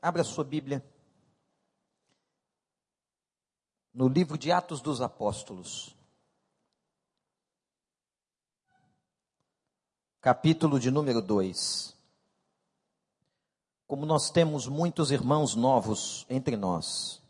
Abra 0.00 0.22
sua 0.22 0.44
Bíblia. 0.44 0.84
No 3.92 4.06
livro 4.06 4.38
de 4.38 4.52
Atos 4.52 4.80
dos 4.80 5.00
Apóstolos. 5.00 5.96
Capítulo 10.20 10.78
de 10.78 10.90
número 10.92 11.20
2. 11.20 11.96
Como 13.88 14.06
nós 14.06 14.30
temos 14.30 14.68
muitos 14.68 15.10
irmãos 15.10 15.56
novos 15.56 16.24
entre 16.30 16.56
nós, 16.56 17.20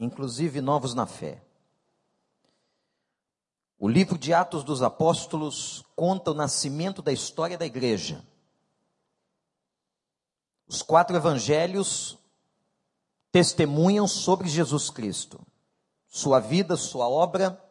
inclusive 0.00 0.60
novos 0.60 0.92
na 0.92 1.06
fé. 1.06 1.40
O 3.78 3.88
livro 3.88 4.18
de 4.18 4.34
Atos 4.34 4.64
dos 4.64 4.82
Apóstolos 4.82 5.84
conta 5.94 6.32
o 6.32 6.34
nascimento 6.34 7.00
da 7.00 7.12
história 7.12 7.56
da 7.56 7.66
igreja 7.66 8.24
os 10.66 10.82
quatro 10.82 11.16
evangelhos 11.16 12.18
testemunham 13.30 14.08
sobre 14.08 14.48
Jesus 14.48 14.90
Cristo, 14.90 15.40
sua 16.08 16.40
vida, 16.40 16.76
sua 16.76 17.08
obra, 17.08 17.62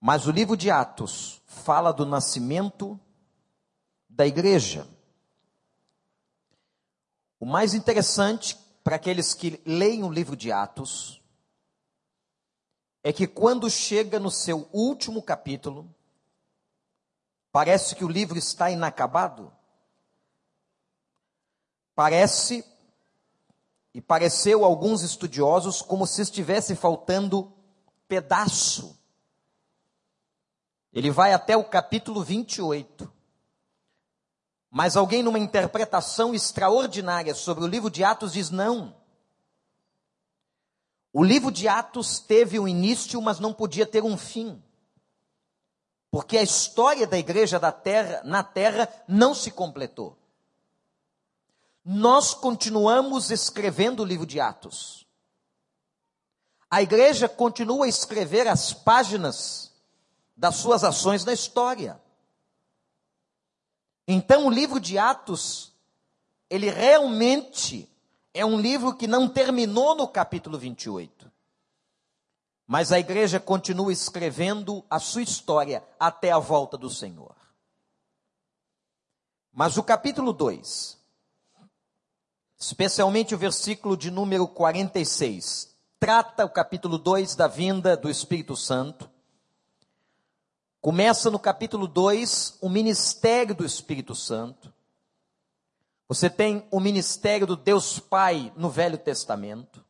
mas 0.00 0.26
o 0.26 0.30
livro 0.30 0.56
de 0.56 0.70
Atos 0.70 1.42
fala 1.46 1.92
do 1.92 2.06
nascimento 2.06 2.98
da 4.08 4.26
igreja. 4.26 4.86
O 7.38 7.46
mais 7.46 7.74
interessante 7.74 8.56
para 8.84 8.96
aqueles 8.96 9.34
que 9.34 9.60
leem 9.66 10.04
o 10.04 10.10
livro 10.10 10.36
de 10.36 10.50
Atos 10.50 11.22
é 13.02 13.12
que 13.12 13.26
quando 13.26 13.68
chega 13.68 14.18
no 14.20 14.30
seu 14.30 14.68
último 14.72 15.22
capítulo, 15.22 15.92
parece 17.50 17.96
que 17.96 18.04
o 18.04 18.08
livro 18.08 18.38
está 18.38 18.70
inacabado. 18.70 19.52
Parece, 22.02 22.64
e 23.94 24.00
pareceu 24.00 24.64
a 24.64 24.66
alguns 24.66 25.02
estudiosos, 25.02 25.80
como 25.80 26.04
se 26.04 26.20
estivesse 26.20 26.74
faltando 26.74 27.52
pedaço. 28.08 28.98
Ele 30.92 31.12
vai 31.12 31.32
até 31.32 31.56
o 31.56 31.62
capítulo 31.62 32.20
28. 32.24 33.08
Mas 34.68 34.96
alguém, 34.96 35.22
numa 35.22 35.38
interpretação 35.38 36.34
extraordinária 36.34 37.36
sobre 37.36 37.62
o 37.62 37.68
livro 37.68 37.88
de 37.88 38.02
Atos, 38.02 38.32
diz: 38.32 38.50
não. 38.50 38.96
O 41.12 41.22
livro 41.22 41.52
de 41.52 41.68
Atos 41.68 42.18
teve 42.18 42.58
um 42.58 42.66
início, 42.66 43.22
mas 43.22 43.38
não 43.38 43.54
podia 43.54 43.86
ter 43.86 44.02
um 44.02 44.18
fim. 44.18 44.60
Porque 46.10 46.36
a 46.36 46.42
história 46.42 47.06
da 47.06 47.16
igreja 47.16 47.60
da 47.60 47.70
terra, 47.70 48.22
na 48.24 48.42
terra 48.42 48.92
não 49.06 49.36
se 49.36 49.52
completou 49.52 50.20
nós 51.84 52.32
continuamos 52.32 53.30
escrevendo 53.30 54.00
o 54.00 54.04
livro 54.04 54.26
de 54.26 54.38
Atos. 54.38 55.06
A 56.70 56.80
igreja 56.80 57.28
continua 57.28 57.86
a 57.86 57.88
escrever 57.88 58.46
as 58.46 58.72
páginas 58.72 59.72
das 60.36 60.56
suas 60.56 60.84
ações 60.84 61.24
na 61.24 61.32
história. 61.32 62.00
Então, 64.06 64.46
o 64.46 64.50
livro 64.50 64.80
de 64.80 64.96
Atos, 64.96 65.72
ele 66.48 66.70
realmente 66.70 67.90
é 68.32 68.44
um 68.44 68.58
livro 68.58 68.96
que 68.96 69.06
não 69.06 69.28
terminou 69.28 69.94
no 69.94 70.08
capítulo 70.08 70.58
28. 70.58 71.30
Mas 72.66 72.92
a 72.92 72.98
igreja 72.98 73.38
continua 73.38 73.92
escrevendo 73.92 74.84
a 74.88 74.98
sua 74.98 75.22
história 75.22 75.84
até 75.98 76.30
a 76.30 76.38
volta 76.38 76.78
do 76.78 76.88
Senhor. 76.88 77.34
Mas 79.52 79.76
o 79.76 79.82
capítulo 79.82 80.32
2 80.32 81.01
especialmente 82.62 83.34
o 83.34 83.38
versículo 83.38 83.96
de 83.96 84.08
número 84.08 84.46
46. 84.46 85.74
Trata 85.98 86.44
o 86.44 86.48
capítulo 86.48 86.96
2 86.96 87.34
da 87.34 87.48
vinda 87.48 87.96
do 87.96 88.08
Espírito 88.08 88.54
Santo. 88.54 89.10
Começa 90.80 91.28
no 91.28 91.40
capítulo 91.40 91.88
2 91.88 92.58
o 92.60 92.68
ministério 92.68 93.52
do 93.52 93.66
Espírito 93.66 94.14
Santo. 94.14 94.72
Você 96.06 96.30
tem 96.30 96.64
o 96.70 96.78
ministério 96.78 97.48
do 97.48 97.56
Deus 97.56 97.98
Pai 97.98 98.52
no 98.56 98.70
Velho 98.70 98.96
Testamento. 98.98 99.84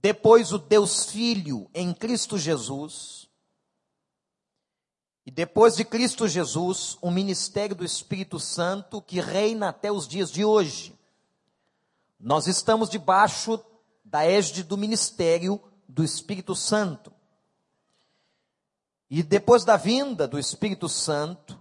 Depois 0.00 0.50
o 0.50 0.58
Deus 0.58 1.10
Filho 1.10 1.68
em 1.74 1.92
Cristo 1.92 2.38
Jesus. 2.38 3.28
E 5.26 5.30
depois 5.30 5.76
de 5.76 5.84
Cristo 5.84 6.26
Jesus, 6.26 6.96
o 7.02 7.10
ministério 7.10 7.76
do 7.76 7.84
Espírito 7.84 8.40
Santo 8.40 9.02
que 9.02 9.20
reina 9.20 9.68
até 9.68 9.92
os 9.92 10.08
dias 10.08 10.30
de 10.30 10.42
hoje. 10.42 10.97
Nós 12.18 12.46
estamos 12.46 12.88
debaixo 12.90 13.62
da 14.04 14.24
égide 14.24 14.62
do 14.62 14.76
ministério 14.76 15.60
do 15.86 16.02
Espírito 16.02 16.54
Santo. 16.54 17.12
E 19.08 19.22
depois 19.22 19.64
da 19.64 19.76
vinda 19.76 20.26
do 20.26 20.38
Espírito 20.38 20.88
Santo, 20.88 21.60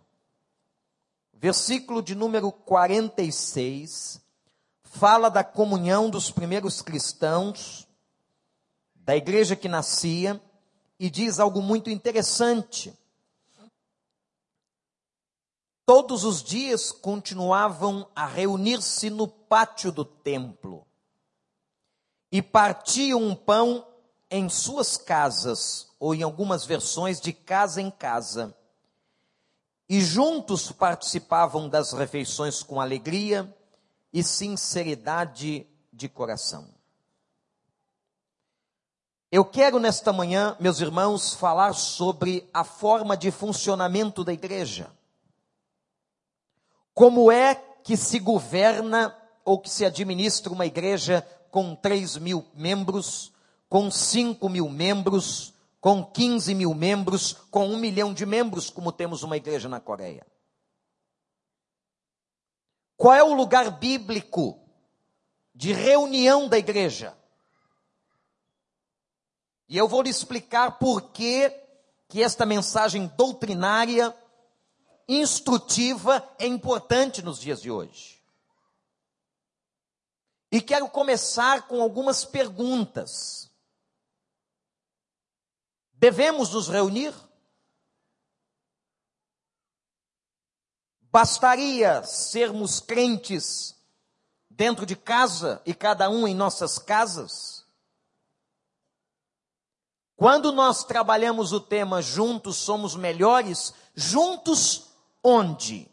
versículo 1.33 2.01
de 2.01 2.15
número 2.15 2.51
46, 2.51 4.21
fala 4.83 5.29
da 5.29 5.43
comunhão 5.43 6.09
dos 6.09 6.31
primeiros 6.31 6.81
cristãos, 6.81 7.87
da 8.95 9.15
igreja 9.15 9.55
que 9.55 9.69
nascia, 9.69 10.41
e 10.99 11.09
diz 11.09 11.39
algo 11.39 11.61
muito 11.61 11.89
interessante 11.89 12.97
todos 15.87 16.25
os 16.25 16.43
dias 16.43 16.91
continuavam 16.91 18.09
a 18.13 18.27
reunir-se 18.27 19.09
no 19.09 19.25
pátio 19.25 19.89
do 19.89 20.03
templo 20.03 20.85
e 22.29 22.41
partiam 22.41 23.23
um 23.23 23.33
pão 23.33 23.87
em 24.29 24.49
suas 24.49 24.97
casas, 24.97 25.87
ou 25.97 26.13
em 26.13 26.23
algumas 26.23 26.65
versões, 26.65 27.21
de 27.21 27.31
casa 27.31 27.81
em 27.81 27.89
casa. 27.89 28.53
E 29.87 30.01
juntos 30.01 30.73
participavam 30.73 31.69
das 31.69 31.93
refeições 31.93 32.61
com 32.61 32.81
alegria 32.81 33.55
e 34.11 34.21
sinceridade 34.21 35.65
de 35.93 36.09
coração. 36.09 36.67
Eu 39.31 39.45
quero 39.45 39.79
nesta 39.79 40.11
manhã, 40.11 40.57
meus 40.59 40.81
irmãos, 40.81 41.33
falar 41.33 41.71
sobre 41.71 42.49
a 42.53 42.65
forma 42.65 43.15
de 43.15 43.31
funcionamento 43.31 44.25
da 44.25 44.33
igreja. 44.33 44.96
Como 46.97 47.31
é 47.31 47.53
que 47.83 47.95
se 47.95 48.17
governa 48.17 49.15
ou 49.45 49.59
que 49.59 49.69
se 49.69 49.85
administra 49.85 50.51
uma 50.51 50.65
igreja 50.65 51.21
com 51.51 51.75
3 51.75 52.17
mil 52.17 52.43
membros, 52.55 53.31
com 53.69 53.91
5 53.91 54.49
mil 54.49 54.67
membros, 54.67 55.53
com 55.79 56.03
15 56.03 56.55
mil 56.55 56.73
membros, 56.73 57.33
com 57.51 57.67
um 57.67 57.77
milhão 57.77 58.15
de 58.15 58.25
membros, 58.25 58.71
como 58.71 58.91
temos 58.91 59.21
uma 59.21 59.37
igreja 59.37 59.69
na 59.69 59.79
Coreia? 59.79 60.25
Qual 62.95 63.13
é 63.13 63.21
o 63.21 63.35
lugar 63.35 63.69
bíblico 63.69 64.59
de 65.53 65.73
reunião 65.73 66.49
da 66.49 66.57
igreja? 66.57 67.15
E 69.69 69.77
eu 69.77 69.87
vou 69.87 70.01
lhe 70.01 70.09
explicar 70.09 70.79
por 70.79 71.11
que, 71.11 71.47
que 72.07 72.23
esta 72.23 72.43
mensagem 72.43 73.05
doutrinária 73.15 74.11
instrutiva 75.07 76.27
é 76.37 76.45
importante 76.45 77.21
nos 77.21 77.39
dias 77.39 77.61
de 77.61 77.71
hoje. 77.71 78.21
E 80.51 80.61
quero 80.61 80.89
começar 80.89 81.67
com 81.67 81.81
algumas 81.81 82.25
perguntas. 82.25 83.51
Devemos 85.93 86.53
nos 86.53 86.67
reunir? 86.67 87.13
Bastaria 91.09 92.03
sermos 92.03 92.79
crentes 92.79 93.75
dentro 94.49 94.85
de 94.85 94.95
casa 94.95 95.61
e 95.65 95.73
cada 95.73 96.09
um 96.09 96.27
em 96.27 96.35
nossas 96.35 96.77
casas? 96.77 97.65
Quando 100.15 100.51
nós 100.51 100.83
trabalhamos 100.83 101.53
o 101.53 101.59
tema 101.59 102.01
juntos 102.01 102.57
somos 102.57 102.95
melhores, 102.95 103.73
juntos 103.93 104.86
onde? 105.27 105.91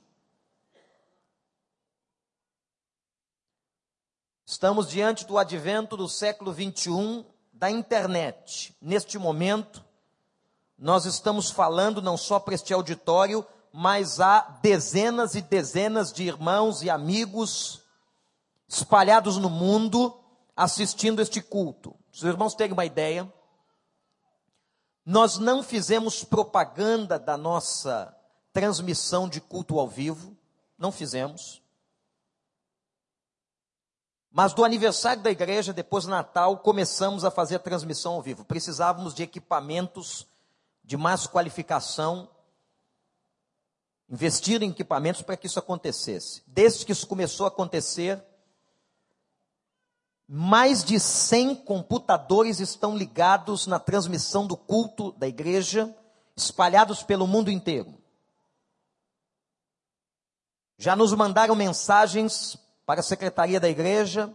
Estamos 4.47 4.89
diante 4.89 5.27
do 5.27 5.37
advento 5.37 5.97
do 5.97 6.09
século 6.09 6.53
21 6.53 7.25
da 7.53 7.69
internet. 7.69 8.77
Neste 8.81 9.19
momento, 9.19 9.85
nós 10.79 11.05
estamos 11.05 11.51
falando 11.51 12.01
não 12.01 12.17
só 12.17 12.39
para 12.39 12.55
este 12.55 12.73
auditório, 12.73 13.45
mas 13.73 14.21
há 14.21 14.41
dezenas 14.63 15.35
e 15.35 15.43
dezenas 15.43 16.13
de 16.13 16.23
irmãos 16.23 16.83
e 16.83 16.89
amigos 16.89 17.83
espalhados 18.69 19.37
no 19.37 19.51
mundo 19.51 20.17
assistindo 20.57 21.21
este 21.21 21.43
culto. 21.43 21.93
Os 22.13 22.23
irmãos 22.23 22.55
terem 22.55 22.73
uma 22.73 22.85
ideia, 22.85 23.33
nós 25.05 25.39
não 25.39 25.61
fizemos 25.61 26.23
propaganda 26.23 27.19
da 27.19 27.37
nossa 27.37 28.17
transmissão 28.55 29.29
de 29.29 29.41
culto 29.41 29.79
ao 29.79 29.89
vivo, 29.89 30.35
não 30.79 30.93
fizemos. 30.93 31.61
Mas 34.31 34.55
do 34.55 34.65
aniversário 34.65 35.23
da 35.23 35.31
igreja, 35.31 35.73
depois 35.73 36.05
do 36.05 36.11
Natal, 36.11 36.59
começamos 36.59 37.25
a 37.25 37.31
fazer 37.31 37.57
a 37.57 37.59
transmissão 37.59 38.15
ao 38.15 38.23
vivo. 38.23 38.45
Precisávamos 38.45 39.13
de 39.13 39.25
equipamentos 39.25 40.27
de 40.85 40.97
mais 40.97 41.27
qualificação, 41.27 42.29
investir 44.09 44.63
em 44.63 44.71
equipamentos 44.71 45.23
para 45.23 45.37
que 45.37 45.47
isso 45.47 45.59
acontecesse. 45.59 46.43
Desde 46.47 46.85
que 46.85 46.93
isso 46.93 47.07
começou 47.07 47.47
a 47.47 47.49
acontecer, 47.49 48.23
mais 50.29 50.85
de 50.85 51.01
100 51.01 51.57
computadores 51.57 52.61
estão 52.61 52.97
ligados 52.97 53.67
na 53.67 53.79
transmissão 53.81 54.47
do 54.47 54.57
culto 54.57 55.11
da 55.13 55.27
igreja, 55.27 55.97
espalhados 56.37 57.03
pelo 57.03 57.27
mundo 57.27 57.51
inteiro. 57.51 58.04
Já 60.77 60.97
nos 60.97 61.13
mandaram 61.13 61.55
mensagens 61.55 62.57
para 62.85 63.01
a 63.01 63.05
secretaria 63.05 63.61
da 63.61 63.69
igreja 63.69 64.35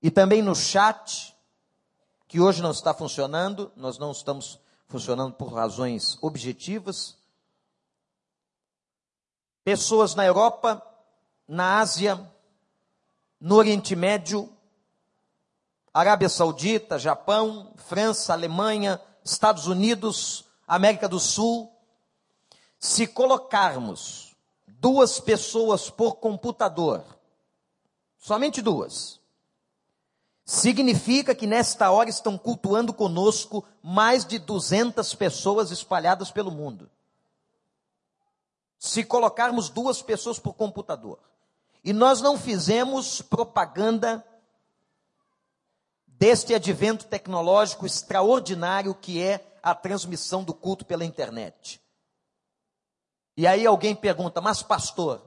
e 0.00 0.10
também 0.10 0.40
no 0.40 0.54
chat, 0.54 1.36
que 2.26 2.40
hoje 2.40 2.62
não 2.62 2.70
está 2.70 2.94
funcionando, 2.94 3.72
nós 3.76 3.98
não 3.98 4.12
estamos 4.12 4.60
funcionando 4.86 5.34
por 5.34 5.52
razões 5.52 6.16
objetivas. 6.22 7.16
Pessoas 9.64 10.14
na 10.14 10.24
Europa, 10.24 10.82
na 11.46 11.78
Ásia, 11.78 12.30
no 13.40 13.56
Oriente 13.56 13.96
Médio, 13.96 14.50
Arábia 15.92 16.28
Saudita, 16.28 16.98
Japão, 16.98 17.74
França, 17.76 18.32
Alemanha, 18.32 19.00
Estados 19.24 19.66
Unidos, 19.66 20.44
América 20.66 21.08
do 21.08 21.18
Sul, 21.18 21.72
se 22.78 23.06
colocarmos 23.06 24.27
duas 24.80 25.20
pessoas 25.20 25.90
por 25.90 26.16
computador, 26.16 27.04
somente 28.18 28.62
duas, 28.62 29.20
significa 30.44 31.34
que 31.34 31.46
nesta 31.46 31.90
hora 31.90 32.08
estão 32.08 32.38
cultuando 32.38 32.92
conosco 32.92 33.64
mais 33.82 34.24
de 34.24 34.38
200 34.38 35.14
pessoas 35.14 35.70
espalhadas 35.70 36.30
pelo 36.30 36.50
mundo. 36.50 36.90
Se 38.78 39.04
colocarmos 39.04 39.68
duas 39.68 40.00
pessoas 40.00 40.38
por 40.38 40.54
computador. 40.54 41.18
E 41.84 41.92
nós 41.92 42.20
não 42.20 42.38
fizemos 42.38 43.20
propaganda 43.20 44.24
deste 46.06 46.54
advento 46.54 47.06
tecnológico 47.06 47.86
extraordinário 47.86 48.94
que 48.94 49.22
é 49.22 49.56
a 49.62 49.74
transmissão 49.74 50.42
do 50.42 50.54
culto 50.54 50.84
pela 50.86 51.04
internet. 51.04 51.80
E 53.38 53.46
aí 53.46 53.64
alguém 53.64 53.94
pergunta: 53.94 54.40
"Mas 54.40 54.62
pastor, 54.64 55.22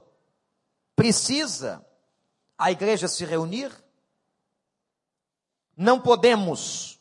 precisa 0.94 1.84
a 2.58 2.70
igreja 2.70 3.08
se 3.08 3.24
reunir? 3.24 3.72
Não 5.74 5.98
podemos 5.98 7.00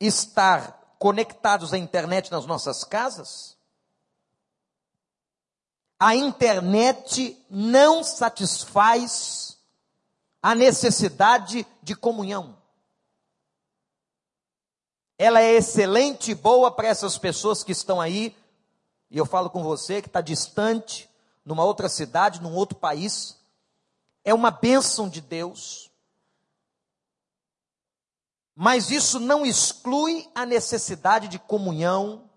estar 0.00 0.96
conectados 0.98 1.72
à 1.72 1.78
internet 1.78 2.30
nas 2.32 2.44
nossas 2.44 2.82
casas?" 2.82 3.56
a 6.00 6.14
internet 6.14 7.44
não 7.50 8.04
satisfaz 8.04 9.58
a 10.40 10.54
necessidade 10.54 11.66
de 11.82 11.96
comunhão. 11.96 12.56
Ela 15.18 15.40
é 15.40 15.54
excelente 15.54 16.30
e 16.30 16.34
boa 16.36 16.70
para 16.70 16.86
essas 16.86 17.18
pessoas 17.18 17.64
que 17.64 17.72
estão 17.72 18.00
aí, 18.00 18.36
e 19.10 19.16
eu 19.16 19.24
falo 19.24 19.48
com 19.48 19.62
você 19.62 20.02
que 20.02 20.08
está 20.08 20.20
distante, 20.20 21.08
numa 21.44 21.64
outra 21.64 21.88
cidade, 21.88 22.42
num 22.42 22.54
outro 22.54 22.78
país. 22.78 23.38
É 24.22 24.34
uma 24.34 24.50
bênção 24.50 25.08
de 25.08 25.20
Deus. 25.20 25.90
Mas 28.54 28.90
isso 28.90 29.18
não 29.18 29.46
exclui 29.46 30.28
a 30.34 30.44
necessidade 30.44 31.28
de 31.28 31.38
comunhão 31.38 32.28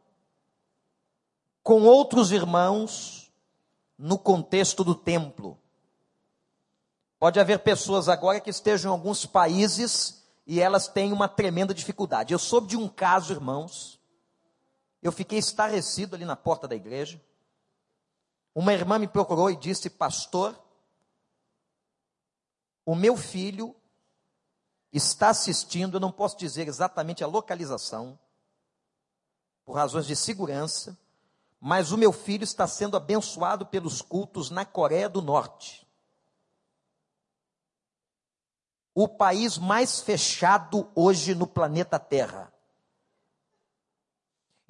com 1.61 1.83
outros 1.83 2.31
irmãos 2.31 3.31
no 3.97 4.17
contexto 4.17 4.83
do 4.83 4.95
templo. 4.95 5.59
Pode 7.19 7.39
haver 7.39 7.59
pessoas 7.59 8.07
agora 8.07 8.39
que 8.39 8.49
estejam 8.49 8.91
em 8.91 8.93
alguns 8.93 9.25
países 9.25 10.23
e 10.47 10.59
elas 10.59 10.87
têm 10.87 11.11
uma 11.13 11.27
tremenda 11.27 11.73
dificuldade. 11.73 12.33
Eu 12.33 12.39
soube 12.39 12.67
de 12.67 12.77
um 12.77 12.87
caso, 12.87 13.33
irmãos, 13.33 14.00
eu 15.01 15.11
fiquei 15.11 15.39
estarrecido 15.39 16.15
ali 16.15 16.25
na 16.25 16.35
porta 16.35 16.67
da 16.67 16.75
igreja. 16.75 17.21
Uma 18.53 18.73
irmã 18.73 18.99
me 18.99 19.07
procurou 19.07 19.49
e 19.49 19.55
disse: 19.55 19.89
Pastor, 19.89 20.61
o 22.85 22.95
meu 22.95 23.15
filho 23.17 23.75
está 24.91 25.29
assistindo, 25.29 25.95
eu 25.95 26.01
não 26.01 26.11
posso 26.11 26.37
dizer 26.37 26.67
exatamente 26.67 27.23
a 27.23 27.27
localização, 27.27 28.19
por 29.63 29.73
razões 29.73 30.05
de 30.05 30.15
segurança, 30.15 30.97
mas 31.59 31.91
o 31.91 31.97
meu 31.97 32.11
filho 32.11 32.43
está 32.43 32.67
sendo 32.67 32.97
abençoado 32.97 33.65
pelos 33.65 34.01
cultos 34.01 34.49
na 34.49 34.65
Coreia 34.65 35.07
do 35.07 35.21
Norte. 35.21 35.87
O 38.93 39.07
país 39.07 39.57
mais 39.57 40.01
fechado 40.01 40.91
hoje 40.93 41.33
no 41.33 41.47
planeta 41.47 41.97
Terra. 41.97 42.51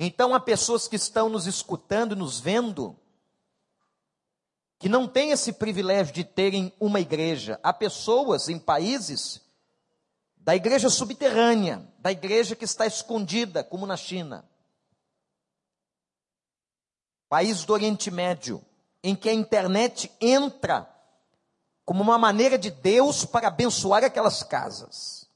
Então 0.04 0.34
há 0.34 0.40
pessoas 0.40 0.88
que 0.88 0.96
estão 0.96 1.30
nos 1.30 1.46
escutando, 1.46 2.16
nos 2.16 2.40
vendo, 2.40 2.98
que 4.80 4.90
não 4.90 5.08
têm 5.08 5.32
esse 5.32 5.54
privilégio 5.54 6.14
de 6.14 6.24
terem 6.24 6.74
uma 6.80 7.00
igreja. 7.00 7.60
Há 7.62 7.72
pessoas 7.72 8.50
em 8.50 8.58
países 8.58 9.40
da 10.38 10.56
igreja 10.56 10.90
subterrânea, 10.90 11.88
da 12.00 12.12
igreja 12.12 12.56
que 12.56 12.66
está 12.66 12.88
escondida, 12.88 13.64
como 13.64 13.86
na 13.86 13.96
China 13.96 14.50
país 17.32 17.64
do 17.64 17.72
Oriente 17.72 18.12
Médio, 18.12 18.62
em 19.02 19.16
que 19.16 19.30
a 19.30 19.34
internet 19.34 20.12
entra 20.20 20.86
como 21.86 22.04
uma 22.04 22.18
maneira 22.18 22.58
de 22.58 22.70
Deus 22.70 23.24
para 23.24 23.48
abençoar 23.48 24.04
aquelas 24.04 24.44
casas. 24.44 25.30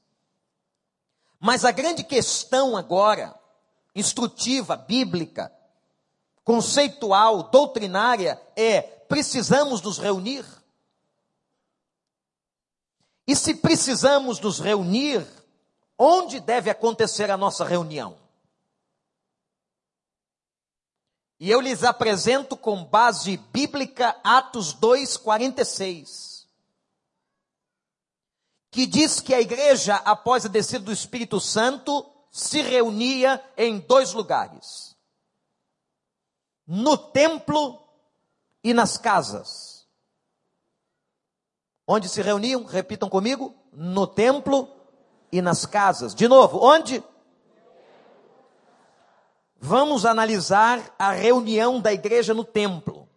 Mas 1.40 1.64
a 1.64 1.70
grande 1.70 2.04
questão 2.04 2.76
agora, 2.76 3.34
instrutiva, 3.96 4.76
bíblica, 4.76 5.50
conceitual, 6.44 7.44
doutrinária, 7.44 8.40
é: 8.54 8.82
precisamos 8.82 9.80
nos 9.80 9.98
reunir? 9.98 10.44
E 13.26 13.34
se 13.34 13.54
precisamos 13.54 14.38
nos 14.38 14.60
reunir, 14.60 15.26
onde 15.98 16.38
deve 16.38 16.70
acontecer 16.70 17.30
a 17.30 17.36
nossa 17.36 17.64
reunião? 17.64 18.16
E 21.40 21.50
eu 21.50 21.60
lhes 21.60 21.82
apresento 21.82 22.56
com 22.56 22.84
base 22.84 23.36
bíblica 23.36 24.18
Atos 24.22 24.72
2:46, 24.74 26.46
que 28.70 28.86
diz 28.86 29.20
que 29.20 29.34
a 29.34 29.40
igreja 29.40 29.96
após 29.96 30.44
a 30.44 30.48
descida 30.48 30.84
do 30.84 30.92
Espírito 30.92 31.40
Santo 31.40 32.15
se 32.36 32.60
reunia 32.60 33.42
em 33.56 33.78
dois 33.78 34.12
lugares: 34.12 34.94
no 36.66 36.98
templo 36.98 37.82
e 38.62 38.74
nas 38.74 38.98
casas. 38.98 39.88
Onde 41.86 42.10
se 42.10 42.20
reuniam? 42.20 42.64
Repitam 42.64 43.08
comigo: 43.08 43.54
no 43.72 44.06
templo 44.06 44.68
e 45.32 45.40
nas 45.40 45.64
casas. 45.64 46.14
De 46.14 46.28
novo, 46.28 46.62
onde? 46.62 47.02
Vamos 49.58 50.04
analisar 50.04 50.94
a 50.98 51.12
reunião 51.12 51.80
da 51.80 51.90
igreja 51.90 52.34
no 52.34 52.44
templo. 52.44 53.08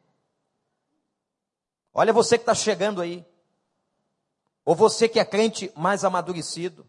Olha 1.94 2.14
você 2.14 2.38
que 2.38 2.44
está 2.44 2.56
chegando 2.56 3.02
aí. 3.02 3.26
Ou 4.64 4.74
você 4.74 5.10
que 5.10 5.20
é 5.20 5.26
crente 5.26 5.74
mais 5.76 6.06
amadurecido. 6.06 6.88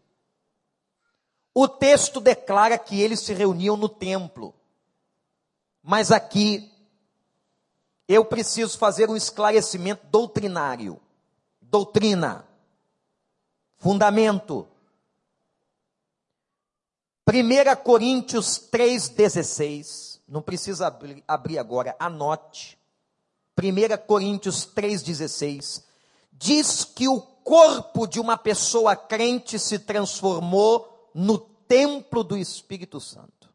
O 1.55 1.67
texto 1.69 2.21
declara 2.21 2.79
que 2.79 3.01
eles 3.01 3.21
se 3.21 3.35
reuniam 3.35 3.77
no 3.77 3.89
templo. 3.89 4.55
Mas 5.83 6.13
aqui 6.13 6.71
eu 8.07 8.25
preciso 8.25 8.79
fazer 8.79 9.09
um 9.09 9.17
esclarecimento 9.17 10.07
doutrinário. 10.07 11.01
Doutrina. 11.61 12.47
Fundamento. 13.79 14.69
1 17.29 17.77
Coríntios 17.85 18.59
3,16, 18.73 20.19
não 20.27 20.43
precisa 20.43 20.89
abrir, 20.89 21.23
abrir 21.29 21.59
agora, 21.59 21.95
anote. 21.97 22.77
1 23.57 24.07
Coríntios 24.07 24.67
3,16, 24.67 25.85
diz 26.33 26.85
que 26.85 27.07
o 27.07 27.21
corpo 27.21 28.09
de 28.09 28.19
uma 28.19 28.37
pessoa 28.37 28.97
crente 28.97 29.61
se 29.61 29.79
transformou 29.79 30.90
no 31.15 31.39
templo 31.39 32.23
do 32.23 32.37
Espírito 32.37 33.01
Santo. 33.01 33.51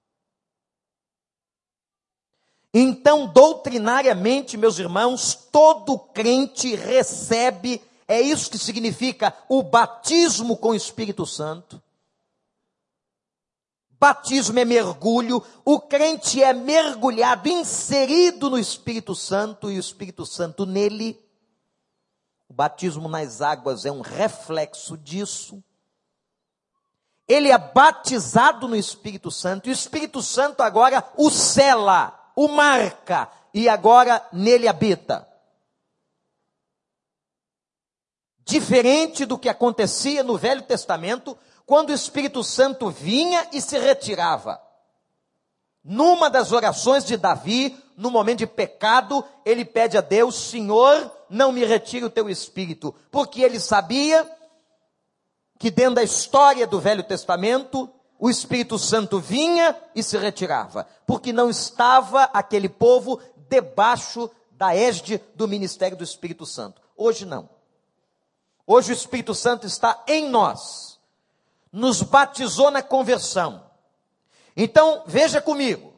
Então, 2.73 3.27
doutrinariamente, 3.27 4.57
meus 4.57 4.77
irmãos, 4.79 5.33
todo 5.51 5.97
crente 5.97 6.75
recebe 6.75 7.81
É 8.07 8.21
isso 8.21 8.51
que 8.51 8.57
significa 8.57 9.35
o 9.49 9.63
batismo 9.63 10.57
com 10.57 10.69
o 10.69 10.75
Espírito 10.75 11.25
Santo. 11.25 11.81
Batismo 13.99 14.59
é 14.59 14.65
mergulho, 14.65 15.43
o 15.63 15.79
crente 15.79 16.43
é 16.43 16.53
mergulhado, 16.53 17.49
inserido 17.49 18.49
no 18.49 18.59
Espírito 18.59 19.15
Santo 19.15 19.71
e 19.71 19.77
o 19.77 19.79
Espírito 19.79 20.25
Santo 20.25 20.65
nele. 20.65 21.19
O 22.47 22.53
batismo 22.53 23.07
nas 23.07 23.41
águas 23.41 23.85
é 23.85 23.91
um 23.91 24.01
reflexo 24.01 24.95
disso. 24.97 25.63
Ele 27.27 27.51
é 27.51 27.57
batizado 27.57 28.67
no 28.67 28.75
Espírito 28.75 29.31
Santo 29.31 29.67
e 29.67 29.71
o 29.71 29.73
Espírito 29.73 30.21
Santo 30.21 30.61
agora 30.61 31.03
o 31.17 31.29
cela, 31.31 32.31
o 32.35 32.47
marca 32.47 33.29
e 33.53 33.67
agora 33.67 34.23
nele 34.31 34.67
habita. 34.67 35.27
Diferente 38.45 39.25
do 39.25 39.39
que 39.39 39.49
acontecia 39.49 40.23
no 40.23 40.37
Velho 40.37 40.61
Testamento, 40.61 41.35
quando 41.65 41.89
o 41.89 41.93
Espírito 41.93 42.43
Santo 42.43 42.91
vinha 42.91 43.47
e 43.51 43.59
se 43.59 43.79
retirava. 43.79 44.61
Numa 45.83 46.29
das 46.29 46.51
orações 46.51 47.05
de 47.05 47.17
Davi, 47.17 47.75
no 47.97 48.11
momento 48.11 48.39
de 48.39 48.47
pecado, 48.47 49.23
ele 49.43 49.65
pede 49.65 49.97
a 49.97 50.01
Deus: 50.01 50.35
Senhor, 50.35 51.11
não 51.29 51.51
me 51.51 51.65
retire 51.65 52.05
o 52.05 52.09
teu 52.09 52.29
espírito, 52.29 52.93
porque 53.09 53.41
ele 53.41 53.59
sabia 53.59 54.29
que 55.57 55.71
dentro 55.71 55.95
da 55.95 56.03
história 56.03 56.67
do 56.67 56.79
Velho 56.79 57.03
Testamento, 57.03 57.89
o 58.19 58.29
Espírito 58.29 58.77
Santo 58.77 59.19
vinha 59.19 59.75
e 59.93 60.01
se 60.01 60.17
retirava, 60.17 60.87
porque 61.05 61.31
não 61.31 61.49
estava 61.49 62.23
aquele 62.25 62.69
povo 62.69 63.19
debaixo 63.49 64.29
da 64.51 64.75
égide 64.75 65.21
do 65.35 65.47
ministério 65.47 65.97
do 65.97 66.03
Espírito 66.03 66.45
Santo. 66.45 66.81
Hoje 66.95 67.25
não. 67.25 67.49
Hoje 68.65 68.91
o 68.91 68.95
Espírito 68.95 69.35
Santo 69.35 69.67
está 69.67 70.03
em 70.07 70.27
nós, 70.29 70.99
nos 71.71 72.01
batizou 72.01 72.71
na 72.71 72.81
conversão. 72.81 73.63
Então, 74.57 75.03
veja 75.05 75.41
comigo. 75.41 75.93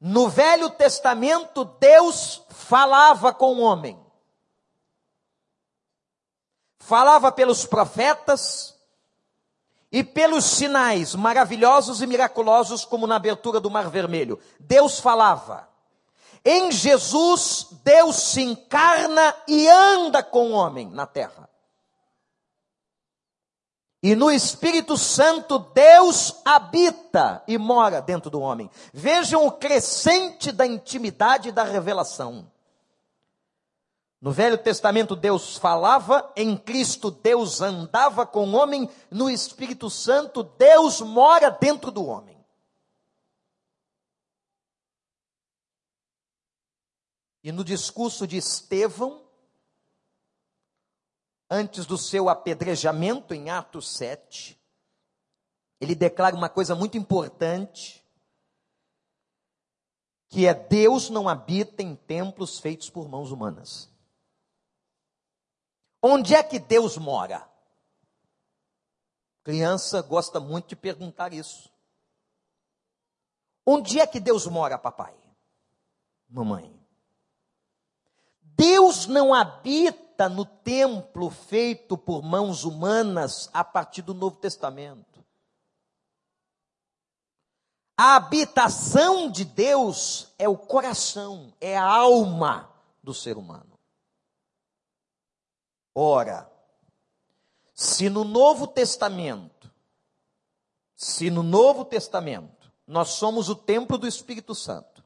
No 0.00 0.28
Velho 0.28 0.70
Testamento, 0.70 1.64
Deus 1.64 2.42
falava 2.50 3.32
com 3.32 3.54
o 3.54 3.60
homem. 3.60 3.98
Falava 6.88 7.30
pelos 7.30 7.66
profetas 7.66 8.74
e 9.92 10.02
pelos 10.02 10.46
sinais 10.46 11.14
maravilhosos 11.14 12.00
e 12.00 12.06
miraculosos, 12.06 12.82
como 12.82 13.06
na 13.06 13.16
abertura 13.16 13.60
do 13.60 13.70
Mar 13.70 13.90
Vermelho. 13.90 14.40
Deus 14.58 14.98
falava. 14.98 15.68
Em 16.42 16.72
Jesus, 16.72 17.66
Deus 17.84 18.16
se 18.16 18.40
encarna 18.40 19.36
e 19.46 19.68
anda 19.68 20.22
com 20.22 20.52
o 20.52 20.54
homem 20.54 20.88
na 20.88 21.04
terra. 21.04 21.46
E 24.02 24.16
no 24.16 24.30
Espírito 24.30 24.96
Santo, 24.96 25.58
Deus 25.58 26.40
habita 26.42 27.42
e 27.46 27.58
mora 27.58 28.00
dentro 28.00 28.30
do 28.30 28.40
homem. 28.40 28.70
Vejam 28.94 29.46
o 29.46 29.52
crescente 29.52 30.50
da 30.50 30.66
intimidade 30.66 31.50
e 31.50 31.52
da 31.52 31.64
revelação. 31.64 32.50
No 34.20 34.32
Velho 34.32 34.58
Testamento, 34.58 35.14
Deus 35.14 35.56
falava, 35.56 36.32
em 36.34 36.56
Cristo, 36.56 37.10
Deus 37.10 37.60
andava 37.60 38.26
com 38.26 38.48
o 38.48 38.54
homem, 38.54 38.90
no 39.10 39.30
Espírito 39.30 39.88
Santo, 39.88 40.42
Deus 40.42 41.00
mora 41.00 41.50
dentro 41.50 41.92
do 41.92 42.04
homem. 42.04 42.36
E 47.44 47.52
no 47.52 47.62
discurso 47.62 48.26
de 48.26 48.36
Estevão, 48.36 49.22
antes 51.48 51.86
do 51.86 51.96
seu 51.96 52.28
apedrejamento, 52.28 53.32
em 53.32 53.50
Atos 53.50 53.88
7, 53.96 54.60
ele 55.80 55.94
declara 55.94 56.34
uma 56.34 56.48
coisa 56.48 56.74
muito 56.74 56.98
importante, 56.98 58.04
que 60.28 60.44
é 60.44 60.52
Deus 60.52 61.08
não 61.08 61.28
habita 61.28 61.84
em 61.84 61.94
templos 61.94 62.58
feitos 62.58 62.90
por 62.90 63.08
mãos 63.08 63.30
humanas. 63.30 63.87
Onde 66.02 66.34
é 66.34 66.42
que 66.42 66.58
Deus 66.58 66.96
mora? 66.96 67.48
Criança 69.42 70.02
gosta 70.02 70.38
muito 70.38 70.68
de 70.68 70.76
perguntar 70.76 71.32
isso. 71.32 71.70
Onde 73.66 74.00
é 74.00 74.06
que 74.06 74.20
Deus 74.20 74.46
mora, 74.46 74.78
papai? 74.78 75.14
Mamãe. 76.28 76.78
Deus 78.42 79.06
não 79.06 79.32
habita 79.32 80.28
no 80.28 80.44
templo 80.44 81.30
feito 81.30 81.96
por 81.96 82.22
mãos 82.22 82.64
humanas 82.64 83.48
a 83.52 83.62
partir 83.62 84.02
do 84.02 84.12
Novo 84.12 84.36
Testamento. 84.36 85.24
A 87.96 88.16
habitação 88.16 89.30
de 89.30 89.44
Deus 89.44 90.32
é 90.38 90.48
o 90.48 90.56
coração, 90.56 91.52
é 91.60 91.76
a 91.76 91.84
alma 91.84 92.72
do 93.02 93.14
ser 93.14 93.36
humano. 93.36 93.77
Ora, 95.94 96.50
se 97.74 98.08
no 98.08 98.24
Novo 98.24 98.66
Testamento, 98.66 99.72
se 100.94 101.30
no 101.30 101.42
Novo 101.42 101.84
Testamento 101.84 102.72
nós 102.86 103.10
somos 103.10 103.48
o 103.48 103.54
templo 103.54 103.98
do 103.98 104.06
Espírito 104.06 104.54
Santo, 104.54 105.04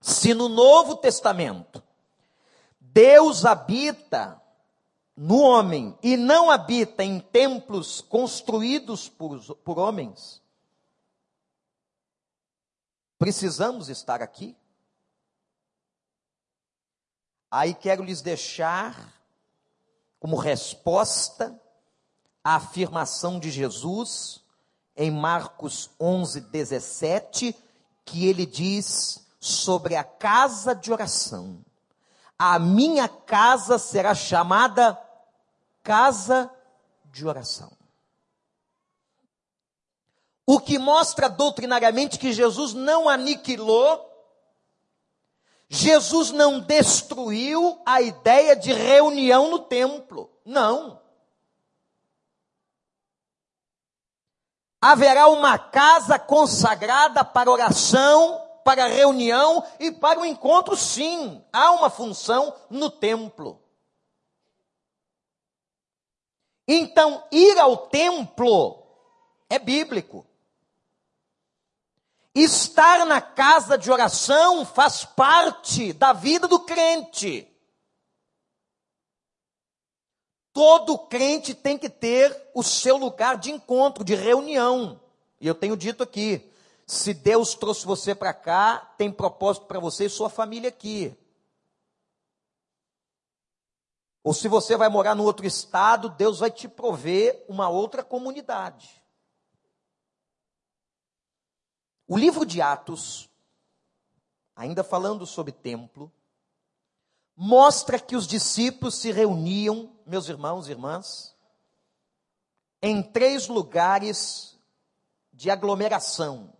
se 0.00 0.34
no 0.34 0.48
Novo 0.48 0.96
Testamento 0.96 1.82
Deus 2.78 3.44
habita 3.44 4.40
no 5.16 5.40
homem 5.40 5.98
e 6.02 6.16
não 6.16 6.50
habita 6.50 7.02
em 7.02 7.18
templos 7.20 8.00
construídos 8.00 9.08
por, 9.08 9.40
por 9.56 9.78
homens, 9.78 10.40
precisamos 13.18 13.88
estar 13.88 14.22
aqui. 14.22 14.56
Aí 17.50 17.74
quero 17.74 18.04
lhes 18.04 18.20
deixar 18.20 19.14
como 20.20 20.36
resposta 20.36 21.58
a 22.42 22.56
afirmação 22.56 23.38
de 23.38 23.50
Jesus 23.50 24.42
em 24.96 25.10
Marcos 25.10 25.90
11, 26.00 26.40
17, 26.40 27.54
que 28.04 28.26
ele 28.26 28.44
diz: 28.44 29.26
sobre 29.40 29.94
a 29.94 30.04
casa 30.04 30.74
de 30.74 30.92
oração. 30.92 31.64
A 32.38 32.58
minha 32.58 33.08
casa 33.08 33.78
será 33.78 34.14
chamada 34.14 34.98
casa 35.82 36.50
de 37.06 37.26
oração. 37.26 37.72
O 40.46 40.60
que 40.60 40.78
mostra 40.78 41.28
doutrinariamente 41.28 42.18
que 42.18 42.32
Jesus 42.32 42.72
não 42.72 43.08
aniquilou, 43.08 44.07
Jesus 45.68 46.30
não 46.30 46.60
destruiu 46.60 47.80
a 47.84 48.00
ideia 48.00 48.56
de 48.56 48.72
reunião 48.72 49.50
no 49.50 49.58
templo. 49.58 50.30
Não. 50.44 51.00
Haverá 54.80 55.28
uma 55.28 55.58
casa 55.58 56.18
consagrada 56.18 57.24
para 57.24 57.50
oração 57.50 58.48
para 58.68 58.86
reunião 58.86 59.64
e 59.80 59.90
para 59.90 60.20
o 60.20 60.26
encontro, 60.26 60.76
sim. 60.76 61.42
Há 61.50 61.70
uma 61.70 61.88
função 61.88 62.54
no 62.68 62.90
templo. 62.90 63.58
Então, 66.66 67.24
ir 67.32 67.58
ao 67.58 67.88
templo 67.88 68.86
é 69.48 69.58
bíblico. 69.58 70.26
Estar 72.40 73.04
na 73.04 73.20
casa 73.20 73.76
de 73.76 73.90
oração 73.90 74.64
faz 74.64 75.04
parte 75.04 75.92
da 75.92 76.12
vida 76.12 76.46
do 76.46 76.60
crente. 76.60 77.52
Todo 80.52 80.96
crente 81.08 81.52
tem 81.52 81.76
que 81.76 81.90
ter 81.90 82.50
o 82.54 82.62
seu 82.62 82.96
lugar 82.96 83.36
de 83.38 83.50
encontro, 83.50 84.04
de 84.04 84.14
reunião. 84.14 85.00
E 85.40 85.48
eu 85.48 85.54
tenho 85.54 85.76
dito 85.76 86.04
aqui, 86.04 86.48
se 86.86 87.12
Deus 87.12 87.54
trouxe 87.54 87.84
você 87.84 88.14
para 88.14 88.32
cá, 88.32 88.94
tem 88.96 89.10
propósito 89.10 89.66
para 89.66 89.80
você 89.80 90.04
e 90.04 90.10
sua 90.10 90.30
família 90.30 90.68
aqui. 90.68 91.16
Ou 94.22 94.32
se 94.32 94.46
você 94.46 94.76
vai 94.76 94.88
morar 94.88 95.16
num 95.16 95.24
outro 95.24 95.44
estado, 95.44 96.08
Deus 96.08 96.38
vai 96.38 96.52
te 96.52 96.68
prover 96.68 97.44
uma 97.48 97.68
outra 97.68 98.04
comunidade. 98.04 98.97
O 102.08 102.16
livro 102.16 102.46
de 102.46 102.62
Atos, 102.62 103.28
ainda 104.56 104.82
falando 104.82 105.26
sobre 105.26 105.52
templo, 105.52 106.10
mostra 107.36 108.00
que 108.00 108.16
os 108.16 108.26
discípulos 108.26 108.94
se 108.94 109.12
reuniam, 109.12 109.94
meus 110.06 110.26
irmãos 110.30 110.66
e 110.66 110.70
irmãs, 110.70 111.36
em 112.80 113.02
três 113.02 113.46
lugares 113.46 114.58
de 115.32 115.50
aglomeração 115.50 116.52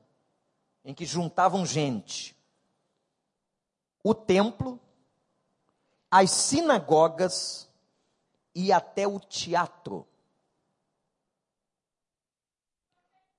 em 0.84 0.92
que 0.92 1.06
juntavam 1.06 1.64
gente. 1.64 2.36
O 4.04 4.14
templo, 4.14 4.78
as 6.10 6.30
sinagogas 6.30 7.68
e 8.54 8.70
até 8.70 9.08
o 9.08 9.18
teatro. 9.18 10.06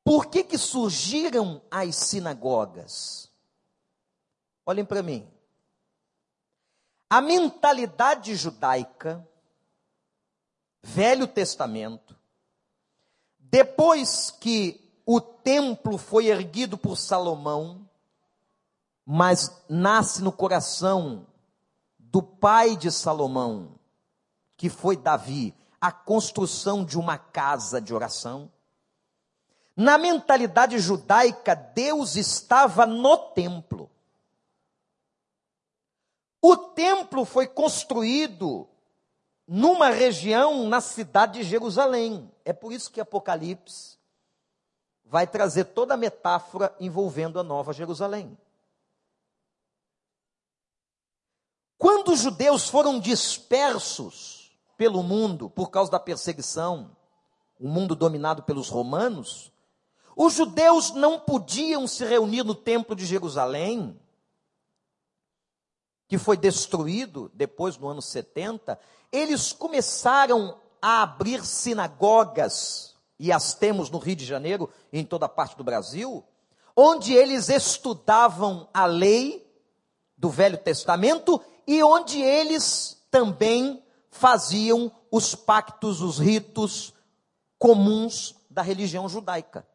Por 0.03 0.27
que, 0.27 0.43
que 0.43 0.57
surgiram 0.57 1.61
as 1.69 1.95
sinagogas? 1.95 3.31
Olhem 4.65 4.85
para 4.85 5.03
mim. 5.03 5.27
A 7.09 7.21
mentalidade 7.21 8.35
judaica, 8.35 9.27
Velho 10.81 11.27
Testamento, 11.27 12.15
depois 13.39 14.29
que 14.29 15.01
o 15.05 15.19
templo 15.19 15.97
foi 15.97 16.27
erguido 16.27 16.77
por 16.77 16.95
Salomão, 16.95 17.89
mas 19.03 19.63
nasce 19.67 20.21
no 20.21 20.31
coração 20.31 21.25
do 21.97 22.21
pai 22.21 22.77
de 22.77 22.91
Salomão, 22.91 23.79
que 24.55 24.69
foi 24.69 24.95
Davi, 24.95 25.55
a 25.81 25.91
construção 25.91 26.85
de 26.85 26.97
uma 26.99 27.17
casa 27.17 27.81
de 27.81 27.91
oração. 27.91 28.51
Na 29.79 29.97
mentalidade 29.97 30.77
judaica, 30.77 31.55
Deus 31.55 32.17
estava 32.17 32.85
no 32.85 33.17
templo. 33.29 33.89
O 36.41 36.57
templo 36.57 37.23
foi 37.23 37.47
construído 37.47 38.67
numa 39.47 39.89
região 39.89 40.67
na 40.67 40.81
cidade 40.81 41.39
de 41.39 41.43
Jerusalém. 41.45 42.29
É 42.43 42.51
por 42.51 42.73
isso 42.73 42.91
que 42.91 42.99
Apocalipse 42.99 43.97
vai 45.05 45.25
trazer 45.25 45.63
toda 45.63 45.93
a 45.93 45.97
metáfora 45.97 46.75
envolvendo 46.77 47.39
a 47.39 47.43
Nova 47.43 47.71
Jerusalém. 47.71 48.37
Quando 51.77 52.11
os 52.11 52.19
judeus 52.19 52.67
foram 52.67 52.99
dispersos 52.99 54.51
pelo 54.75 55.01
mundo 55.01 55.49
por 55.49 55.69
causa 55.71 55.89
da 55.89 56.01
perseguição, 56.01 56.93
o 57.57 57.69
mundo 57.69 57.95
dominado 57.95 58.43
pelos 58.43 58.67
romanos, 58.67 59.53
os 60.21 60.33
judeus 60.33 60.91
não 60.91 61.17
podiam 61.17 61.87
se 61.87 62.03
reunir 62.03 62.43
no 62.43 62.53
templo 62.53 62.93
de 62.93 63.05
Jerusalém, 63.05 63.97
que 66.09 66.17
foi 66.17 66.35
destruído 66.35 67.31
depois 67.33 67.77
no 67.77 67.87
ano 67.87 68.01
70, 68.01 68.77
eles 69.13 69.53
começaram 69.53 70.59
a 70.81 71.03
abrir 71.03 71.45
sinagogas, 71.45 72.97
e 73.17 73.31
as 73.31 73.53
temos 73.53 73.89
no 73.89 73.97
Rio 73.97 74.17
de 74.17 74.25
Janeiro 74.25 74.69
e 74.91 74.99
em 74.99 75.05
toda 75.05 75.29
parte 75.29 75.55
do 75.55 75.63
Brasil, 75.63 76.21
onde 76.75 77.13
eles 77.13 77.47
estudavam 77.47 78.67
a 78.73 78.85
lei 78.85 79.49
do 80.17 80.29
Velho 80.29 80.57
Testamento 80.57 81.41
e 81.65 81.81
onde 81.81 82.21
eles 82.21 83.01
também 83.09 83.81
faziam 84.11 84.91
os 85.09 85.33
pactos, 85.33 86.01
os 86.01 86.19
ritos 86.19 86.93
comuns 87.57 88.35
da 88.49 88.61
religião 88.61 89.07
judaica. 89.07 89.65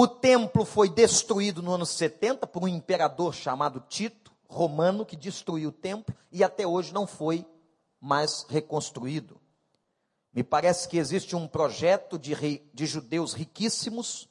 O 0.00 0.06
templo 0.06 0.64
foi 0.64 0.88
destruído 0.88 1.60
no 1.60 1.72
ano 1.72 1.84
70 1.84 2.46
por 2.46 2.62
um 2.62 2.68
imperador 2.68 3.34
chamado 3.34 3.82
Tito, 3.88 4.30
romano, 4.48 5.04
que 5.04 5.16
destruiu 5.16 5.70
o 5.70 5.72
templo 5.72 6.14
e 6.30 6.44
até 6.44 6.64
hoje 6.64 6.94
não 6.94 7.04
foi 7.04 7.44
mais 8.00 8.46
reconstruído. 8.48 9.40
Me 10.32 10.44
parece 10.44 10.86
que 10.88 10.98
existe 10.98 11.34
um 11.34 11.48
projeto 11.48 12.16
de, 12.16 12.62
de 12.72 12.86
judeus 12.86 13.32
riquíssimos 13.32 14.28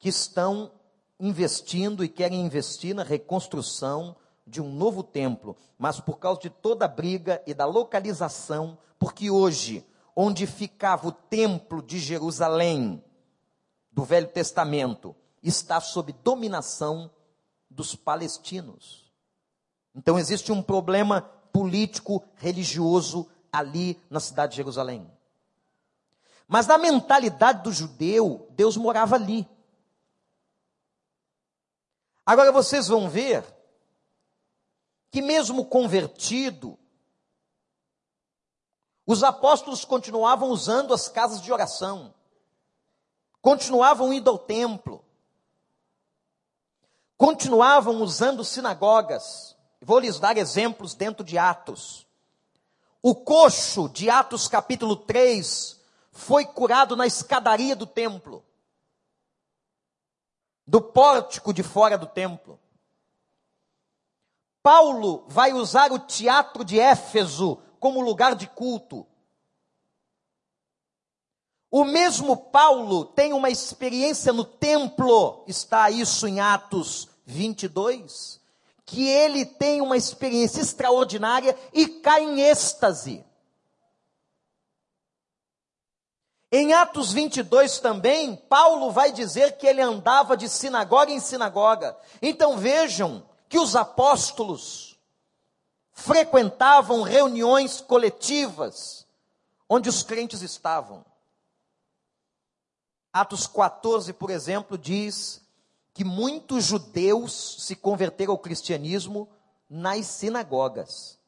que 0.00 0.08
estão 0.08 0.72
investindo 1.20 2.02
e 2.02 2.08
querem 2.08 2.44
investir 2.44 2.92
na 2.92 3.04
reconstrução 3.04 4.16
de 4.44 4.60
um 4.60 4.68
novo 4.68 5.04
templo, 5.04 5.56
mas 5.78 6.00
por 6.00 6.18
causa 6.18 6.40
de 6.40 6.50
toda 6.50 6.86
a 6.86 6.88
briga 6.88 7.40
e 7.46 7.54
da 7.54 7.66
localização, 7.66 8.76
porque 8.98 9.30
hoje, 9.30 9.86
onde 10.16 10.44
ficava 10.44 11.06
o 11.06 11.12
templo 11.12 11.80
de 11.80 12.00
Jerusalém, 12.00 13.00
do 13.98 14.04
Velho 14.04 14.28
Testamento 14.28 15.16
está 15.42 15.80
sob 15.80 16.12
dominação 16.22 17.10
dos 17.68 17.96
palestinos. 17.96 19.12
Então 19.92 20.16
existe 20.16 20.52
um 20.52 20.62
problema 20.62 21.22
político, 21.52 22.22
religioso 22.36 23.28
ali 23.52 24.00
na 24.08 24.20
cidade 24.20 24.52
de 24.52 24.58
Jerusalém. 24.58 25.10
Mas 26.46 26.68
na 26.68 26.78
mentalidade 26.78 27.64
do 27.64 27.72
judeu, 27.72 28.46
Deus 28.52 28.76
morava 28.76 29.16
ali. 29.16 29.44
Agora 32.24 32.52
vocês 32.52 32.86
vão 32.86 33.10
ver 33.10 33.44
que, 35.10 35.20
mesmo 35.20 35.64
convertido, 35.64 36.78
os 39.04 39.24
apóstolos 39.24 39.84
continuavam 39.84 40.50
usando 40.50 40.94
as 40.94 41.08
casas 41.08 41.42
de 41.42 41.52
oração 41.52 42.14
continuavam 43.40 44.12
indo 44.12 44.30
ao 44.30 44.38
templo, 44.38 45.04
continuavam 47.16 48.02
usando 48.02 48.44
sinagogas. 48.44 49.56
Vou 49.80 50.00
lhes 50.00 50.18
dar 50.18 50.36
exemplos 50.36 50.94
dentro 50.94 51.24
de 51.24 51.38
Atos. 51.38 52.06
O 53.00 53.14
coxo 53.14 53.88
de 53.88 54.10
Atos 54.10 54.48
capítulo 54.48 54.96
3 54.96 55.80
foi 56.10 56.44
curado 56.44 56.96
na 56.96 57.06
escadaria 57.06 57.76
do 57.76 57.86
templo, 57.86 58.44
do 60.66 60.80
pórtico 60.80 61.52
de 61.54 61.62
fora 61.62 61.96
do 61.96 62.06
templo. 62.06 62.58
Paulo 64.62 65.24
vai 65.28 65.52
usar 65.52 65.92
o 65.92 65.98
teatro 65.98 66.64
de 66.64 66.78
Éfeso 66.78 67.62
como 67.78 68.02
lugar 68.02 68.34
de 68.34 68.46
culto. 68.48 69.06
O 71.70 71.84
mesmo 71.84 72.36
Paulo 72.36 73.04
tem 73.04 73.32
uma 73.32 73.50
experiência 73.50 74.32
no 74.32 74.44
templo, 74.44 75.44
está 75.46 75.90
isso 75.90 76.26
em 76.26 76.40
Atos 76.40 77.08
22, 77.26 78.40
que 78.86 79.06
ele 79.06 79.44
tem 79.44 79.82
uma 79.82 79.96
experiência 79.96 80.62
extraordinária 80.62 81.56
e 81.74 81.86
cai 81.86 82.24
em 82.24 82.40
êxtase. 82.40 83.22
Em 86.50 86.72
Atos 86.72 87.12
22 87.12 87.78
também, 87.80 88.34
Paulo 88.34 88.90
vai 88.90 89.12
dizer 89.12 89.58
que 89.58 89.66
ele 89.66 89.82
andava 89.82 90.34
de 90.34 90.48
sinagoga 90.48 91.12
em 91.12 91.20
sinagoga. 91.20 91.94
Então 92.22 92.56
vejam 92.56 93.22
que 93.46 93.58
os 93.58 93.76
apóstolos 93.76 94.98
frequentavam 95.92 97.02
reuniões 97.02 97.82
coletivas 97.82 99.06
onde 99.68 99.90
os 99.90 100.02
crentes 100.02 100.40
estavam. 100.40 101.04
Atos 103.12 103.46
14, 103.46 104.12
por 104.12 104.30
exemplo, 104.30 104.76
diz 104.76 105.40
que 105.94 106.04
muitos 106.04 106.64
judeus 106.64 107.64
se 107.64 107.74
converteram 107.74 108.32
ao 108.32 108.38
cristianismo 108.38 109.28
nas 109.68 110.06
sinagogas. 110.06 111.18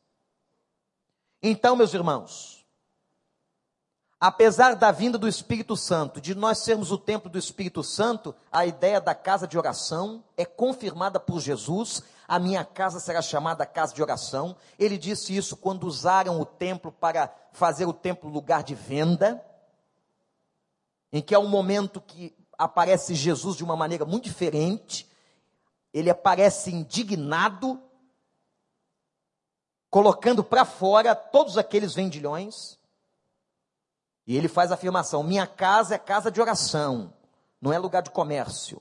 Então, 1.43 1.75
meus 1.75 1.93
irmãos, 1.95 2.65
apesar 4.21 4.77
da 4.77 4.93
vinda 4.93 5.17
do 5.17 5.27
Espírito 5.27 5.77
Santo, 5.77 6.21
de 6.21 6.35
nós 6.35 6.59
sermos 6.59 6.93
o 6.93 6.99
templo 6.99 7.31
do 7.31 7.39
Espírito 7.39 7.83
Santo, 7.83 8.35
a 8.53 8.67
ideia 8.67 9.01
da 9.01 9.15
casa 9.15 9.49
de 9.49 9.59
oração 9.59 10.23
é 10.37 10.45
confirmada 10.45 11.19
por 11.19 11.41
Jesus. 11.41 12.03
A 12.29 12.39
minha 12.39 12.65
casa 12.65 13.01
será 13.01 13.23
chamada 13.23 13.67
casa 13.67 13.95
de 13.95 14.03
oração. 14.03 14.55
Ele 14.79 14.99
disse 14.99 15.35
isso 15.35 15.57
quando 15.57 15.85
usaram 15.85 16.41
o 16.41 16.45
templo 16.45 16.93
para 16.93 17.35
fazer 17.53 17.87
o 17.87 17.93
templo 17.93 18.31
lugar 18.31 18.63
de 18.63 18.75
venda 18.75 19.45
em 21.13 21.21
que 21.21 21.35
é 21.35 21.39
um 21.39 21.49
momento 21.49 22.01
que 22.01 22.37
aparece 22.57 23.15
Jesus 23.15 23.57
de 23.57 23.65
uma 23.65 23.77
maneira 23.77 24.05
muito 24.05 24.25
diferente, 24.25 25.11
ele 25.93 26.11
aparece 26.11 26.71
indignado, 26.71 27.83
colocando 29.89 30.45
para 30.45 30.65
fora 30.65 31.15
todos 31.15 31.59
aqueles 31.59 31.95
vendilhões, 31.95 32.79
e 34.27 34.37
ele 34.37 34.47
faz 34.47 34.71
a 34.71 34.75
afirmação: 34.75 35.23
minha 35.23 35.47
casa 35.47 35.95
é 35.95 35.99
casa 35.99 36.31
de 36.31 36.41
oração, 36.41 37.13
não 37.61 37.73
é 37.73 37.79
lugar 37.79 38.03
de 38.03 38.11
comércio. 38.11 38.81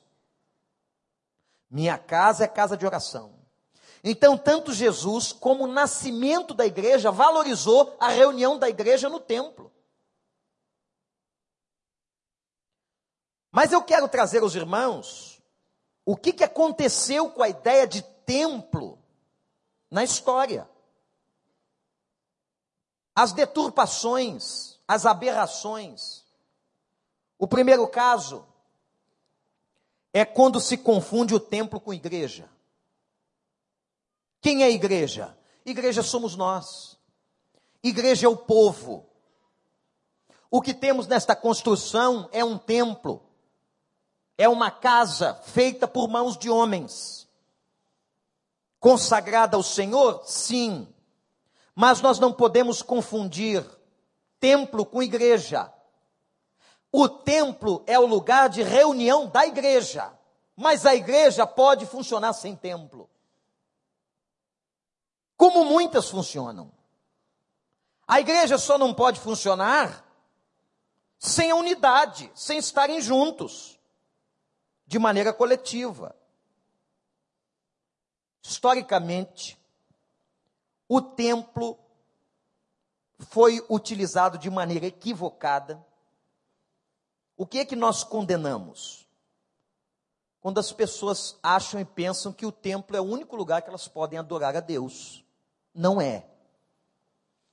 Minha 1.70 1.98
casa 1.98 2.44
é 2.44 2.48
casa 2.48 2.76
de 2.76 2.86
oração. 2.86 3.40
Então, 4.04 4.38
tanto 4.38 4.74
Jesus 4.74 5.32
como 5.32 5.66
o 5.66 5.72
nascimento 5.72 6.54
da 6.54 6.66
igreja 6.66 7.12
valorizou 7.12 7.96
a 8.00 8.10
reunião 8.10 8.58
da 8.58 8.70
igreja 8.70 9.10
no 9.10 9.20
templo. 9.20 9.72
Mas 13.52 13.72
eu 13.72 13.84
quero 13.84 14.08
trazer 14.08 14.42
aos 14.42 14.56
irmãos 14.56 15.42
o 16.06 16.16
que, 16.16 16.34
que 16.34 16.44
aconteceu 16.44 17.30
com 17.32 17.44
a 17.44 17.50
ideia 17.50 17.88
de 17.88 18.02
templo 18.02 19.00
na 19.90 20.04
história. 20.04 20.70
As 23.16 23.34
deturpações, 23.34 24.80
as 24.88 25.06
aberrações. 25.06 26.24
O 27.38 27.48
primeiro 27.48 27.88
caso 27.88 28.46
é 30.14 30.26
quando 30.26 30.60
se 30.60 30.78
confunde 30.78 31.34
o 31.34 31.40
templo 31.40 31.80
com 31.80 31.94
igreja. 31.94 32.50
Quem 34.42 34.64
é 34.64 34.70
igreja? 34.70 35.38
Igreja 35.66 36.02
somos 36.02 36.36
nós. 36.36 36.98
Igreja 37.84 38.26
é 38.26 38.30
o 38.30 38.38
povo. 38.38 39.06
O 40.50 40.62
que 40.62 40.74
temos 40.74 41.08
nesta 41.08 41.36
construção 41.36 42.28
é 42.32 42.44
um 42.44 42.58
templo, 42.58 43.29
é 44.40 44.48
uma 44.48 44.72
casa 44.72 45.34
feita 45.34 45.86
por 45.86 46.08
mãos 46.08 46.38
de 46.38 46.50
homens. 46.50 47.28
Consagrada 48.80 49.58
ao 49.58 49.62
Senhor? 49.62 50.24
Sim. 50.24 50.88
Mas 51.76 52.00
nós 52.00 52.20
não 52.20 52.32
podemos 52.32 52.82
confundir 52.82 53.70
templo 54.40 54.86
com 54.86 55.04
igreja. 55.04 55.70
O 56.90 57.10
templo 57.10 57.84
é 57.86 58.00
o 58.00 58.06
lugar 58.06 58.48
de 58.48 58.64
reunião 58.64 59.28
da 59.28 59.46
igreja, 59.46 60.10
mas 60.56 60.86
a 60.86 60.96
igreja 60.96 61.46
pode 61.46 61.86
funcionar 61.86 62.32
sem 62.32 62.56
templo. 62.56 63.10
Como 65.36 65.66
muitas 65.66 66.10
funcionam. 66.10 66.72
A 68.08 68.22
igreja 68.22 68.58
só 68.58 68.78
não 68.78 68.94
pode 68.94 69.20
funcionar 69.20 70.06
sem 71.18 71.52
a 71.52 71.56
unidade, 71.56 72.32
sem 72.34 72.58
estarem 72.58 73.02
juntos, 73.02 73.79
de 74.90 74.98
maneira 74.98 75.32
coletiva. 75.32 76.16
Historicamente, 78.42 79.56
o 80.88 81.00
templo 81.00 81.78
foi 83.20 83.64
utilizado 83.70 84.40
de 84.40 84.50
maneira 84.50 84.88
equivocada. 84.88 85.86
O 87.38 87.46
que 87.46 87.60
é 87.60 87.66
que 87.66 87.76
nós 87.76 88.04
condenamos? 88.04 89.08
Quando 90.42 90.60
as 90.60 90.72
pessoas 90.72 91.38
acham 91.44 91.80
e 91.80 91.86
pensam 91.86 92.34
que 92.34 92.48
o 92.48 92.52
templo 92.52 92.98
é 92.98 93.00
o 93.00 93.04
único 93.04 93.36
lugar 93.36 93.62
que 93.62 93.70
elas 93.70 93.88
podem 93.88 94.18
adorar 94.18 94.58
a 94.58 94.60
Deus. 94.60 95.24
Não 95.72 96.02
é. 96.02 96.28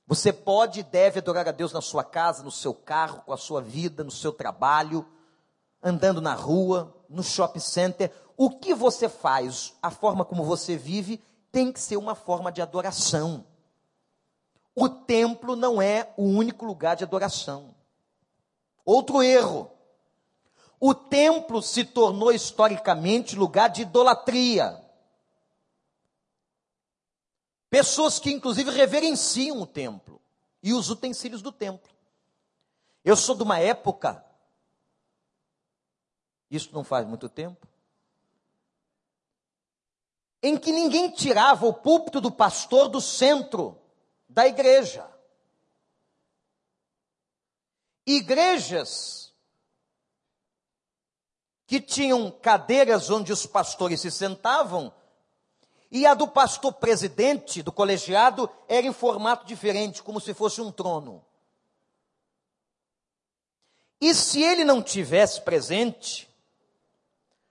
Você 0.07 0.33
pode 0.33 0.79
e 0.79 0.83
deve 0.83 1.19
adorar 1.19 1.47
a 1.47 1.51
Deus 1.51 1.71
na 1.71 1.81
sua 1.81 2.03
casa, 2.03 2.41
no 2.41 2.49
seu 2.49 2.73
carro, 2.73 3.21
com 3.21 3.31
a 3.31 3.37
sua 3.37 3.61
vida, 3.61 4.03
no 4.03 4.09
seu 4.09 4.33
trabalho, 4.33 5.07
andando 5.87 6.21
na 6.21 6.33
rua, 6.33 6.93
no 7.09 7.23
shopping 7.23 7.59
center. 7.59 8.11
O 8.35 8.49
que 8.49 8.73
você 8.73 9.07
faz, 9.07 9.73
a 9.81 9.89
forma 9.89 10.25
como 10.25 10.43
você 10.43 10.75
vive, 10.75 11.23
tem 11.51 11.71
que 11.71 11.79
ser 11.79 11.97
uma 11.97 12.13
forma 12.13 12.51
de 12.51 12.61
adoração. 12.61 13.45
O 14.75 14.87
templo 14.89 15.55
não 15.55 15.81
é 15.81 16.13
o 16.17 16.23
único 16.23 16.65
lugar 16.65 16.95
de 16.95 17.03
adoração. 17.03 17.73
Outro 18.85 19.23
erro. 19.23 19.71
O 20.79 20.93
templo 20.93 21.61
se 21.63 21.83
tornou 21.83 22.31
historicamente 22.31 23.35
lugar 23.35 23.69
de 23.69 23.81
idolatria. 23.81 24.79
Pessoas 27.69 28.19
que, 28.19 28.31
inclusive, 28.31 28.69
reverenciam 28.69 29.59
o 29.61 29.65
templo 29.65 30.21
e 30.61 30.73
os 30.73 30.89
utensílios 30.89 31.41
do 31.41 31.51
templo. 31.51 31.89
Eu 33.03 33.15
sou 33.15 33.35
de 33.35 33.43
uma 33.43 33.57
época, 33.59 34.23
isso 36.49 36.69
não 36.73 36.83
faz 36.83 37.05
muito 37.05 37.27
tempo, 37.27 37.67
em 40.41 40.57
que 40.57 40.71
ninguém 40.71 41.11
tirava 41.11 41.65
o 41.65 41.73
púlpito 41.73 42.21
do 42.21 42.31
pastor 42.31 42.87
do 42.87 43.01
centro 43.01 43.79
da 44.29 44.47
igreja. 44.47 45.09
Igrejas 48.05 49.33
que 51.65 51.81
tinham 51.81 52.31
cadeiras 52.31 53.09
onde 53.09 53.33
os 53.33 53.45
pastores 53.45 53.99
se 53.99 54.09
sentavam 54.09 54.93
e 55.91 56.05
a 56.05 56.13
do 56.13 56.27
pastor 56.27 56.73
presidente 56.73 57.61
do 57.61 57.71
colegiado 57.71 58.49
era 58.67 58.87
em 58.87 58.93
formato 58.93 59.45
diferente, 59.45 60.03
como 60.03 60.21
se 60.21 60.33
fosse 60.33 60.61
um 60.61 60.71
trono. 60.71 61.25
E 63.99 64.13
se 64.13 64.41
ele 64.41 64.63
não 64.63 64.81
tivesse 64.81 65.41
presente, 65.41 66.26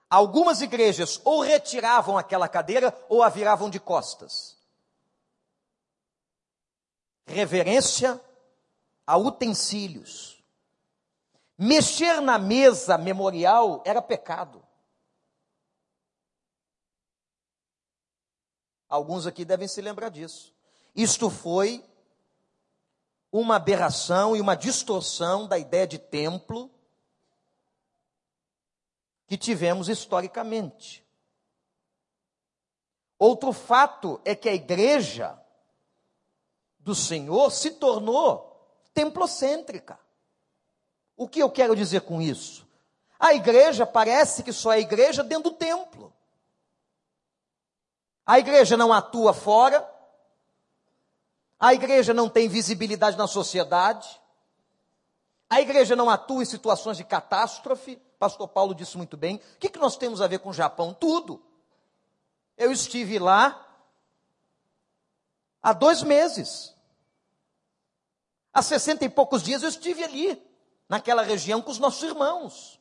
algumas 0.08 0.60
igrejas 0.60 1.20
ou 1.24 1.40
retiravam 1.40 2.16
aquela 2.16 2.48
cadeira 2.48 2.96
ou 3.08 3.22
a 3.22 3.28
viravam 3.28 3.68
de 3.68 3.80
costas. 3.80 4.56
Reverência 7.26 8.20
a 9.06 9.16
utensílios. 9.16 10.42
Mexer 11.58 12.20
na 12.20 12.38
mesa 12.38 12.96
memorial 12.98 13.82
era 13.84 14.00
pecado. 14.00 14.64
Alguns 18.88 19.26
aqui 19.26 19.44
devem 19.44 19.66
se 19.66 19.80
lembrar 19.80 20.10
disso. 20.10 20.54
Isto 20.94 21.28
foi 21.28 21.84
uma 23.32 23.56
aberração 23.56 24.36
e 24.36 24.40
uma 24.40 24.54
distorção 24.54 25.46
da 25.48 25.58
ideia 25.58 25.86
de 25.86 25.98
templo 25.98 26.70
que 29.26 29.36
tivemos 29.36 29.88
historicamente. 29.88 31.04
Outro 33.18 33.52
fato 33.52 34.20
é 34.24 34.34
que 34.34 34.48
a 34.48 34.54
igreja 34.54 35.38
do 36.78 36.94
Senhor 36.94 37.50
se 37.50 37.72
tornou 37.72 38.46
templocêntrica. 38.92 39.98
O 41.16 41.26
que 41.26 41.40
eu 41.40 41.50
quero 41.50 41.74
dizer 41.74 42.02
com 42.02 42.20
isso? 42.20 42.66
A 43.18 43.34
igreja 43.34 43.86
parece 43.86 44.42
que 44.42 44.52
só 44.52 44.72
é 44.72 44.80
igreja 44.80 45.24
dentro 45.24 45.50
do 45.50 45.56
templo. 45.56 46.12
A 48.24 48.38
igreja 48.38 48.76
não 48.76 48.92
atua 48.92 49.32
fora. 49.32 49.88
A 51.58 51.72
igreja 51.72 52.12
não 52.12 52.28
tem 52.28 52.48
visibilidade 52.48 53.16
na 53.16 53.26
sociedade. 53.26 54.20
A 55.48 55.60
igreja 55.60 55.96
não 55.96 56.10
atua 56.10 56.42
em 56.42 56.46
situações 56.46 56.98
de 56.98 57.04
catástrofe. 57.04 58.00
Pastor 58.18 58.48
Paulo 58.48 58.74
disse 58.74 58.96
muito 58.96 59.16
bem. 59.16 59.36
O 59.36 59.58
que, 59.58 59.68
que 59.68 59.78
nós 59.78 59.96
temos 59.96 60.20
a 60.20 60.26
ver 60.26 60.38
com 60.38 60.50
o 60.50 60.54
Japão? 60.54 60.94
Tudo. 60.94 61.42
Eu 62.56 62.72
estive 62.72 63.18
lá 63.18 63.62
há 65.62 65.72
dois 65.72 66.02
meses. 66.02 66.74
Há 68.52 68.62
sessenta 68.62 69.04
e 69.04 69.08
poucos 69.08 69.42
dias 69.42 69.62
eu 69.62 69.68
estive 69.68 70.02
ali, 70.02 70.42
naquela 70.88 71.22
região, 71.22 71.60
com 71.60 71.70
os 71.70 71.78
nossos 71.78 72.02
irmãos. 72.02 72.80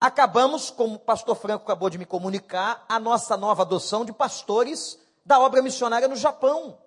Acabamos, 0.00 0.70
como 0.70 0.94
o 0.94 0.98
pastor 0.98 1.34
Franco 1.34 1.64
acabou 1.64 1.90
de 1.90 1.98
me 1.98 2.06
comunicar, 2.06 2.86
a 2.88 3.00
nossa 3.00 3.36
nova 3.36 3.62
adoção 3.62 4.04
de 4.04 4.12
pastores 4.12 4.98
da 5.26 5.38
obra 5.40 5.60
missionária 5.60 6.08
no 6.08 6.16
Japão. 6.16 6.78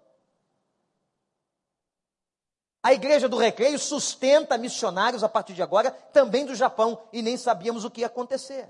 A 2.84 2.94
igreja 2.94 3.30
do 3.30 3.38
Recreio 3.38 3.80
sustenta 3.80 4.58
missionários 4.58 5.24
a 5.24 5.30
partir 5.30 5.54
de 5.54 5.64
agora, 5.64 5.90
também 5.90 6.46
do 6.46 6.54
Japão, 6.54 7.02
e 7.14 7.22
nem 7.22 7.38
sabíamos 7.38 7.86
o 7.86 7.90
que 7.90 8.02
ia 8.02 8.08
acontecer. 8.08 8.70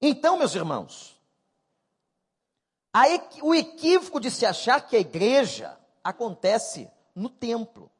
Então, 0.00 0.38
meus 0.38 0.54
irmãos, 0.54 1.20
o 3.42 3.54
equívoco 3.54 4.18
de 4.18 4.30
se 4.30 4.46
achar 4.46 4.80
que 4.80 4.96
a 4.96 5.00
igreja 5.00 5.78
acontece 6.02 6.90
no 7.14 7.28
templo 7.28 7.90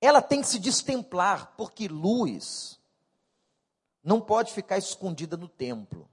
ela 0.00 0.22
tem 0.22 0.40
que 0.40 0.48
se 0.48 0.58
destemplar, 0.58 1.54
porque 1.56 1.86
luz 1.86 2.80
não 4.02 4.20
pode 4.20 4.52
ficar 4.52 4.78
escondida 4.78 5.36
no 5.36 5.48
templo. 5.48 6.08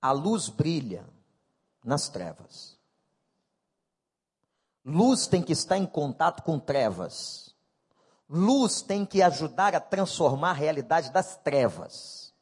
A 0.00 0.12
luz 0.12 0.48
brilha 0.48 1.04
nas 1.84 2.08
trevas. 2.08 2.78
Luz 4.84 5.26
tem 5.26 5.42
que 5.42 5.52
estar 5.52 5.76
em 5.76 5.86
contato 5.86 6.42
com 6.42 6.58
trevas. 6.58 7.54
Luz 8.28 8.80
tem 8.80 9.04
que 9.04 9.22
ajudar 9.22 9.74
a 9.74 9.80
transformar 9.80 10.50
a 10.50 10.54
realidade 10.54 11.10
das 11.10 11.36
trevas. 11.36 12.32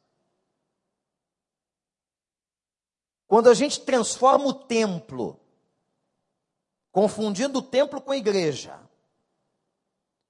Quando 3.27 3.49
a 3.49 3.53
gente 3.53 3.81
transforma 3.81 4.45
o 4.45 4.53
templo, 4.53 5.39
confundindo 6.91 7.59
o 7.59 7.63
templo 7.63 8.01
com 8.01 8.11
a 8.11 8.17
igreja, 8.17 8.79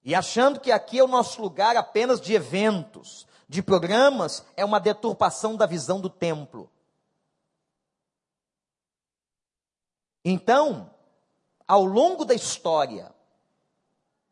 e 0.03 0.15
achando 0.15 0.59
que 0.59 0.71
aqui 0.71 0.99
é 0.99 1.03
o 1.03 1.07
nosso 1.07 1.41
lugar 1.41 1.75
apenas 1.77 2.19
de 2.19 2.33
eventos, 2.33 3.27
de 3.47 3.61
programas, 3.61 4.45
é 4.55 4.63
uma 4.63 4.79
deturpação 4.79 5.55
da 5.55 5.65
visão 5.65 5.99
do 5.99 6.09
templo. 6.09 6.69
Então, 10.23 10.93
ao 11.69 11.85
longo 11.85 12.25
da 12.25 12.33
história, 12.33 13.15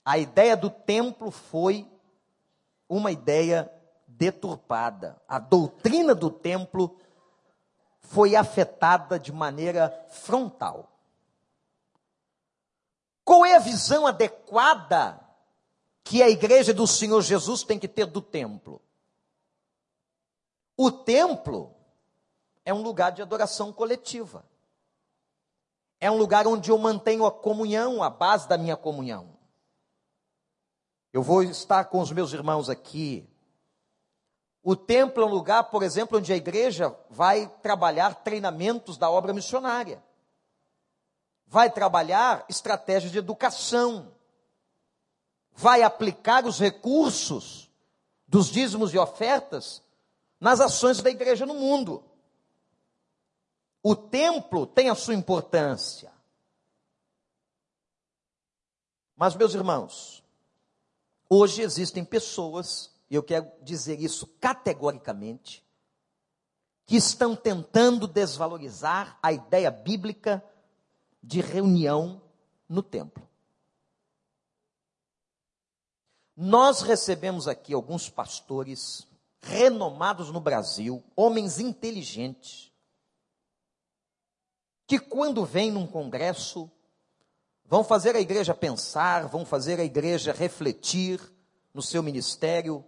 a 0.03 0.17
ideia 0.17 0.57
do 0.57 0.69
templo 0.69 1.31
foi 1.31 1.89
uma 2.89 3.11
ideia 3.11 3.71
deturpada. 4.07 5.21
A 5.27 5.39
doutrina 5.39 6.13
do 6.13 6.29
templo 6.29 6.97
foi 8.01 8.35
afetada 8.35 9.19
de 9.19 9.31
maneira 9.31 9.89
frontal. 10.09 10.91
Qual 13.23 13.45
é 13.45 13.55
a 13.55 13.59
visão 13.59 14.05
adequada 14.05 15.23
que 16.07 16.23
a 16.23 16.29
igreja 16.29 16.73
do 16.73 16.87
Senhor 16.87 17.21
Jesus 17.21 17.63
tem 17.63 17.77
que 17.77 17.87
ter 17.87 18.05
do 18.05 18.21
templo. 18.21 18.81
O 20.77 20.89
templo 20.89 21.75
é 22.63 22.73
um 22.73 22.81
lugar 22.81 23.11
de 23.11 23.21
adoração 23.21 23.73
coletiva. 23.73 24.45
É 25.99 26.11
um 26.11 26.17
lugar 26.17 26.47
onde 26.47 26.69
eu 26.69 26.77
mantenho 26.77 27.25
a 27.25 27.31
comunhão, 27.31 28.03
a 28.03 28.09
base 28.09 28.47
da 28.47 28.57
minha 28.57 28.77
comunhão. 28.77 29.37
Eu 31.11 31.23
vou 31.23 31.41
estar 31.41 31.85
com 31.85 31.99
os 31.99 32.11
meus 32.11 32.33
irmãos 32.33 32.69
aqui. 32.69 33.27
O 34.61 34.75
templo 34.75 35.23
é 35.23 35.25
um 35.25 35.29
lugar, 35.29 35.63
por 35.65 35.81
exemplo, 35.81 36.17
onde 36.17 36.31
a 36.31 36.35
igreja 36.35 36.95
vai 37.09 37.47
trabalhar 37.63 38.15
treinamentos 38.15 38.97
da 38.97 39.09
obra 39.09 39.33
missionária. 39.33 40.03
Vai 41.47 41.71
trabalhar 41.71 42.45
estratégias 42.49 43.11
de 43.11 43.17
educação. 43.17 44.11
Vai 45.53 45.81
aplicar 45.81 46.45
os 46.45 46.59
recursos 46.59 47.71
dos 48.27 48.47
dízimos 48.47 48.93
e 48.93 48.97
ofertas 48.97 49.81
nas 50.39 50.59
ações 50.59 51.01
da 51.01 51.09
igreja 51.09 51.45
no 51.45 51.55
mundo. 51.55 52.03
O 53.89 53.95
templo 53.95 54.67
tem 54.67 54.89
a 54.89 54.95
sua 54.95 55.13
importância. 55.13 56.11
Mas, 59.15 59.33
meus 59.33 59.53
irmãos, 59.53 60.21
hoje 61.29 61.61
existem 61.61 62.03
pessoas, 62.03 62.93
e 63.09 63.15
eu 63.15 63.23
quero 63.23 63.49
dizer 63.63 64.01
isso 64.01 64.27
categoricamente, 64.41 65.65
que 66.85 66.97
estão 66.97 67.33
tentando 67.33 68.09
desvalorizar 68.09 69.17
a 69.23 69.31
ideia 69.31 69.71
bíblica 69.71 70.43
de 71.23 71.39
reunião 71.39 72.21
no 72.67 72.83
templo. 72.83 73.25
Nós 76.35 76.81
recebemos 76.81 77.47
aqui 77.47 77.73
alguns 77.73 78.09
pastores 78.09 79.07
renomados 79.39 80.29
no 80.29 80.41
Brasil, 80.41 81.01
homens 81.15 81.61
inteligentes, 81.61 82.75
que 84.87 84.97
quando 84.97 85.45
vêm 85.45 85.69
num 85.69 85.85
congresso, 85.85 86.71
vão 87.65 87.83
fazer 87.83 88.15
a 88.15 88.21
igreja 88.21 88.55
pensar, 88.55 89.27
vão 89.27 89.45
fazer 89.45 89.79
a 89.79 89.83
igreja 89.83 90.31
refletir 90.31 91.21
no 91.73 91.81
seu 91.81 92.01
ministério. 92.01 92.83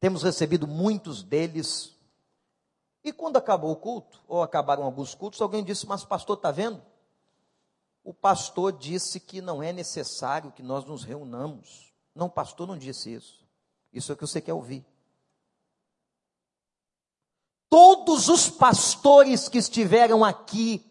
Temos 0.00 0.24
recebido 0.24 0.66
muitos 0.66 1.22
deles. 1.22 1.96
E 3.04 3.12
quando 3.12 3.36
acabou 3.36 3.70
o 3.70 3.76
culto, 3.76 4.20
ou 4.26 4.42
acabaram 4.42 4.82
alguns 4.82 5.14
cultos, 5.14 5.40
alguém 5.40 5.62
disse: 5.62 5.86
Mas, 5.86 6.04
pastor, 6.04 6.36
está 6.36 6.50
vendo? 6.50 6.82
O 8.02 8.12
pastor 8.12 8.72
disse 8.72 9.20
que 9.20 9.40
não 9.40 9.62
é 9.62 9.72
necessário 9.72 10.50
que 10.50 10.62
nós 10.62 10.84
nos 10.84 11.04
reunamos. 11.04 11.92
Não, 12.14 12.28
pastor 12.28 12.66
não 12.66 12.76
disse 12.76 13.14
isso. 13.14 13.46
Isso 13.92 14.10
é 14.10 14.14
o 14.14 14.16
que 14.16 14.26
você 14.26 14.40
quer 14.40 14.54
ouvir. 14.54 14.84
Todos 17.76 18.30
os 18.30 18.48
pastores 18.48 19.50
que 19.50 19.58
estiveram 19.58 20.24
aqui 20.24 20.82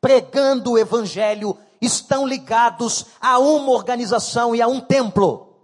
pregando 0.00 0.72
o 0.72 0.78
evangelho 0.78 1.56
estão 1.80 2.26
ligados 2.26 3.06
a 3.20 3.38
uma 3.38 3.70
organização 3.70 4.52
e 4.52 4.60
a 4.60 4.66
um 4.66 4.80
templo. 4.80 5.56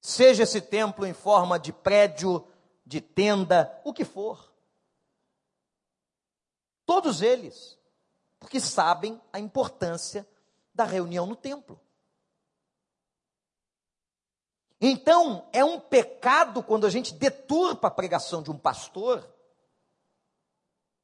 Seja 0.00 0.44
esse 0.44 0.60
templo 0.60 1.04
em 1.04 1.12
forma 1.12 1.58
de 1.58 1.72
prédio, 1.72 2.46
de 2.86 3.00
tenda, 3.00 3.76
o 3.82 3.92
que 3.92 4.04
for. 4.04 4.54
Todos 6.86 7.20
eles, 7.20 7.76
porque 8.38 8.60
sabem 8.60 9.20
a 9.32 9.40
importância 9.40 10.24
da 10.72 10.84
reunião 10.84 11.26
no 11.26 11.34
templo. 11.34 11.80
Então, 14.86 15.48
é 15.50 15.64
um 15.64 15.80
pecado 15.80 16.62
quando 16.62 16.86
a 16.86 16.90
gente 16.90 17.14
deturpa 17.14 17.88
a 17.88 17.90
pregação 17.90 18.42
de 18.42 18.50
um 18.50 18.58
pastor, 18.58 19.26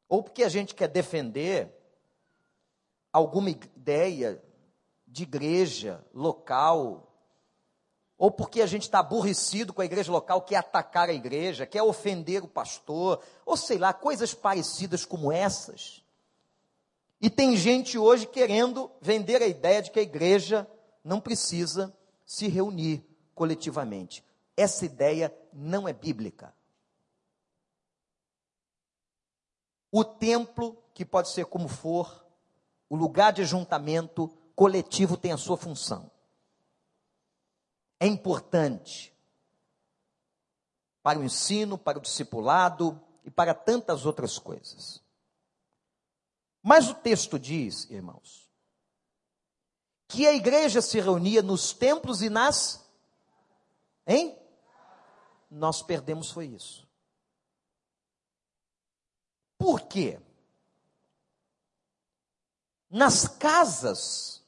ou 0.07 0.23
porque 0.23 0.45
a 0.45 0.51
gente 0.51 0.75
quer 0.75 0.87
defender 0.87 1.75
alguma 3.11 3.49
ideia 3.49 4.45
de 5.07 5.23
igreja 5.23 6.05
local, 6.12 7.11
ou 8.19 8.31
porque 8.31 8.61
a 8.61 8.66
gente 8.66 8.83
está 8.83 8.99
aborrecido 8.99 9.73
com 9.73 9.81
a 9.81 9.87
igreja 9.87 10.12
local, 10.12 10.43
quer 10.43 10.57
atacar 10.57 11.09
a 11.09 11.14
igreja, 11.14 11.64
quer 11.64 11.83
ofender 11.83 12.45
o 12.45 12.49
pastor, 12.49 13.23
ou 13.47 13.57
sei 13.57 13.79
lá, 13.79 13.95
coisas 13.95 14.35
parecidas 14.35 15.07
como 15.07 15.33
essas. 15.33 16.05
E 17.19 17.31
tem 17.31 17.57
gente 17.57 17.97
hoje 17.97 18.27
querendo 18.27 18.90
vender 19.01 19.40
a 19.40 19.47
ideia 19.47 19.81
de 19.81 19.90
que 19.90 20.01
a 20.01 20.03
igreja 20.03 20.71
não 21.03 21.19
precisa 21.19 21.97
se 22.27 22.47
reunir 22.47 23.10
coletivamente. 23.40 24.22
Essa 24.55 24.85
ideia 24.85 25.35
não 25.50 25.88
é 25.88 25.94
bíblica. 25.94 26.55
O 29.90 30.05
templo, 30.05 30.76
que 30.92 31.07
pode 31.07 31.31
ser 31.31 31.46
como 31.46 31.66
for, 31.66 32.22
o 32.87 32.94
lugar 32.94 33.33
de 33.33 33.40
ajuntamento 33.40 34.29
coletivo 34.55 35.16
tem 35.16 35.33
a 35.33 35.38
sua 35.38 35.57
função. 35.57 36.11
É 37.98 38.07
importante 38.07 39.11
para 41.03 41.18
o 41.18 41.24
ensino, 41.24 41.79
para 41.79 41.96
o 41.96 42.03
discipulado 42.03 43.03
e 43.24 43.31
para 43.31 43.55
tantas 43.55 44.05
outras 44.05 44.38
coisas. 44.38 45.03
Mas 46.62 46.90
o 46.90 46.94
texto 46.94 47.38
diz, 47.38 47.88
irmãos, 47.88 48.50
que 50.07 50.26
a 50.26 50.35
igreja 50.35 50.83
se 50.83 51.00
reunia 51.00 51.40
nos 51.40 51.72
templos 51.72 52.20
e 52.20 52.29
nas 52.29 52.80
Hein? 54.11 54.37
Nós 55.49 55.83
perdemos 55.83 56.33
foi 56.33 56.46
isso. 56.46 56.85
Por 59.57 59.83
quê? 59.83 60.20
Nas 62.90 63.29
casas 63.29 64.44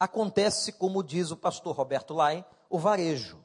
acontece, 0.00 0.72
como 0.72 1.02
diz 1.02 1.30
o 1.30 1.36
pastor 1.36 1.76
Roberto 1.76 2.14
Lai, 2.14 2.48
o 2.70 2.78
varejo. 2.78 3.44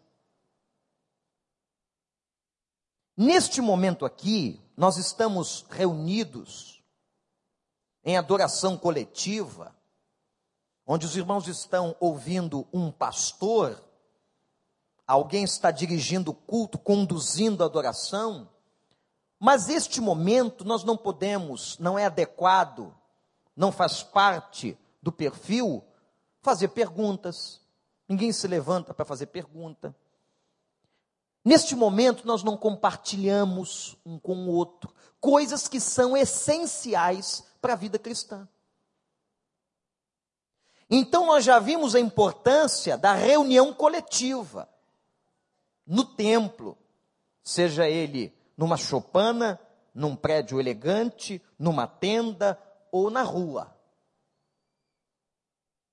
Neste 3.17 3.59
momento 3.59 4.05
aqui, 4.05 4.61
nós 4.77 4.95
estamos 4.95 5.65
reunidos 5.69 6.81
em 8.05 8.15
adoração 8.15 8.77
coletiva, 8.77 9.75
onde 10.87 11.05
os 11.05 11.17
irmãos 11.17 11.49
estão 11.49 11.97
ouvindo 11.99 12.65
um 12.71 12.89
pastor 12.89 13.88
alguém 15.09 15.43
está 15.43 15.71
dirigindo 15.71 16.29
o 16.29 16.35
culto, 16.35 16.77
conduzindo 16.77 17.63
a 17.63 17.65
adoração, 17.65 18.47
mas 19.39 19.67
este 19.67 19.99
momento 19.99 20.63
nós 20.63 20.83
não 20.83 20.95
podemos, 20.95 21.79
não 21.79 21.97
é 21.97 22.05
adequado, 22.05 22.95
não 23.55 23.71
faz 23.71 24.03
parte 24.03 24.77
do 25.01 25.11
perfil 25.11 25.83
fazer 26.41 26.67
perguntas. 26.67 27.59
Ninguém 28.07 28.31
se 28.31 28.47
levanta 28.47 28.93
para 28.93 29.03
fazer 29.03 29.25
pergunta. 29.27 29.95
Neste 31.43 31.75
momento 31.75 32.27
nós 32.27 32.43
não 32.43 32.55
compartilhamos 32.55 33.97
um 34.05 34.19
com 34.19 34.35
o 34.45 34.53
outro 34.53 34.93
coisas 35.19 35.67
que 35.67 35.79
são 35.79 36.15
essenciais 36.15 37.43
para 37.59 37.73
a 37.73 37.75
vida 37.75 37.97
cristã. 37.97 38.47
Então 40.87 41.25
nós 41.25 41.43
já 41.43 41.57
vimos 41.57 41.95
a 41.95 41.99
importância 41.99 42.95
da 42.95 43.13
reunião 43.13 43.73
coletiva 43.73 44.69
no 45.89 46.05
templo, 46.05 46.77
seja 47.41 47.89
ele 47.89 48.31
numa 48.55 48.77
chopana, 48.77 49.59
num 49.91 50.15
prédio 50.15 50.59
elegante, 50.59 51.41
numa 51.57 51.87
tenda 51.87 52.61
ou 52.91 53.09
na 53.09 53.23
rua. 53.23 53.75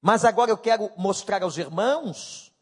Mas 0.03 0.23
agora 0.23 0.51
eu 0.51 0.59
quero 0.59 0.93
mostrar 0.99 1.43
aos 1.43 1.57
irmãos, 1.57 2.53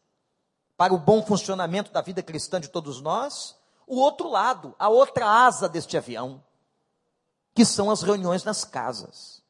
para 0.77 0.93
o 0.93 0.97
bom 0.97 1.25
funcionamento 1.25 1.91
da 1.91 2.01
vida 2.01 2.23
cristã 2.23 2.59
de 2.59 2.69
todos 2.69 3.01
nós, 3.01 3.57
o 3.85 3.97
outro 3.97 4.29
lado, 4.29 4.73
a 4.79 4.87
outra 4.87 5.27
asa 5.27 5.67
deste 5.67 5.97
avião, 5.97 6.41
que 7.53 7.65
são 7.65 7.91
as 7.91 8.01
reuniões 8.01 8.45
nas 8.45 8.63
casas. 8.63 9.43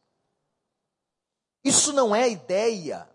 Isso 1.64 1.94
não 1.94 2.16
é 2.16 2.30
ideia 2.30 3.08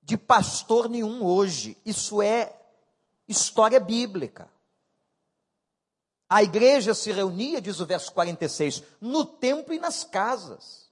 de 0.00 0.16
pastor 0.16 0.88
nenhum 0.88 1.24
hoje, 1.24 1.76
isso 1.84 2.22
é 2.22 2.60
história 3.28 3.80
bíblica. 3.80 4.50
A 6.28 6.42
igreja 6.42 6.94
se 6.94 7.12
reunia, 7.12 7.60
diz 7.60 7.80
o 7.80 7.86
verso 7.86 8.12
46, 8.12 8.82
no 9.00 9.24
templo 9.24 9.74
e 9.74 9.78
nas 9.78 10.04
casas. 10.04 10.90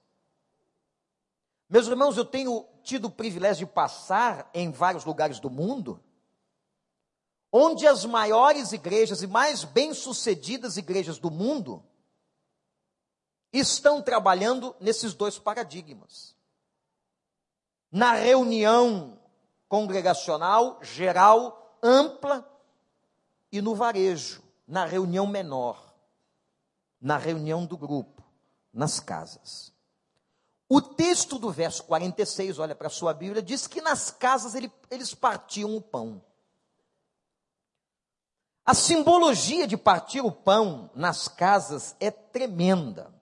Meus 1.69 1.87
irmãos, 1.87 2.17
eu 2.17 2.25
tenho 2.25 2.67
tido 2.83 3.07
o 3.07 3.11
privilégio 3.11 3.67
de 3.67 3.73
passar 3.73 4.51
em 4.53 4.71
vários 4.71 5.05
lugares 5.05 5.41
do 5.41 5.49
mundo, 5.49 6.03
onde 7.51 7.87
as 7.87 8.05
maiores 8.05 8.73
igrejas 8.73 9.23
e 9.23 9.27
mais 9.27 9.65
bem-sucedidas 9.65 10.77
igrejas 10.77 11.19
do 11.19 11.31
mundo 11.31 11.83
estão 13.53 14.03
trabalhando 14.03 14.75
nesses 14.81 15.15
dois 15.15 15.39
paradigmas. 15.39 16.35
Na 17.91 18.13
reunião 18.13 19.19
congregacional, 19.69 20.79
geral, 20.83 21.62
ampla 21.83 22.49
e 23.51 23.61
no 23.61 23.75
varejo, 23.75 24.43
na 24.67 24.85
reunião 24.85 25.27
menor, 25.27 25.95
na 27.01 27.19
reunião 27.19 27.67
do 27.67 27.77
grupo, 27.77 28.23
nas 28.73 29.01
casas. 29.01 29.73
O 30.69 30.81
texto 30.81 31.39
do 31.39 31.51
verso 31.51 31.85
46, 31.85 32.59
olha 32.59 32.75
para 32.75 32.87
a 32.87 32.91
sua 32.91 33.13
Bíblia, 33.13 33.43
diz 33.43 33.67
que 33.67 33.83
nas 33.83 34.11
casas 34.11 34.55
ele, 34.55 34.73
eles 34.91 35.15
partiam 35.15 35.77
o 35.77 35.83
pão. 35.83 36.23
A 38.65 38.73
simbologia 38.73 39.67
de 39.67 39.77
partir 39.77 40.21
o 40.21 40.31
pão 40.31 40.89
nas 40.95 41.29
casas 41.29 41.97
é 42.01 42.11
tremenda. 42.11 43.13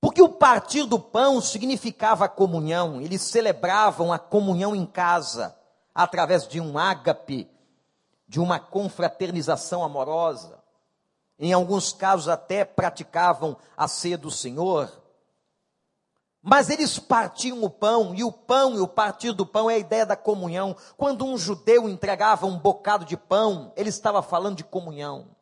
Porque 0.00 0.22
o 0.22 0.28
partir 0.28 0.84
do 0.84 0.98
pão 0.98 1.40
significava 1.40 2.26
a 2.26 2.28
comunhão, 2.28 3.00
eles 3.00 3.20
celebravam 3.22 4.12
a 4.12 4.18
comunhão 4.18 4.74
em 4.74 4.86
casa, 4.86 5.58
através 5.94 6.48
de 6.48 6.60
um 6.60 6.76
ágape, 6.76 7.48
de 8.26 8.40
uma 8.40 8.58
confraternização 8.58 9.84
amorosa. 9.84 10.62
Em 11.38 11.52
alguns 11.52 11.92
casos 11.92 12.28
até 12.28 12.64
praticavam 12.64 13.56
a 13.76 13.86
ceia 13.86 14.18
do 14.18 14.30
Senhor. 14.30 14.90
Mas 16.42 16.68
eles 16.68 16.98
partiam 16.98 17.62
o 17.62 17.70
pão, 17.70 18.14
e 18.14 18.22
o 18.22 18.30
pão 18.30 18.74
e 18.74 18.80
o 18.80 18.88
partir 18.88 19.32
do 19.32 19.46
pão 19.46 19.70
é 19.70 19.76
a 19.76 19.78
ideia 19.78 20.04
da 20.04 20.16
comunhão. 20.16 20.76
Quando 20.96 21.24
um 21.24 21.38
judeu 21.38 21.88
entregava 21.88 22.44
um 22.44 22.58
bocado 22.58 23.04
de 23.04 23.16
pão, 23.16 23.72
ele 23.76 23.88
estava 23.88 24.22
falando 24.22 24.56
de 24.56 24.64
comunhão. 24.64 25.34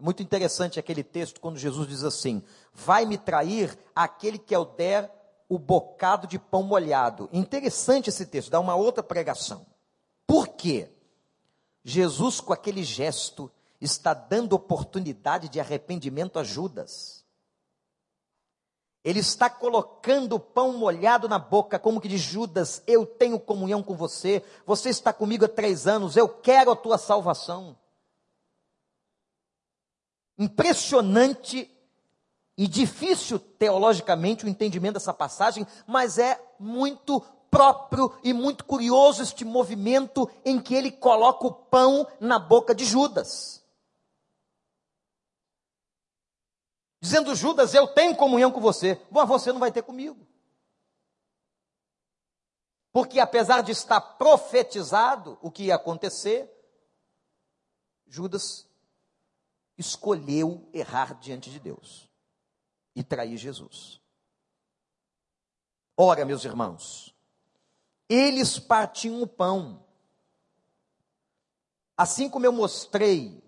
Muito 0.00 0.22
interessante 0.22 0.80
aquele 0.80 1.04
texto 1.04 1.40
quando 1.40 1.58
Jesus 1.58 1.86
diz 1.86 2.02
assim: 2.02 2.42
Vai 2.72 3.04
me 3.04 3.18
trair 3.18 3.78
aquele 3.94 4.38
que 4.38 4.56
eu 4.56 4.64
der 4.64 5.19
o 5.50 5.58
bocado 5.58 6.28
de 6.28 6.38
pão 6.38 6.62
molhado. 6.62 7.28
Interessante 7.32 8.08
esse 8.08 8.24
texto, 8.24 8.52
dá 8.52 8.60
uma 8.60 8.76
outra 8.76 9.02
pregação. 9.02 9.66
Por 10.24 10.46
quê? 10.46 10.88
Jesus, 11.82 12.40
com 12.40 12.52
aquele 12.52 12.84
gesto, 12.84 13.50
está 13.80 14.14
dando 14.14 14.52
oportunidade 14.52 15.48
de 15.48 15.58
arrependimento 15.58 16.38
a 16.38 16.44
Judas. 16.44 17.26
Ele 19.02 19.18
está 19.18 19.50
colocando 19.50 20.36
o 20.36 20.40
pão 20.40 20.78
molhado 20.78 21.28
na 21.28 21.38
boca, 21.38 21.80
como 21.80 22.00
que 22.00 22.06
de 22.06 22.18
Judas: 22.18 22.80
Eu 22.86 23.04
tenho 23.04 23.40
comunhão 23.40 23.82
com 23.82 23.96
você, 23.96 24.44
você 24.64 24.88
está 24.88 25.12
comigo 25.12 25.46
há 25.46 25.48
três 25.48 25.88
anos, 25.88 26.16
eu 26.16 26.28
quero 26.28 26.70
a 26.70 26.76
tua 26.76 26.96
salvação. 26.96 27.76
Impressionante 30.38 31.68
e 32.60 32.68
difícil 32.68 33.38
teologicamente 33.38 34.44
o 34.44 34.48
entendimento 34.48 34.92
dessa 34.92 35.14
passagem, 35.14 35.66
mas 35.86 36.18
é 36.18 36.38
muito 36.58 37.18
próprio 37.50 38.14
e 38.22 38.34
muito 38.34 38.66
curioso 38.66 39.22
este 39.22 39.46
movimento 39.46 40.30
em 40.44 40.60
que 40.60 40.74
ele 40.74 40.92
coloca 40.92 41.46
o 41.46 41.54
pão 41.54 42.06
na 42.20 42.38
boca 42.38 42.74
de 42.74 42.84
Judas. 42.84 43.64
Dizendo, 47.00 47.34
Judas, 47.34 47.72
eu 47.72 47.88
tenho 47.94 48.14
comunhão 48.14 48.52
com 48.52 48.60
você, 48.60 49.00
mas 49.10 49.26
você 49.26 49.54
não 49.54 49.58
vai 49.58 49.72
ter 49.72 49.82
comigo. 49.82 50.28
Porque 52.92 53.20
apesar 53.20 53.62
de 53.62 53.72
estar 53.72 54.02
profetizado 54.02 55.38
o 55.40 55.50
que 55.50 55.64
ia 55.64 55.76
acontecer, 55.76 56.46
Judas 58.06 58.68
escolheu 59.78 60.68
errar 60.74 61.18
diante 61.18 61.48
de 61.48 61.58
Deus 61.58 62.09
e 63.00 63.02
trair 63.02 63.36
Jesus. 63.38 63.98
Ora, 65.96 66.24
meus 66.24 66.44
irmãos, 66.44 67.14
eles 68.08 68.58
partiam 68.58 69.22
o 69.22 69.26
pão. 69.26 69.82
Assim 71.96 72.28
como 72.28 72.44
eu 72.44 72.52
mostrei 72.52 73.42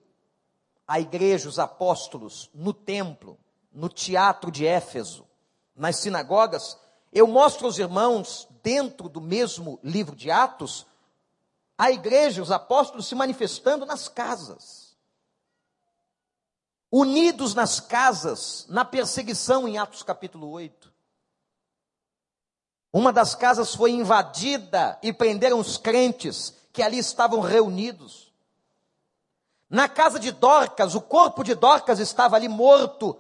a 0.89 0.99
igreja, 0.99 1.49
os 1.49 1.59
apóstolos, 1.59 2.51
no 2.55 2.73
templo, 2.73 3.39
no 3.71 3.89
teatro 3.89 4.51
de 4.51 4.67
Éfeso, 4.67 5.27
nas 5.77 5.97
sinagogas, 5.97 6.79
eu 7.13 7.27
mostro 7.27 7.67
aos 7.67 7.79
irmãos, 7.79 8.49
dentro 8.63 9.09
do 9.09 9.21
mesmo 9.21 9.79
livro 9.83 10.17
de 10.17 10.31
Atos, 10.31 10.87
a 11.77 11.91
igreja, 11.91 12.43
os 12.43 12.51
apóstolos 12.51 13.07
se 13.07 13.15
manifestando 13.15 13.85
nas 13.85 14.09
casas. 14.09 14.82
Unidos 16.95 17.55
nas 17.55 17.81
casas, 17.81 18.67
na 18.69 18.85
perseguição 18.85 19.67
em 19.67 19.79
Atos 19.79 20.03
capítulo 20.03 20.51
8. 20.51 20.93
Uma 22.93 23.11
das 23.11 23.35
casas 23.35 23.75
foi 23.75 23.93
invadida 23.93 24.99
e 25.03 25.11
prenderam 25.11 25.59
os 25.59 25.79
crentes 25.79 26.55
que 26.71 26.83
ali 26.83 26.99
estavam 26.99 27.41
reunidos. 27.41 28.31
Na 29.71 29.89
casa 29.89 30.21
de 30.21 30.31
Dorcas, 30.31 30.95
o 30.95 31.01
corpo 31.01 31.43
de 31.43 31.55
Dorcas 31.55 31.99
estava 31.99 32.37
ali 32.37 32.47
morto. 32.47 33.19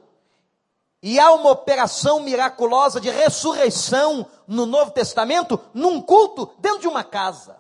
E 1.03 1.19
há 1.19 1.33
uma 1.33 1.51
operação 1.51 2.21
miraculosa 2.21 3.01
de 3.01 3.09
ressurreição 3.09 4.27
no 4.47 4.67
Novo 4.67 4.91
Testamento, 4.91 5.59
num 5.73 6.03
culto, 6.03 6.53
dentro 6.59 6.81
de 6.81 6.89
uma 6.89 7.03
casa. 7.03 7.57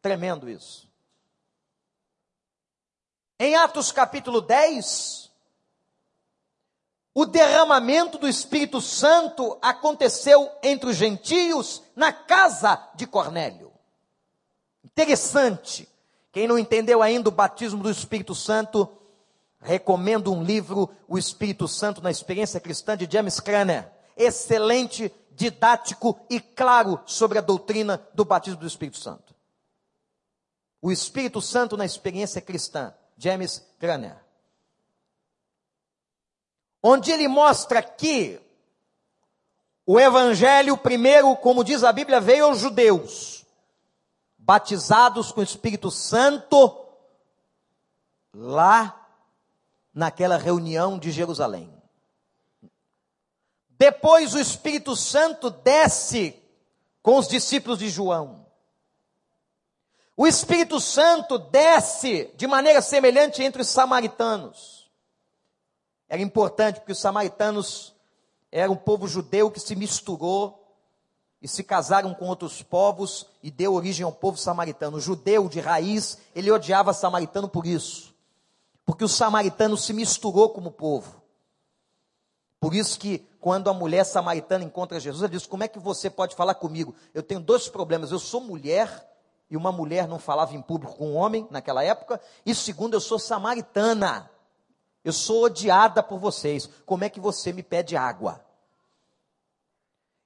Tremendo 0.00 0.48
isso. 0.48 0.85
Em 3.38 3.54
Atos 3.54 3.92
capítulo 3.92 4.40
10, 4.40 5.30
o 7.14 7.26
derramamento 7.26 8.16
do 8.18 8.26
Espírito 8.26 8.80
Santo 8.80 9.58
aconteceu 9.60 10.50
entre 10.62 10.90
os 10.90 10.96
gentios 10.96 11.82
na 11.94 12.12
casa 12.12 12.90
de 12.94 13.06
Cornélio. 13.06 13.72
Interessante. 14.84 15.88
Quem 16.32 16.48
não 16.48 16.58
entendeu 16.58 17.02
ainda 17.02 17.28
o 17.28 17.32
batismo 17.32 17.82
do 17.82 17.90
Espírito 17.90 18.34
Santo, 18.34 18.86
recomendo 19.60 20.32
um 20.32 20.42
livro, 20.42 20.90
O 21.08 21.18
Espírito 21.18 21.66
Santo 21.66 22.02
na 22.02 22.10
Experiência 22.10 22.60
Cristã, 22.60 22.96
de 22.96 23.06
James 23.10 23.40
Cranner. 23.40 23.90
Excelente, 24.16 25.12
didático 25.32 26.18
e 26.30 26.40
claro 26.40 27.00
sobre 27.04 27.38
a 27.38 27.42
doutrina 27.42 28.06
do 28.14 28.24
batismo 28.24 28.60
do 28.60 28.66
Espírito 28.66 28.98
Santo. 28.98 29.34
O 30.80 30.92
Espírito 30.92 31.42
Santo 31.42 31.76
na 31.76 31.84
Experiência 31.84 32.40
Cristã, 32.40 32.94
James 33.16 33.66
Cranner 33.78 34.26
onde 36.88 37.10
ele 37.10 37.26
mostra 37.26 37.82
que 37.82 38.40
o 39.84 39.98
evangelho, 39.98 40.76
primeiro, 40.76 41.34
como 41.34 41.64
diz 41.64 41.82
a 41.82 41.92
Bíblia, 41.92 42.20
veio 42.20 42.46
aos 42.46 42.60
judeus, 42.60 43.44
batizados 44.38 45.32
com 45.32 45.40
o 45.40 45.44
Espírito 45.44 45.90
Santo, 45.90 46.86
lá 48.32 49.04
naquela 49.92 50.36
reunião 50.36 50.96
de 50.96 51.10
Jerusalém. 51.10 51.72
Depois 53.70 54.32
o 54.34 54.38
Espírito 54.38 54.94
Santo 54.94 55.50
desce 55.50 56.40
com 57.02 57.18
os 57.18 57.26
discípulos 57.26 57.80
de 57.80 57.88
João. 57.88 58.45
O 60.16 60.26
Espírito 60.26 60.80
Santo 60.80 61.36
desce 61.36 62.32
de 62.36 62.46
maneira 62.46 62.80
semelhante 62.80 63.42
entre 63.42 63.60
os 63.60 63.68
samaritanos. 63.68 64.90
Era 66.08 66.22
importante 66.22 66.80
porque 66.80 66.92
os 66.92 66.98
samaritanos 66.98 67.94
eram 68.50 68.72
um 68.72 68.76
povo 68.76 69.06
judeu 69.06 69.50
que 69.50 69.60
se 69.60 69.76
misturou 69.76 70.62
e 71.42 71.46
se 71.46 71.62
casaram 71.62 72.14
com 72.14 72.26
outros 72.26 72.62
povos 72.62 73.26
e 73.42 73.50
deu 73.50 73.74
origem 73.74 74.04
ao 74.04 74.12
povo 74.12 74.38
samaritano. 74.38 74.96
O 74.96 75.00
judeu 75.00 75.48
de 75.48 75.60
raiz, 75.60 76.18
ele 76.34 76.50
odiava 76.50 76.94
samaritano 76.94 77.48
por 77.48 77.66
isso. 77.66 78.14
Porque 78.86 79.04
o 79.04 79.08
samaritano 79.08 79.76
se 79.76 79.92
misturou 79.92 80.48
como 80.50 80.70
povo. 80.70 81.20
Por 82.58 82.74
isso 82.74 82.98
que 82.98 83.18
quando 83.38 83.68
a 83.68 83.74
mulher 83.74 84.04
samaritana 84.04 84.64
encontra 84.64 84.98
Jesus, 84.98 85.22
ela 85.22 85.30
diz: 85.30 85.46
Como 85.46 85.62
é 85.62 85.68
que 85.68 85.78
você 85.78 86.08
pode 86.08 86.34
falar 86.34 86.54
comigo? 86.54 86.94
Eu 87.12 87.22
tenho 87.22 87.40
dois 87.40 87.68
problemas. 87.68 88.10
Eu 88.10 88.18
sou 88.18 88.40
mulher, 88.40 89.15
e 89.50 89.56
uma 89.56 89.70
mulher 89.70 90.08
não 90.08 90.18
falava 90.18 90.54
em 90.54 90.62
público 90.62 90.96
com 90.96 91.10
um 91.10 91.16
homem 91.16 91.46
naquela 91.50 91.82
época. 91.82 92.20
E 92.44 92.54
segundo, 92.54 92.94
eu 92.94 93.00
sou 93.00 93.18
samaritana. 93.18 94.30
Eu 95.04 95.12
sou 95.12 95.44
odiada 95.44 96.02
por 96.02 96.18
vocês. 96.18 96.68
Como 96.84 97.04
é 97.04 97.08
que 97.08 97.20
você 97.20 97.52
me 97.52 97.62
pede 97.62 97.96
água? 97.96 98.44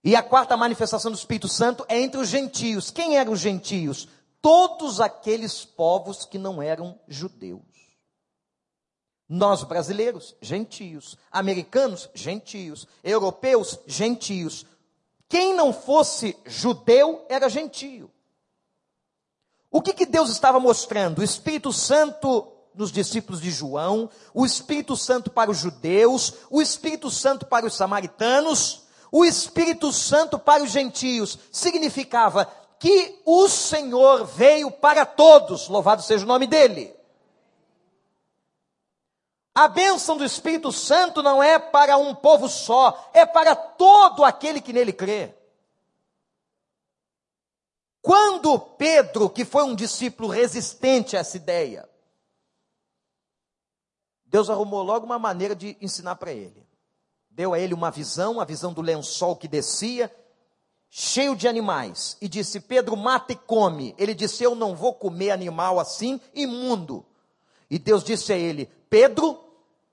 E 0.02 0.16
a 0.16 0.22
quarta 0.22 0.56
manifestação 0.56 1.10
do 1.10 1.18
Espírito 1.18 1.48
Santo 1.48 1.84
é 1.86 2.00
entre 2.00 2.18
os 2.18 2.28
gentios. 2.28 2.90
Quem 2.90 3.18
eram 3.18 3.32
os 3.32 3.40
gentios? 3.40 4.08
Todos 4.40 4.98
aqueles 4.98 5.66
povos 5.66 6.24
que 6.24 6.38
não 6.38 6.62
eram 6.62 6.98
judeus. 7.06 7.60
Nós 9.28 9.62
brasileiros, 9.62 10.34
gentios. 10.40 11.18
Americanos, 11.30 12.08
gentios. 12.14 12.88
Europeus, 13.04 13.78
gentios. 13.86 14.64
Quem 15.28 15.54
não 15.54 15.74
fosse 15.74 16.34
judeu 16.46 17.26
era 17.28 17.50
gentio. 17.50 18.10
O 19.70 19.80
que, 19.80 19.92
que 19.92 20.06
Deus 20.06 20.30
estava 20.30 20.58
mostrando? 20.58 21.20
O 21.20 21.24
Espírito 21.24 21.72
Santo 21.72 22.50
nos 22.74 22.90
discípulos 22.90 23.40
de 23.40 23.50
João, 23.50 24.08
o 24.32 24.44
Espírito 24.44 24.96
Santo 24.96 25.30
para 25.30 25.50
os 25.50 25.58
judeus, 25.58 26.34
o 26.50 26.62
Espírito 26.62 27.10
Santo 27.10 27.46
para 27.46 27.66
os 27.66 27.74
samaritanos, 27.74 28.82
o 29.12 29.24
Espírito 29.24 29.92
Santo 29.92 30.38
para 30.38 30.62
os 30.62 30.70
gentios. 30.70 31.38
Significava 31.52 32.50
que 32.78 33.20
o 33.26 33.48
Senhor 33.48 34.24
veio 34.24 34.70
para 34.70 35.04
todos, 35.04 35.68
louvado 35.68 36.02
seja 36.02 36.24
o 36.24 36.28
nome 36.28 36.46
dele. 36.46 36.94
A 39.54 39.68
bênção 39.68 40.16
do 40.16 40.24
Espírito 40.24 40.72
Santo 40.72 41.22
não 41.22 41.42
é 41.42 41.58
para 41.58 41.98
um 41.98 42.14
povo 42.14 42.48
só, 42.48 43.10
é 43.12 43.26
para 43.26 43.54
todo 43.54 44.24
aquele 44.24 44.60
que 44.60 44.72
nele 44.72 44.92
crê. 44.92 45.34
Quando 48.02 48.58
Pedro, 48.58 49.28
que 49.28 49.44
foi 49.44 49.62
um 49.64 49.74
discípulo 49.74 50.28
resistente 50.28 51.16
a 51.16 51.20
essa 51.20 51.36
ideia, 51.36 51.88
Deus 54.24 54.48
arrumou 54.48 54.82
logo 54.82 55.04
uma 55.04 55.18
maneira 55.18 55.54
de 55.54 55.76
ensinar 55.80 56.16
para 56.16 56.32
ele. 56.32 56.66
Deu 57.28 57.52
a 57.52 57.58
ele 57.58 57.74
uma 57.74 57.90
visão, 57.90 58.40
a 58.40 58.44
visão 58.44 58.72
do 58.72 58.80
lençol 58.80 59.36
que 59.36 59.48
descia, 59.48 60.14
cheio 60.88 61.36
de 61.36 61.46
animais, 61.46 62.16
e 62.20 62.28
disse: 62.28 62.60
Pedro, 62.60 62.96
mata 62.96 63.32
e 63.32 63.36
come. 63.36 63.94
Ele 63.98 64.14
disse: 64.14 64.42
Eu 64.42 64.54
não 64.54 64.74
vou 64.74 64.94
comer 64.94 65.30
animal 65.30 65.78
assim, 65.78 66.20
imundo. 66.34 67.04
E 67.68 67.78
Deus 67.78 68.02
disse 68.02 68.32
a 68.32 68.36
ele: 68.36 68.66
Pedro, 68.88 69.38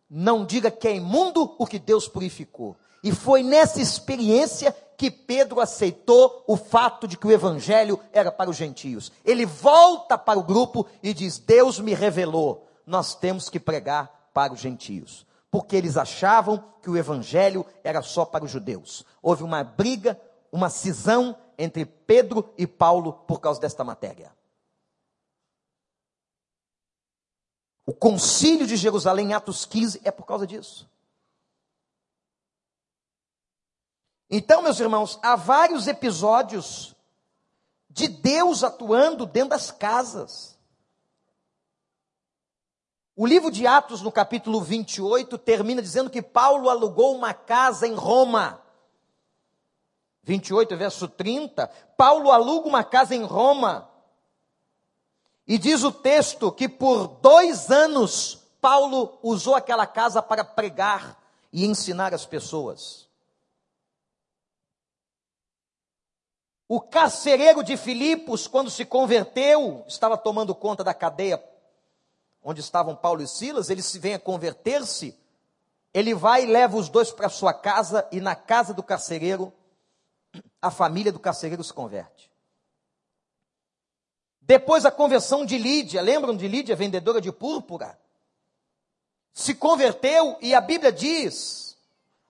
não 0.09 0.45
diga 0.45 0.71
que 0.71 0.87
é 0.87 0.95
imundo 0.95 1.55
o 1.57 1.65
que 1.65 1.77
Deus 1.77 2.07
purificou. 2.07 2.77
E 3.03 3.11
foi 3.11 3.43
nessa 3.43 3.81
experiência 3.81 4.75
que 4.97 5.11
Pedro 5.11 5.59
aceitou 5.59 6.43
o 6.47 6.57
fato 6.57 7.07
de 7.07 7.17
que 7.17 7.27
o 7.27 7.31
evangelho 7.31 7.99
era 8.11 8.31
para 8.31 8.49
os 8.49 8.57
gentios. 8.57 9.11
Ele 9.23 9.45
volta 9.45 10.17
para 10.17 10.39
o 10.39 10.43
grupo 10.43 10.87
e 11.03 11.13
diz: 11.13 11.37
Deus 11.37 11.79
me 11.79 11.93
revelou, 11.93 12.67
nós 12.85 13.13
temos 13.13 13.49
que 13.49 13.59
pregar 13.59 14.29
para 14.33 14.53
os 14.53 14.59
gentios. 14.59 15.25
Porque 15.49 15.75
eles 15.75 15.95
achavam 15.95 16.63
que 16.81 16.89
o 16.89 16.97
evangelho 16.97 17.65
era 17.83 18.01
só 18.01 18.25
para 18.25 18.43
os 18.43 18.51
judeus. 18.51 19.05
Houve 19.21 19.43
uma 19.43 19.63
briga, 19.63 20.19
uma 20.51 20.69
cisão 20.69 21.37
entre 21.57 21.85
Pedro 21.85 22.53
e 22.57 22.67
Paulo 22.67 23.13
por 23.13 23.39
causa 23.39 23.61
desta 23.61 23.83
matéria. 23.83 24.31
O 27.85 27.93
concílio 27.93 28.67
de 28.67 28.75
Jerusalém, 28.75 29.33
Atos 29.33 29.63
15, 29.63 30.01
é 30.03 30.11
por 30.11 30.25
causa 30.25 30.45
disso. 30.45 30.89
Então, 34.29 34.61
meus 34.61 34.79
irmãos, 34.79 35.17
há 35.21 35.35
vários 35.35 35.87
episódios 35.87 36.95
de 37.89 38.07
Deus 38.07 38.63
atuando 38.63 39.25
dentro 39.25 39.51
das 39.51 39.71
casas. 39.71 40.57
O 43.15 43.25
livro 43.25 43.49
de 43.49 43.65
Atos, 43.65 44.01
no 44.01 44.11
capítulo 44.11 44.61
28, 44.61 45.37
termina 45.37 45.81
dizendo 45.81 46.09
que 46.09 46.21
Paulo 46.21 46.69
alugou 46.69 47.15
uma 47.15 47.33
casa 47.33 47.87
em 47.87 47.95
Roma. 47.95 48.61
28, 50.21 50.75
verso 50.77 51.07
30. 51.07 51.67
Paulo 51.95 52.29
aluga 52.31 52.67
uma 52.67 52.83
casa 52.83 53.15
em 53.15 53.23
Roma. 53.23 53.89
E 55.47 55.57
diz 55.57 55.83
o 55.83 55.91
texto 55.91 56.51
que 56.51 56.67
por 56.67 57.07
dois 57.07 57.71
anos 57.71 58.43
Paulo 58.59 59.17
usou 59.23 59.55
aquela 59.55 59.87
casa 59.87 60.21
para 60.21 60.43
pregar 60.43 61.17
e 61.51 61.65
ensinar 61.65 62.13
as 62.13 62.25
pessoas. 62.25 63.06
O 66.67 66.81
carcereiro 66.81 67.63
de 67.63 67.77
Filipos, 67.77 68.47
quando 68.47 68.69
se 68.69 68.83
converteu, 68.83 69.85
estava 69.87 70.17
tomando 70.17 70.53
conta 70.53 70.83
da 70.83 70.93
cadeia 70.93 71.41
onde 72.43 72.61
estavam 72.61 72.95
Paulo 72.95 73.21
e 73.21 73.27
Silas, 73.27 73.69
ele 73.69 73.81
se 73.81 73.99
vem 73.99 74.13
a 74.13 74.19
converter-se, 74.19 75.17
ele 75.93 76.13
vai 76.13 76.43
e 76.43 76.45
leva 76.45 76.77
os 76.77 76.87
dois 76.87 77.11
para 77.11 77.27
sua 77.27 77.53
casa, 77.53 78.07
e 78.11 78.21
na 78.21 78.35
casa 78.35 78.73
do 78.73 78.81
carcereiro, 78.81 79.51
a 80.61 80.71
família 80.71 81.11
do 81.11 81.19
carcereiro 81.19 81.63
se 81.63 81.73
converte. 81.73 82.31
Depois 84.41 84.85
a 84.85 84.91
conversão 84.91 85.45
de 85.45 85.57
Lídia, 85.57 86.01
lembram 86.01 86.37
de 86.37 86.47
Lídia, 86.47 86.75
vendedora 86.75 87.19
de 87.19 87.33
púrpura? 87.33 87.99
Se 89.33 89.53
converteu 89.53 90.37
e 90.41 90.55
a 90.55 90.61
Bíblia 90.61 90.91
diz, 90.91 91.77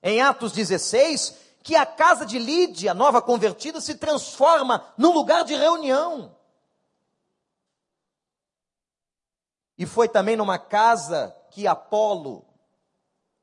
em 0.02 0.20
Atos 0.20 0.52
16, 0.52 1.36
que 1.68 1.76
a 1.76 1.86
casa 1.86 2.26
de 2.26 2.40
Lídia, 2.40 2.94
nova 2.94 3.22
convertida, 3.22 3.82
se 3.82 3.96
transforma 3.96 4.94
num 4.98 5.12
lugar 5.12 5.44
de 5.44 5.54
reunião. 5.54 6.34
E 9.78 9.86
foi 9.86 10.08
também 10.08 10.38
numa 10.38 10.58
casa 10.58 11.36
que 11.52 11.68
Apolo, 11.68 12.46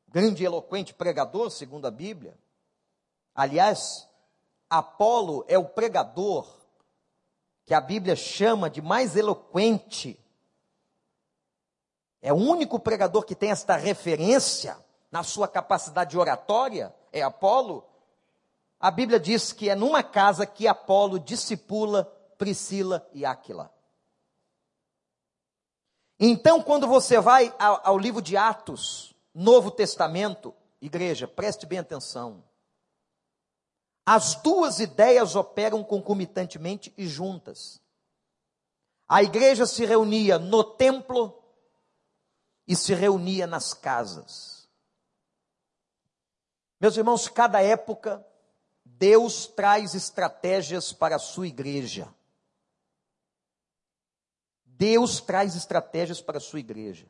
grande 0.08 0.42
e 0.42 0.46
eloquente 0.46 0.94
pregador, 0.94 1.50
segundo 1.50 1.86
a 1.86 1.90
Bíblia, 1.90 2.34
aliás, 3.34 4.08
Apolo 4.70 5.44
é 5.46 5.58
o 5.58 5.66
pregador 5.66 6.48
que 7.66 7.74
a 7.74 7.80
Bíblia 7.80 8.16
chama 8.16 8.70
de 8.70 8.80
mais 8.80 9.16
eloquente, 9.16 10.18
é 12.22 12.32
o 12.32 12.36
único 12.36 12.80
pregador 12.80 13.26
que 13.26 13.34
tem 13.34 13.50
esta 13.50 13.76
referência 13.76 14.78
na 15.10 15.22
sua 15.22 15.46
capacidade 15.46 16.12
de 16.12 16.18
oratória, 16.18 16.94
é 17.12 17.20
Apolo. 17.20 17.92
A 18.84 18.90
Bíblia 18.90 19.18
diz 19.18 19.50
que 19.50 19.70
é 19.70 19.74
numa 19.74 20.02
casa 20.02 20.44
que 20.44 20.68
Apolo 20.68 21.18
discipula 21.18 22.04
Priscila 22.36 23.08
e 23.14 23.24
Áquila. 23.24 23.74
Então, 26.20 26.62
quando 26.62 26.86
você 26.86 27.18
vai 27.18 27.50
ao, 27.58 27.80
ao 27.82 27.98
livro 27.98 28.20
de 28.20 28.36
Atos, 28.36 29.14
Novo 29.32 29.70
Testamento, 29.70 30.54
igreja, 30.82 31.26
preste 31.26 31.64
bem 31.64 31.78
atenção. 31.78 32.44
As 34.04 34.34
duas 34.34 34.80
ideias 34.80 35.34
operam 35.34 35.82
concomitantemente 35.82 36.92
e 36.94 37.06
juntas. 37.06 37.80
A 39.08 39.22
igreja 39.22 39.64
se 39.64 39.86
reunia 39.86 40.38
no 40.38 40.62
templo 40.62 41.42
e 42.68 42.76
se 42.76 42.92
reunia 42.92 43.46
nas 43.46 43.72
casas. 43.72 44.68
Meus 46.78 46.98
irmãos, 46.98 47.28
cada 47.28 47.62
época, 47.62 48.22
Deus 48.98 49.46
traz 49.46 49.94
estratégias 49.94 50.92
para 50.92 51.16
a 51.16 51.18
sua 51.18 51.46
igreja. 51.46 52.12
Deus 54.64 55.20
traz 55.20 55.54
estratégias 55.54 56.20
para 56.20 56.38
a 56.38 56.40
sua 56.40 56.60
igreja. 56.60 57.06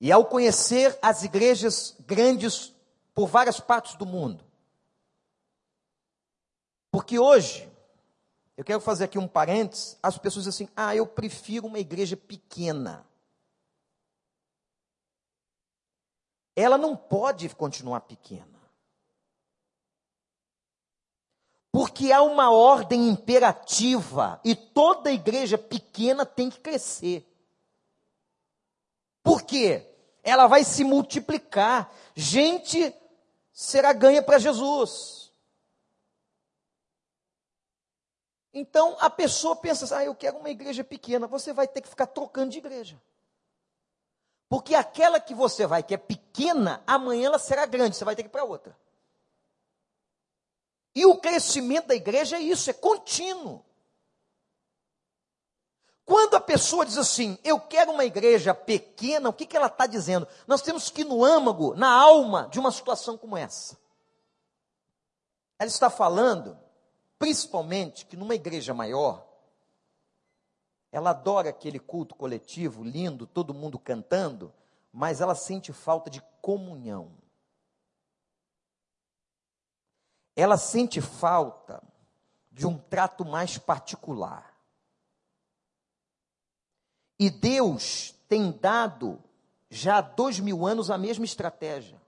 E 0.00 0.10
ao 0.10 0.24
conhecer 0.24 0.98
as 1.02 1.24
igrejas 1.24 1.94
grandes 2.00 2.74
por 3.14 3.26
várias 3.26 3.60
partes 3.60 3.96
do 3.96 4.06
mundo, 4.06 4.44
porque 6.90 7.18
hoje, 7.18 7.70
eu 8.56 8.64
quero 8.64 8.80
fazer 8.80 9.04
aqui 9.04 9.18
um 9.18 9.28
parênteses, 9.28 9.96
as 10.02 10.16
pessoas 10.18 10.44
dizem 10.44 10.64
assim: 10.66 10.72
ah, 10.74 10.94
eu 10.96 11.06
prefiro 11.06 11.66
uma 11.66 11.78
igreja 11.78 12.16
pequena. 12.16 13.06
Ela 16.56 16.76
não 16.76 16.96
pode 16.96 17.48
continuar 17.54 18.00
pequena. 18.00 18.49
Porque 21.80 22.12
há 22.12 22.20
uma 22.20 22.50
ordem 22.50 23.08
imperativa 23.08 24.38
e 24.44 24.54
toda 24.54 25.10
igreja 25.10 25.56
pequena 25.56 26.26
tem 26.26 26.50
que 26.50 26.60
crescer. 26.60 27.26
Por 29.22 29.40
quê? 29.40 29.90
Ela 30.22 30.46
vai 30.46 30.62
se 30.62 30.84
multiplicar. 30.84 31.90
Gente 32.14 32.94
será 33.50 33.94
ganha 33.94 34.22
para 34.22 34.38
Jesus. 34.38 35.32
Então 38.52 38.98
a 39.00 39.08
pessoa 39.08 39.56
pensa 39.56 39.86
assim, 39.86 39.94
ah, 39.94 40.04
eu 40.04 40.14
quero 40.14 40.36
uma 40.36 40.50
igreja 40.50 40.84
pequena. 40.84 41.26
Você 41.26 41.50
vai 41.50 41.66
ter 41.66 41.80
que 41.80 41.88
ficar 41.88 42.08
trocando 42.08 42.50
de 42.50 42.58
igreja. 42.58 43.00
Porque 44.50 44.74
aquela 44.74 45.18
que 45.18 45.34
você 45.34 45.66
vai, 45.66 45.82
que 45.82 45.94
é 45.94 45.96
pequena, 45.96 46.82
amanhã 46.86 47.28
ela 47.28 47.38
será 47.38 47.64
grande, 47.64 47.96
você 47.96 48.04
vai 48.04 48.14
ter 48.14 48.22
que 48.22 48.28
ir 48.28 48.32
para 48.32 48.44
outra. 48.44 48.76
E 50.94 51.06
o 51.06 51.18
crescimento 51.18 51.88
da 51.88 51.94
igreja 51.94 52.36
é 52.36 52.40
isso, 52.40 52.70
é 52.70 52.72
contínuo. 52.72 53.64
Quando 56.04 56.34
a 56.34 56.40
pessoa 56.40 56.84
diz 56.84 56.98
assim, 56.98 57.38
eu 57.44 57.60
quero 57.60 57.92
uma 57.92 58.04
igreja 58.04 58.52
pequena, 58.52 59.28
o 59.28 59.32
que, 59.32 59.46
que 59.46 59.56
ela 59.56 59.68
está 59.68 59.86
dizendo? 59.86 60.26
Nós 60.46 60.60
temos 60.60 60.90
que 60.90 61.02
ir 61.02 61.04
no 61.04 61.24
âmago, 61.24 61.74
na 61.76 61.88
alma 61.88 62.48
de 62.50 62.58
uma 62.58 62.72
situação 62.72 63.16
como 63.16 63.36
essa. 63.36 63.78
Ela 65.58 65.68
está 65.68 65.88
falando 65.88 66.58
Principalmente 67.20 68.06
que 68.06 68.16
numa 68.16 68.34
igreja 68.34 68.72
maior, 68.72 69.28
ela 70.90 71.10
adora 71.10 71.50
aquele 71.50 71.78
culto 71.78 72.14
coletivo 72.14 72.82
lindo, 72.82 73.26
todo 73.26 73.52
mundo 73.52 73.78
cantando, 73.78 74.50
mas 74.90 75.20
ela 75.20 75.34
sente 75.34 75.70
falta 75.70 76.08
de 76.08 76.22
comunhão. 76.40 77.12
Ela 80.40 80.56
sente 80.56 81.02
falta 81.02 81.82
de 82.50 82.66
um 82.66 82.78
trato 82.78 83.26
mais 83.26 83.58
particular. 83.58 84.56
E 87.18 87.28
Deus 87.28 88.14
tem 88.26 88.50
dado 88.50 89.22
já 89.68 89.98
há 89.98 90.00
dois 90.00 90.40
mil 90.40 90.66
anos 90.66 90.90
a 90.90 90.96
mesma 90.96 91.26
estratégia: 91.26 92.00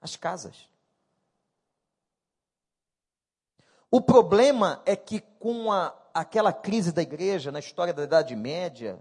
as 0.00 0.16
casas. 0.16 0.66
O 3.90 4.00
problema 4.00 4.82
é 4.86 4.96
que 4.96 5.20
com 5.20 5.70
a, 5.70 5.94
aquela 6.14 6.54
crise 6.54 6.90
da 6.90 7.02
igreja 7.02 7.52
na 7.52 7.58
história 7.58 7.92
da 7.92 8.04
Idade 8.04 8.34
Média 8.34 8.98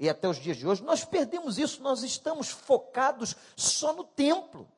e 0.00 0.08
até 0.08 0.28
os 0.28 0.38
dias 0.38 0.56
de 0.56 0.66
hoje, 0.66 0.82
nós 0.82 1.04
perdemos 1.04 1.58
isso, 1.58 1.80
nós 1.80 2.02
estamos 2.02 2.48
focados 2.48 3.36
só 3.56 3.92
no 3.92 4.02
templo. 4.02 4.68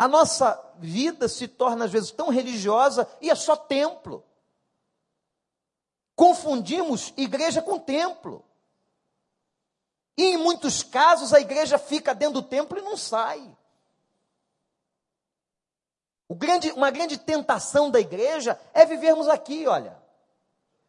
A 0.00 0.08
nossa 0.08 0.58
vida 0.78 1.28
se 1.28 1.46
torna 1.46 1.84
às 1.84 1.90
vezes 1.90 2.10
tão 2.10 2.30
religiosa 2.30 3.06
e 3.20 3.28
é 3.28 3.34
só 3.34 3.54
templo. 3.54 4.24
Confundimos 6.16 7.12
igreja 7.18 7.60
com 7.60 7.78
templo. 7.78 8.42
E 10.16 10.22
em 10.22 10.38
muitos 10.38 10.82
casos 10.82 11.34
a 11.34 11.40
igreja 11.42 11.76
fica 11.76 12.14
dentro 12.14 12.40
do 12.40 12.48
templo 12.48 12.78
e 12.78 12.80
não 12.80 12.96
sai. 12.96 13.54
Grande, 16.30 16.72
uma 16.72 16.90
grande 16.90 17.18
tentação 17.18 17.90
da 17.90 18.00
igreja 18.00 18.58
é 18.72 18.86
vivermos 18.86 19.28
aqui, 19.28 19.66
olha. 19.66 20.00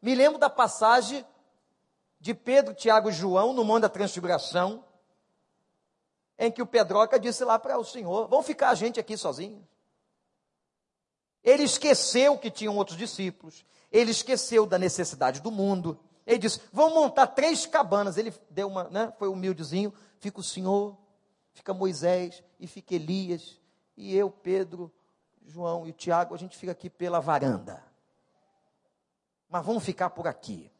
Me 0.01 0.15
lembro 0.15 0.39
da 0.39 0.49
passagem 0.49 1.25
de 2.17 2.33
Pedro, 2.33 2.73
Tiago 2.73 3.09
e 3.09 3.13
João 3.13 3.51
no 3.51 3.65
Monte 3.65 3.81
da 3.81 3.89
Transfiguração, 3.89 4.85
em 6.41 6.51
que 6.51 6.61
o 6.61 6.65
Pedroca 6.65 7.19
disse 7.19 7.45
lá 7.45 7.59
para 7.59 7.77
o 7.77 7.85
Senhor: 7.85 8.27
Vamos 8.27 8.45
ficar 8.45 8.69
a 8.69 8.75
gente 8.75 8.99
aqui 8.99 9.15
sozinhos. 9.15 9.63
Ele 11.43 11.63
esqueceu 11.63 12.37
que 12.37 12.49
tinham 12.49 12.75
outros 12.75 12.97
discípulos, 12.97 13.63
ele 13.91 14.11
esqueceu 14.11 14.65
da 14.65 14.77
necessidade 14.77 15.39
do 15.39 15.51
mundo. 15.51 15.99
Ele 16.25 16.39
disse: 16.39 16.59
Vamos 16.73 16.95
montar 16.95 17.27
três 17.27 17.65
cabanas. 17.65 18.17
Ele 18.17 18.33
deu 18.49 18.67
uma, 18.67 18.85
né, 18.85 19.13
foi 19.19 19.27
humildezinho. 19.27 19.93
Fica 20.19 20.39
o 20.39 20.43
Senhor, 20.43 20.97
fica 21.53 21.73
Moisés 21.73 22.43
e 22.59 22.65
fica 22.65 22.95
Elias 22.95 23.59
e 23.95 24.15
eu, 24.15 24.31
Pedro, 24.31 24.91
João 25.45 25.87
e 25.87 25.93
Tiago, 25.93 26.33
a 26.33 26.37
gente 26.37 26.57
fica 26.57 26.71
aqui 26.71 26.89
pela 26.89 27.19
varanda. 27.19 27.83
Mas 29.47 29.63
vamos 29.63 29.83
ficar 29.83 30.09
por 30.09 30.27
aqui. 30.27 30.71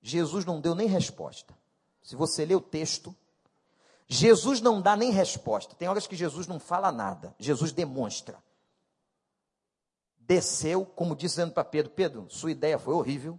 Jesus 0.00 0.44
não 0.44 0.60
deu 0.60 0.74
nem 0.74 0.88
resposta. 0.88 1.56
Se 2.02 2.16
você 2.16 2.44
ler 2.44 2.56
o 2.56 2.60
texto, 2.60 3.14
Jesus 4.08 4.60
não 4.60 4.80
dá 4.80 4.96
nem 4.96 5.10
resposta. 5.10 5.74
Tem 5.74 5.88
horas 5.88 6.06
que 6.06 6.16
Jesus 6.16 6.46
não 6.46 6.60
fala 6.60 6.92
nada. 6.92 7.34
Jesus 7.38 7.72
demonstra. 7.72 8.42
Desceu, 10.18 10.84
como 10.84 11.16
dizendo 11.16 11.52
para 11.52 11.64
Pedro: 11.64 11.90
Pedro, 11.90 12.26
sua 12.28 12.50
ideia 12.50 12.78
foi 12.78 12.94
horrível 12.94 13.38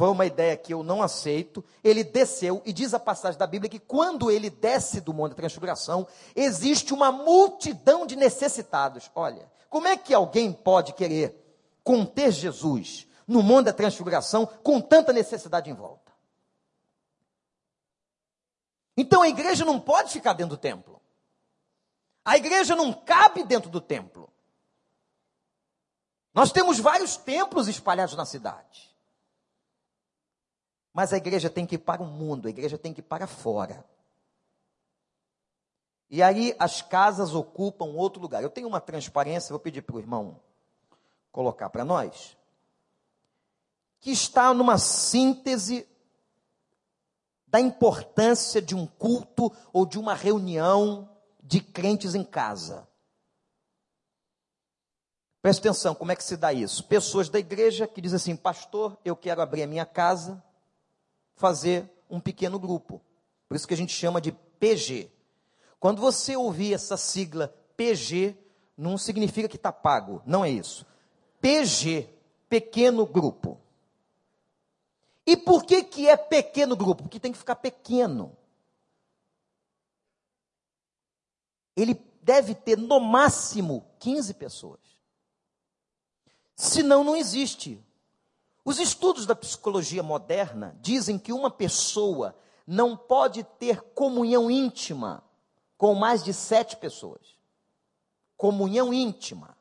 foi 0.00 0.08
uma 0.08 0.24
ideia 0.24 0.56
que 0.56 0.72
eu 0.72 0.82
não 0.82 1.02
aceito. 1.02 1.62
Ele 1.84 2.02
desceu 2.02 2.62
e 2.64 2.72
diz 2.72 2.94
a 2.94 2.98
passagem 2.98 3.38
da 3.38 3.46
Bíblia 3.46 3.68
que 3.68 3.78
quando 3.78 4.30
ele 4.30 4.48
desce 4.48 4.98
do 4.98 5.12
Monte 5.12 5.32
da 5.32 5.36
Transfiguração, 5.36 6.06
existe 6.34 6.94
uma 6.94 7.12
multidão 7.12 8.06
de 8.06 8.16
necessitados. 8.16 9.10
Olha, 9.14 9.50
como 9.68 9.86
é 9.86 9.98
que 9.98 10.14
alguém 10.14 10.54
pode 10.54 10.94
querer 10.94 11.36
conter 11.84 12.32
Jesus 12.32 13.06
no 13.26 13.42
Monte 13.42 13.66
da 13.66 13.74
Transfiguração 13.74 14.46
com 14.62 14.80
tanta 14.80 15.12
necessidade 15.12 15.68
em 15.68 15.74
volta? 15.74 15.99
Então 19.00 19.22
a 19.22 19.28
igreja 19.30 19.64
não 19.64 19.80
pode 19.80 20.12
ficar 20.12 20.34
dentro 20.34 20.56
do 20.56 20.60
templo. 20.60 21.00
A 22.22 22.36
igreja 22.36 22.76
não 22.76 22.92
cabe 22.92 23.42
dentro 23.44 23.70
do 23.70 23.80
templo. 23.80 24.30
Nós 26.34 26.52
temos 26.52 26.78
vários 26.78 27.16
templos 27.16 27.66
espalhados 27.66 28.14
na 28.14 28.26
cidade. 28.26 28.94
Mas 30.92 31.14
a 31.14 31.16
igreja 31.16 31.48
tem 31.48 31.64
que 31.64 31.76
ir 31.76 31.78
para 31.78 32.02
o 32.02 32.04
mundo, 32.04 32.46
a 32.46 32.50
igreja 32.50 32.76
tem 32.76 32.92
que 32.92 33.00
ir 33.00 33.04
para 33.04 33.26
fora. 33.26 33.82
E 36.10 36.22
aí 36.22 36.54
as 36.58 36.82
casas 36.82 37.34
ocupam 37.34 37.86
outro 37.86 38.20
lugar. 38.20 38.42
Eu 38.42 38.50
tenho 38.50 38.68
uma 38.68 38.82
transparência, 38.82 39.48
vou 39.48 39.60
pedir 39.60 39.80
para 39.80 39.96
o 39.96 39.98
irmão 39.98 40.38
colocar 41.32 41.70
para 41.70 41.86
nós, 41.86 42.36
que 43.98 44.10
está 44.10 44.52
numa 44.52 44.76
síntese 44.76 45.88
da 47.50 47.60
importância 47.60 48.62
de 48.62 48.74
um 48.74 48.86
culto 48.86 49.52
ou 49.72 49.84
de 49.84 49.98
uma 49.98 50.14
reunião 50.14 51.08
de 51.42 51.60
crentes 51.60 52.14
em 52.14 52.22
casa. 52.22 52.86
Preste 55.42 55.60
atenção, 55.60 55.94
como 55.94 56.12
é 56.12 56.16
que 56.16 56.22
se 56.22 56.36
dá 56.36 56.52
isso? 56.52 56.84
Pessoas 56.84 57.28
da 57.28 57.38
igreja 57.38 57.86
que 57.86 58.00
dizem 58.00 58.16
assim, 58.16 58.36
pastor, 58.36 58.96
eu 59.04 59.16
quero 59.16 59.40
abrir 59.40 59.62
a 59.62 59.66
minha 59.66 59.86
casa 59.86 60.42
fazer 61.34 61.90
um 62.08 62.20
pequeno 62.20 62.58
grupo. 62.58 63.00
Por 63.48 63.56
isso 63.56 63.66
que 63.66 63.74
a 63.74 63.76
gente 63.76 63.92
chama 63.92 64.20
de 64.20 64.32
PG. 64.32 65.10
Quando 65.80 66.00
você 66.00 66.36
ouvir 66.36 66.74
essa 66.74 66.96
sigla 66.96 67.48
PG, 67.76 68.36
não 68.76 68.98
significa 68.98 69.48
que 69.48 69.56
está 69.56 69.72
pago, 69.72 70.22
não 70.26 70.44
é 70.44 70.50
isso. 70.50 70.86
PG, 71.40 72.06
pequeno 72.48 73.06
grupo. 73.06 73.58
E 75.26 75.36
por 75.36 75.64
que, 75.64 75.84
que 75.84 76.08
é 76.08 76.16
pequeno 76.16 76.76
grupo? 76.76 77.02
Porque 77.04 77.20
tem 77.20 77.32
que 77.32 77.38
ficar 77.38 77.56
pequeno. 77.56 78.36
Ele 81.76 81.94
deve 82.22 82.54
ter 82.54 82.76
no 82.76 83.00
máximo 83.00 83.86
15 83.98 84.34
pessoas. 84.34 84.80
Senão, 86.56 87.02
não 87.04 87.16
existe. 87.16 87.82
Os 88.64 88.78
estudos 88.78 89.24
da 89.24 89.34
psicologia 89.34 90.02
moderna 90.02 90.76
dizem 90.80 91.18
que 91.18 91.32
uma 91.32 91.50
pessoa 91.50 92.36
não 92.66 92.96
pode 92.96 93.42
ter 93.42 93.80
comunhão 93.80 94.50
íntima 94.50 95.24
com 95.76 95.94
mais 95.94 96.22
de 96.22 96.34
sete 96.34 96.76
pessoas. 96.76 97.36
Comunhão 98.36 98.92
íntima. 98.92 99.56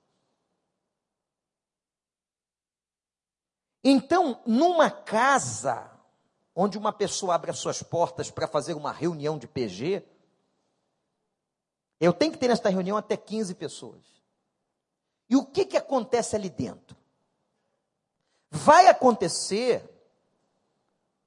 Então, 3.84 4.42
numa 4.46 4.90
casa 4.90 5.90
onde 6.56 6.78
uma 6.78 6.92
pessoa 6.92 7.36
abre 7.36 7.52
as 7.52 7.60
suas 7.60 7.82
portas 7.82 8.30
para 8.30 8.48
fazer 8.48 8.74
uma 8.74 8.92
reunião 8.92 9.38
de 9.38 9.48
PG, 9.48 10.04
eu 12.00 12.14
tenho 12.14 12.32
que 12.32 12.38
ter 12.38 12.50
nesta 12.50 12.70
reunião 12.70 12.98
até 12.98 13.16
15 13.16 13.56
pessoas. 13.56 14.04
E 15.30 15.36
o 15.36 15.46
que, 15.46 15.66
que 15.66 15.78
acontece 15.78 16.36
ali 16.36 16.50
dentro? 16.50 17.00
vai 18.50 18.88
acontecer 18.88 19.88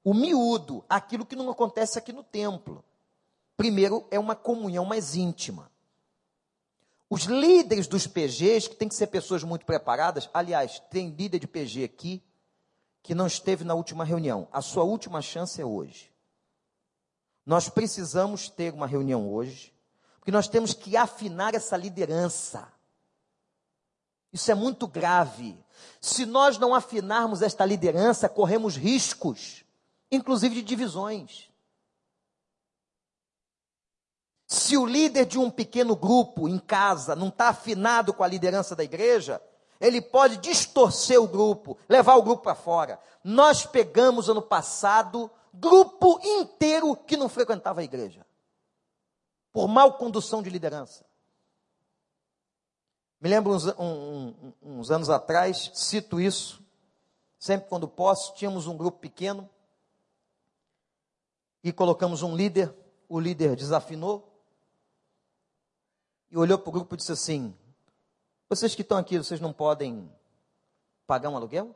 o 0.03 0.13
miúdo, 0.13 0.83
aquilo 0.89 1.25
que 1.25 1.35
não 1.35 1.49
acontece 1.49 1.97
aqui 1.97 2.11
no 2.11 2.23
templo. 2.23 2.83
Primeiro, 3.55 4.05
é 4.11 4.19
uma 4.19 4.35
comunhão 4.35 4.83
mais 4.83 5.15
íntima. 5.15 5.71
Os 7.09 7.23
líderes 7.23 7.87
dos 7.87 8.07
PGs, 8.07 8.69
que 8.69 8.75
tem 8.75 8.87
que 8.87 8.95
ser 8.95 9.07
pessoas 9.07 9.43
muito 9.43 9.65
preparadas, 9.65 10.29
aliás, 10.33 10.79
tem 10.89 11.09
líder 11.11 11.39
de 11.39 11.47
PG 11.47 11.83
aqui 11.83 12.23
que 13.03 13.13
não 13.13 13.27
esteve 13.27 13.65
na 13.65 13.75
última 13.75 14.05
reunião. 14.05 14.47
A 14.51 14.61
sua 14.61 14.83
última 14.83 15.21
chance 15.21 15.61
é 15.61 15.65
hoje. 15.65 16.09
Nós 17.45 17.67
precisamos 17.67 18.49
ter 18.49 18.73
uma 18.73 18.87
reunião 18.87 19.29
hoje, 19.31 19.73
porque 20.17 20.31
nós 20.31 20.47
temos 20.47 20.73
que 20.73 20.95
afinar 20.95 21.53
essa 21.53 21.75
liderança. 21.75 22.71
Isso 24.31 24.49
é 24.49 24.55
muito 24.55 24.87
grave. 24.87 25.59
Se 25.99 26.25
nós 26.25 26.57
não 26.57 26.73
afinarmos 26.73 27.41
esta 27.41 27.65
liderança, 27.65 28.29
corremos 28.29 28.77
riscos, 28.77 29.65
inclusive 30.09 30.55
de 30.55 30.61
divisões. 30.63 31.49
Se 34.47 34.77
o 34.77 34.85
líder 34.85 35.25
de 35.25 35.37
um 35.37 35.51
pequeno 35.51 35.95
grupo 35.95 36.47
em 36.47 36.57
casa 36.57 37.15
não 37.15 37.27
está 37.27 37.49
afinado 37.49 38.13
com 38.13 38.23
a 38.23 38.27
liderança 38.27 38.75
da 38.75 38.83
igreja, 38.83 39.41
ele 39.79 40.01
pode 40.01 40.37
distorcer 40.37 41.21
o 41.21 41.27
grupo, 41.27 41.77
levar 41.87 42.15
o 42.15 42.23
grupo 42.23 42.43
para 42.43 42.55
fora. 42.55 42.99
Nós 43.23 43.65
pegamos 43.65 44.29
ano 44.29 44.41
passado 44.41 45.29
grupo 45.53 46.19
inteiro 46.23 46.95
que 46.95 47.15
não 47.15 47.29
frequentava 47.29 47.81
a 47.81 47.83
igreja, 47.83 48.25
por 49.51 49.67
mal 49.67 49.97
condução 49.97 50.41
de 50.41 50.49
liderança. 50.49 51.05
Me 53.21 53.29
lembro 53.29 53.53
uns, 53.53 53.65
um, 53.79 54.53
uns 54.61 54.91
anos 54.91 55.09
atrás, 55.09 55.71
cito 55.73 56.19
isso, 56.19 56.61
sempre 57.37 57.69
quando 57.69 57.87
posso, 57.87 58.33
tínhamos 58.33 58.67
um 58.67 58.75
grupo 58.75 58.99
pequeno 58.99 59.49
e 61.63 61.71
colocamos 61.71 62.21
um 62.23 62.35
líder, 62.35 62.75
o 63.07 63.19
líder 63.19 63.55
desafinou 63.55 64.29
e 66.29 66.37
olhou 66.37 66.57
para 66.57 66.69
o 66.69 66.73
grupo 66.73 66.95
e 66.95 66.97
disse 66.97 67.11
assim: 67.11 67.55
Vocês 68.55 68.75
que 68.75 68.83
estão 68.83 68.99
aqui, 68.99 69.17
vocês 69.17 69.39
não 69.39 69.51
podem 69.51 70.07
pagar 71.07 71.27
um 71.31 71.35
aluguel? 71.35 71.73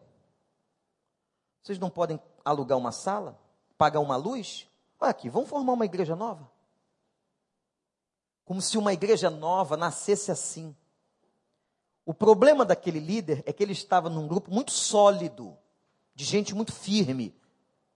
Vocês 1.63 1.80
não 1.80 1.89
podem 1.89 2.19
alugar 2.45 2.78
uma 2.78 2.91
sala? 2.91 3.36
Pagar 3.80 3.99
uma 3.99 4.15
luz? 4.15 4.67
Olha 4.99 5.09
aqui, 5.09 5.28
vamos 5.28 5.49
formar 5.49 5.73
uma 5.73 5.86
igreja 5.86 6.15
nova? 6.15 6.47
Como 8.45 8.61
se 8.61 8.78
uma 8.78 8.93
igreja 8.93 9.28
nova 9.28 9.75
nascesse 9.75 10.30
assim. 10.30 10.75
O 12.05 12.13
problema 12.13 12.63
daquele 12.63 12.99
líder 12.99 13.41
é 13.47 13.51
que 13.51 13.63
ele 13.63 13.73
estava 13.73 14.07
num 14.07 14.28
grupo 14.28 14.53
muito 14.53 14.71
sólido, 14.71 15.57
de 16.13 16.23
gente 16.23 16.53
muito 16.53 16.71
firme, 16.71 17.36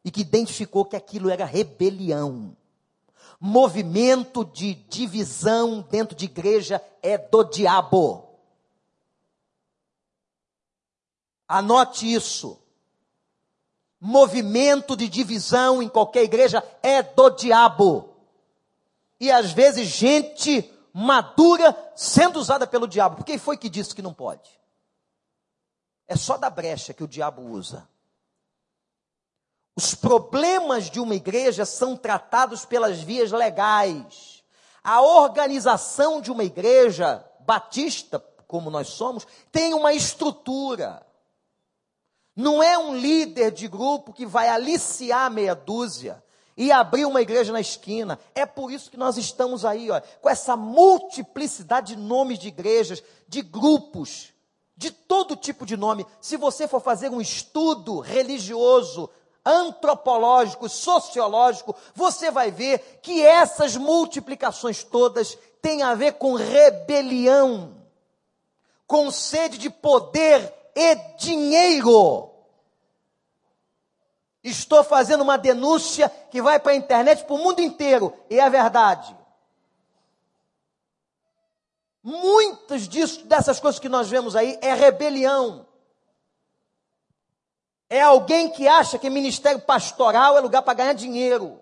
e 0.03 0.09
que 0.09 0.21
identificou 0.21 0.85
que 0.85 0.95
aquilo 0.95 1.29
era 1.29 1.45
rebelião. 1.45 2.57
Movimento 3.39 4.43
de 4.43 4.73
divisão 4.73 5.81
dentro 5.81 6.15
de 6.15 6.25
igreja 6.25 6.83
é 7.03 7.15
do 7.15 7.43
diabo. 7.43 8.30
Anote 11.51 12.09
isso. 12.09 12.57
Movimento 13.99 14.95
de 14.95 15.09
divisão 15.09 15.83
em 15.83 15.89
qualquer 15.89 16.23
igreja 16.23 16.63
é 16.81 17.03
do 17.03 17.29
diabo. 17.29 18.15
E 19.19 19.29
às 19.29 19.51
vezes 19.51 19.89
gente 19.89 20.73
madura 20.93 21.75
sendo 21.93 22.39
usada 22.39 22.65
pelo 22.65 22.87
diabo. 22.87 23.17
Por 23.17 23.25
quem 23.25 23.37
foi 23.37 23.57
que 23.57 23.69
disse 23.69 23.93
que 23.93 24.01
não 24.01 24.13
pode? 24.13 24.49
É 26.07 26.15
só 26.15 26.37
da 26.37 26.49
brecha 26.49 26.93
que 26.93 27.03
o 27.03 27.07
diabo 27.07 27.41
usa. 27.41 27.85
Os 29.75 29.93
problemas 29.93 30.89
de 30.89 31.01
uma 31.01 31.15
igreja 31.15 31.65
são 31.65 31.97
tratados 31.97 32.63
pelas 32.63 33.01
vias 33.01 33.29
legais. 33.29 34.41
A 34.81 35.01
organização 35.01 36.21
de 36.21 36.31
uma 36.31 36.45
igreja 36.45 37.21
batista, 37.41 38.19
como 38.47 38.69
nós 38.69 38.87
somos, 38.87 39.27
tem 39.51 39.73
uma 39.73 39.91
estrutura. 39.91 41.05
Não 42.35 42.63
é 42.63 42.77
um 42.77 42.95
líder 42.95 43.51
de 43.51 43.67
grupo 43.67 44.13
que 44.13 44.25
vai 44.25 44.47
aliciar 44.47 45.29
meia 45.29 45.53
dúzia 45.53 46.23
e 46.55 46.71
abrir 46.71 47.05
uma 47.05 47.21
igreja 47.21 47.51
na 47.51 47.59
esquina. 47.59 48.19
É 48.33 48.45
por 48.45 48.71
isso 48.71 48.89
que 48.89 48.97
nós 48.97 49.17
estamos 49.17 49.65
aí, 49.65 49.89
ó, 49.89 50.01
com 50.21 50.29
essa 50.29 50.55
multiplicidade 50.55 51.95
de 51.95 52.01
nomes 52.01 52.39
de 52.39 52.47
igrejas, 52.47 53.03
de 53.27 53.41
grupos, 53.41 54.33
de 54.77 54.91
todo 54.91 55.35
tipo 55.35 55.65
de 55.65 55.75
nome. 55.75 56.05
Se 56.19 56.37
você 56.37 56.67
for 56.67 56.81
fazer 56.81 57.09
um 57.09 57.21
estudo 57.21 57.99
religioso 57.99 59.09
antropológico, 59.45 60.69
sociológico, 60.69 61.75
você 61.95 62.29
vai 62.29 62.51
ver 62.51 62.99
que 63.01 63.21
essas 63.25 63.75
multiplicações 63.75 64.83
todas 64.83 65.37
têm 65.61 65.81
a 65.81 65.95
ver 65.95 66.13
com 66.13 66.35
rebelião, 66.35 67.75
com 68.85 69.09
sede 69.11 69.57
de 69.57 69.69
poder 69.69 70.60
e 70.75 70.95
dinheiro. 71.17 72.29
Estou 74.43 74.83
fazendo 74.83 75.21
uma 75.21 75.37
denúncia 75.37 76.09
que 76.31 76.41
vai 76.41 76.59
para 76.59 76.71
a 76.71 76.75
internet 76.75 77.23
para 77.25 77.35
o 77.35 77.37
mundo 77.37 77.61
inteiro, 77.61 78.13
e 78.29 78.39
é 78.39 78.49
verdade. 78.49 79.15
Muitas 82.03 82.87
disso, 82.87 83.25
dessas 83.27 83.59
coisas 83.59 83.79
que 83.79 83.89
nós 83.89 84.09
vemos 84.09 84.35
aí 84.35 84.57
é 84.61 84.73
rebelião. 84.73 85.67
É 87.87 88.01
alguém 88.01 88.49
que 88.49 88.67
acha 88.67 88.97
que 88.97 89.09
ministério 89.09 89.61
pastoral 89.61 90.37
é 90.37 90.41
lugar 90.41 90.63
para 90.63 90.73
ganhar 90.73 90.93
dinheiro, 90.93 91.61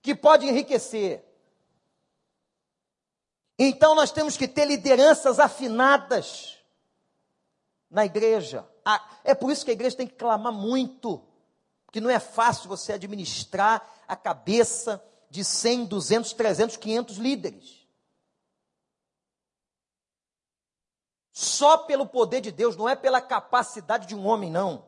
que 0.00 0.14
pode 0.14 0.46
enriquecer. 0.46 1.24
Então 3.58 3.94
nós 3.94 4.12
temos 4.12 4.36
que 4.36 4.46
ter 4.46 4.66
lideranças 4.66 5.40
afinadas 5.40 6.55
na 7.96 8.04
igreja. 8.04 8.68
Ah, 8.84 9.02
é 9.24 9.34
por 9.34 9.50
isso 9.50 9.64
que 9.64 9.70
a 9.70 9.74
igreja 9.74 9.96
tem 9.96 10.06
que 10.06 10.16
clamar 10.16 10.52
muito, 10.52 11.26
porque 11.86 11.98
não 11.98 12.10
é 12.10 12.20
fácil 12.20 12.68
você 12.68 12.92
administrar 12.92 13.82
a 14.06 14.14
cabeça 14.14 15.02
de 15.30 15.42
100, 15.42 15.86
200, 15.86 16.34
300, 16.34 16.76
500 16.76 17.16
líderes. 17.16 17.88
Só 21.32 21.78
pelo 21.78 22.06
poder 22.06 22.42
de 22.42 22.52
Deus, 22.52 22.76
não 22.76 22.86
é 22.86 22.94
pela 22.94 23.22
capacidade 23.22 24.06
de 24.06 24.14
um 24.14 24.26
homem, 24.26 24.50
não. 24.50 24.84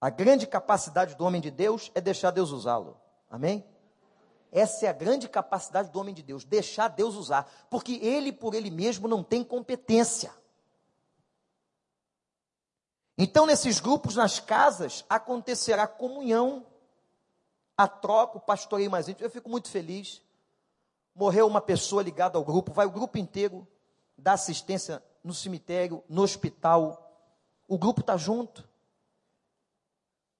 A 0.00 0.10
grande 0.10 0.44
capacidade 0.44 1.14
do 1.14 1.24
homem 1.24 1.40
de 1.40 1.52
Deus 1.52 1.92
é 1.94 2.00
deixar 2.00 2.32
Deus 2.32 2.50
usá-lo. 2.50 3.00
Amém? 3.30 3.64
Essa 4.50 4.86
é 4.86 4.88
a 4.88 4.92
grande 4.92 5.28
capacidade 5.28 5.88
do 5.92 6.00
homem 6.00 6.12
de 6.12 6.22
Deus, 6.22 6.44
deixar 6.44 6.88
Deus 6.88 7.14
usar, 7.14 7.48
porque 7.70 8.00
ele 8.02 8.32
por 8.32 8.54
ele 8.54 8.72
mesmo 8.72 9.06
não 9.06 9.22
tem 9.22 9.44
competência. 9.44 10.41
Então, 13.24 13.46
nesses 13.46 13.78
grupos, 13.78 14.16
nas 14.16 14.40
casas, 14.40 15.04
acontecerá 15.08 15.86
comunhão, 15.86 16.66
a 17.76 17.86
troca, 17.86 18.38
o 18.38 18.40
pastoreio 18.40 18.90
mais 18.90 19.08
íntimo. 19.08 19.24
Eu 19.24 19.30
fico 19.30 19.48
muito 19.48 19.68
feliz. 19.70 20.20
Morreu 21.14 21.46
uma 21.46 21.60
pessoa 21.60 22.02
ligada 22.02 22.36
ao 22.36 22.44
grupo, 22.44 22.72
vai 22.72 22.84
o 22.84 22.90
grupo 22.90 23.18
inteiro 23.18 23.64
dar 24.18 24.32
assistência 24.32 25.00
no 25.22 25.32
cemitério, 25.32 26.02
no 26.08 26.20
hospital. 26.20 27.16
O 27.68 27.78
grupo 27.78 28.00
está 28.00 28.16
junto. 28.16 28.68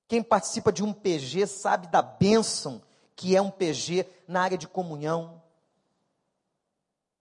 Quem 0.08 0.20
participa 0.20 0.72
de 0.72 0.82
um 0.82 0.92
PG 0.92 1.46
sabe 1.46 1.86
da 1.86 2.02
bênção 2.02 2.82
que 3.14 3.36
é 3.36 3.40
um 3.40 3.48
PG 3.48 4.08
na 4.26 4.42
área 4.42 4.58
de 4.58 4.66
comunhão. 4.66 5.40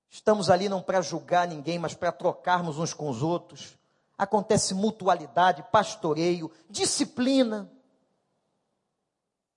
Estamos 0.09 0.49
ali 0.49 0.67
não 0.67 0.81
para 0.81 1.03
julgar 1.03 1.47
ninguém, 1.47 1.77
mas 1.77 1.93
para 1.93 2.11
trocarmos 2.11 2.79
uns 2.79 2.95
com 2.95 3.07
os 3.07 3.21
outros. 3.21 3.79
Acontece 4.21 4.75
mutualidade, 4.75 5.65
pastoreio, 5.71 6.51
disciplina. 6.69 7.67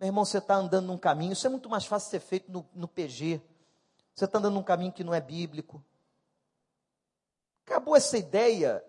Meu 0.00 0.08
irmão, 0.08 0.24
você 0.24 0.38
está 0.38 0.54
andando 0.54 0.86
num 0.86 0.96
caminho, 0.96 1.34
isso 1.34 1.46
é 1.46 1.50
muito 1.50 1.68
mais 1.68 1.84
fácil 1.84 2.08
ser 2.08 2.20
feito 2.20 2.50
no, 2.50 2.66
no 2.74 2.88
PG. 2.88 3.42
Você 4.14 4.24
está 4.24 4.38
andando 4.38 4.54
num 4.54 4.62
caminho 4.62 4.90
que 4.90 5.04
não 5.04 5.12
é 5.12 5.20
bíblico. 5.20 5.84
Acabou 7.66 7.94
essa 7.94 8.16
ideia 8.16 8.82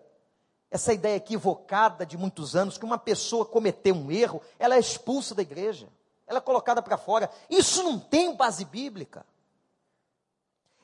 essa 0.70 0.94
ideia 0.94 1.16
equivocada 1.16 2.06
de 2.06 2.16
muitos 2.16 2.56
anos, 2.56 2.78
que 2.78 2.84
uma 2.86 2.96
pessoa 2.96 3.44
cometeu 3.44 3.94
um 3.94 4.10
erro, 4.10 4.40
ela 4.58 4.76
é 4.76 4.78
expulsa 4.78 5.34
da 5.34 5.42
igreja, 5.42 5.88
ela 6.26 6.38
é 6.38 6.40
colocada 6.40 6.80
para 6.80 6.96
fora. 6.96 7.30
Isso 7.50 7.82
não 7.82 7.98
tem 7.98 8.34
base 8.34 8.64
bíblica. 8.64 9.26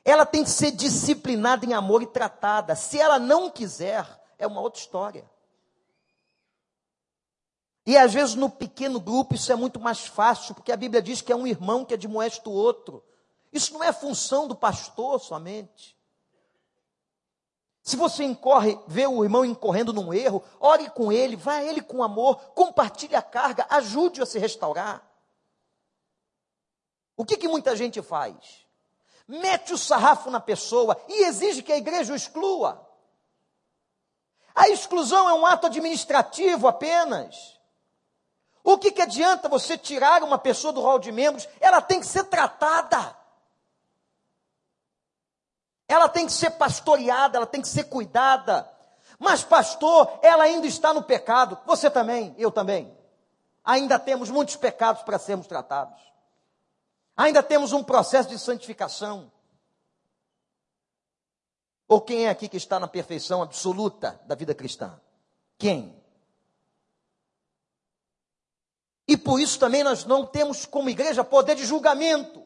Ela 0.05 0.23
tem 0.23 0.43
que 0.43 0.51
ser 0.51 0.69
disciplinada 0.69 1.65
em 1.65 1.73
amor 1.73 2.03
e 2.03 2.07
tratada. 2.07 2.75
Se 2.75 2.99
ela 2.99 3.17
não 3.17 3.49
quiser, 3.49 4.22
é 4.43 4.47
uma 4.47 4.61
outra 4.61 4.79
história. 4.79 5.29
E 7.85 7.97
às 7.97 8.13
vezes 8.13 8.35
no 8.35 8.49
pequeno 8.49 8.99
grupo 8.99 9.35
isso 9.35 9.51
é 9.51 9.55
muito 9.55 9.79
mais 9.79 10.05
fácil, 10.05 10.55
porque 10.55 10.71
a 10.71 10.77
Bíblia 10.77 11.01
diz 11.01 11.21
que 11.21 11.31
é 11.31 11.35
um 11.35 11.47
irmão 11.47 11.83
que 11.83 11.93
admoesta 11.93 12.49
o 12.49 12.53
outro. 12.53 13.03
Isso 13.51 13.73
não 13.73 13.83
é 13.83 13.91
função 13.91 14.47
do 14.47 14.55
pastor 14.55 15.19
somente. 15.19 15.97
Se 17.83 17.97
você 17.97 18.23
incorre, 18.23 18.79
vê 18.87 19.05
o 19.05 19.23
irmão 19.23 19.43
incorrendo 19.43 19.91
num 19.91 20.13
erro, 20.13 20.41
ore 20.59 20.89
com 20.89 21.11
ele, 21.11 21.35
vá 21.35 21.55
a 21.55 21.63
ele 21.63 21.81
com 21.81 22.01
amor, 22.01 22.37
compartilhe 22.53 23.15
a 23.15 23.21
carga, 23.21 23.67
ajude-o 23.69 24.23
a 24.23 24.25
se 24.25 24.39
restaurar. 24.39 25.05
O 27.17 27.25
que, 27.25 27.35
que 27.35 27.47
muita 27.47 27.75
gente 27.75 28.01
faz? 28.01 28.65
Mete 29.27 29.73
o 29.73 29.77
sarrafo 29.77 30.31
na 30.31 30.39
pessoa 30.39 30.97
e 31.09 31.25
exige 31.25 31.61
que 31.61 31.73
a 31.73 31.77
igreja 31.77 32.13
o 32.13 32.15
exclua. 32.15 32.82
A 34.55 34.69
exclusão 34.69 35.29
é 35.29 35.33
um 35.33 35.45
ato 35.45 35.67
administrativo 35.67 36.67
apenas. 36.67 37.59
O 38.63 38.77
que, 38.77 38.91
que 38.91 39.01
adianta 39.01 39.49
você 39.49 39.77
tirar 39.77 40.23
uma 40.23 40.37
pessoa 40.37 40.71
do 40.71 40.81
rol 40.81 40.99
de 40.99 41.11
membros? 41.11 41.47
Ela 41.59 41.81
tem 41.81 41.99
que 41.99 42.05
ser 42.05 42.23
tratada 42.25 43.15
ela 45.93 46.09
tem 46.09 46.25
que 46.25 46.33
ser 46.33 46.51
pastoreada, 46.51 47.37
ela 47.37 47.45
tem 47.45 47.61
que 47.61 47.67
ser 47.67 47.83
cuidada. 47.85 48.69
Mas, 49.19 49.43
pastor, 49.43 50.19
ela 50.21 50.43
ainda 50.43 50.65
está 50.65 50.93
no 50.93 51.03
pecado. 51.03 51.57
Você 51.65 51.89
também, 51.89 52.33
eu 52.37 52.51
também. 52.51 52.97
Ainda 53.63 53.99
temos 53.99 54.29
muitos 54.29 54.55
pecados 54.55 55.03
para 55.03 55.19
sermos 55.19 55.47
tratados. 55.47 56.01
Ainda 57.15 57.43
temos 57.43 57.73
um 57.73 57.83
processo 57.83 58.29
de 58.29 58.39
santificação. 58.39 59.31
Ou 61.87 62.01
quem 62.01 62.25
é 62.25 62.29
aqui 62.29 62.47
que 62.47 62.57
está 62.57 62.79
na 62.79 62.87
perfeição 62.87 63.41
absoluta 63.41 64.19
da 64.25 64.35
vida 64.35 64.55
cristã? 64.55 64.99
Quem? 65.57 66.01
E 69.07 69.17
por 69.17 69.39
isso 69.39 69.59
também 69.59 69.83
nós 69.83 70.05
não 70.05 70.25
temos 70.25 70.65
como 70.65 70.89
igreja 70.89 71.23
poder 71.23 71.55
de 71.55 71.65
julgamento. 71.65 72.43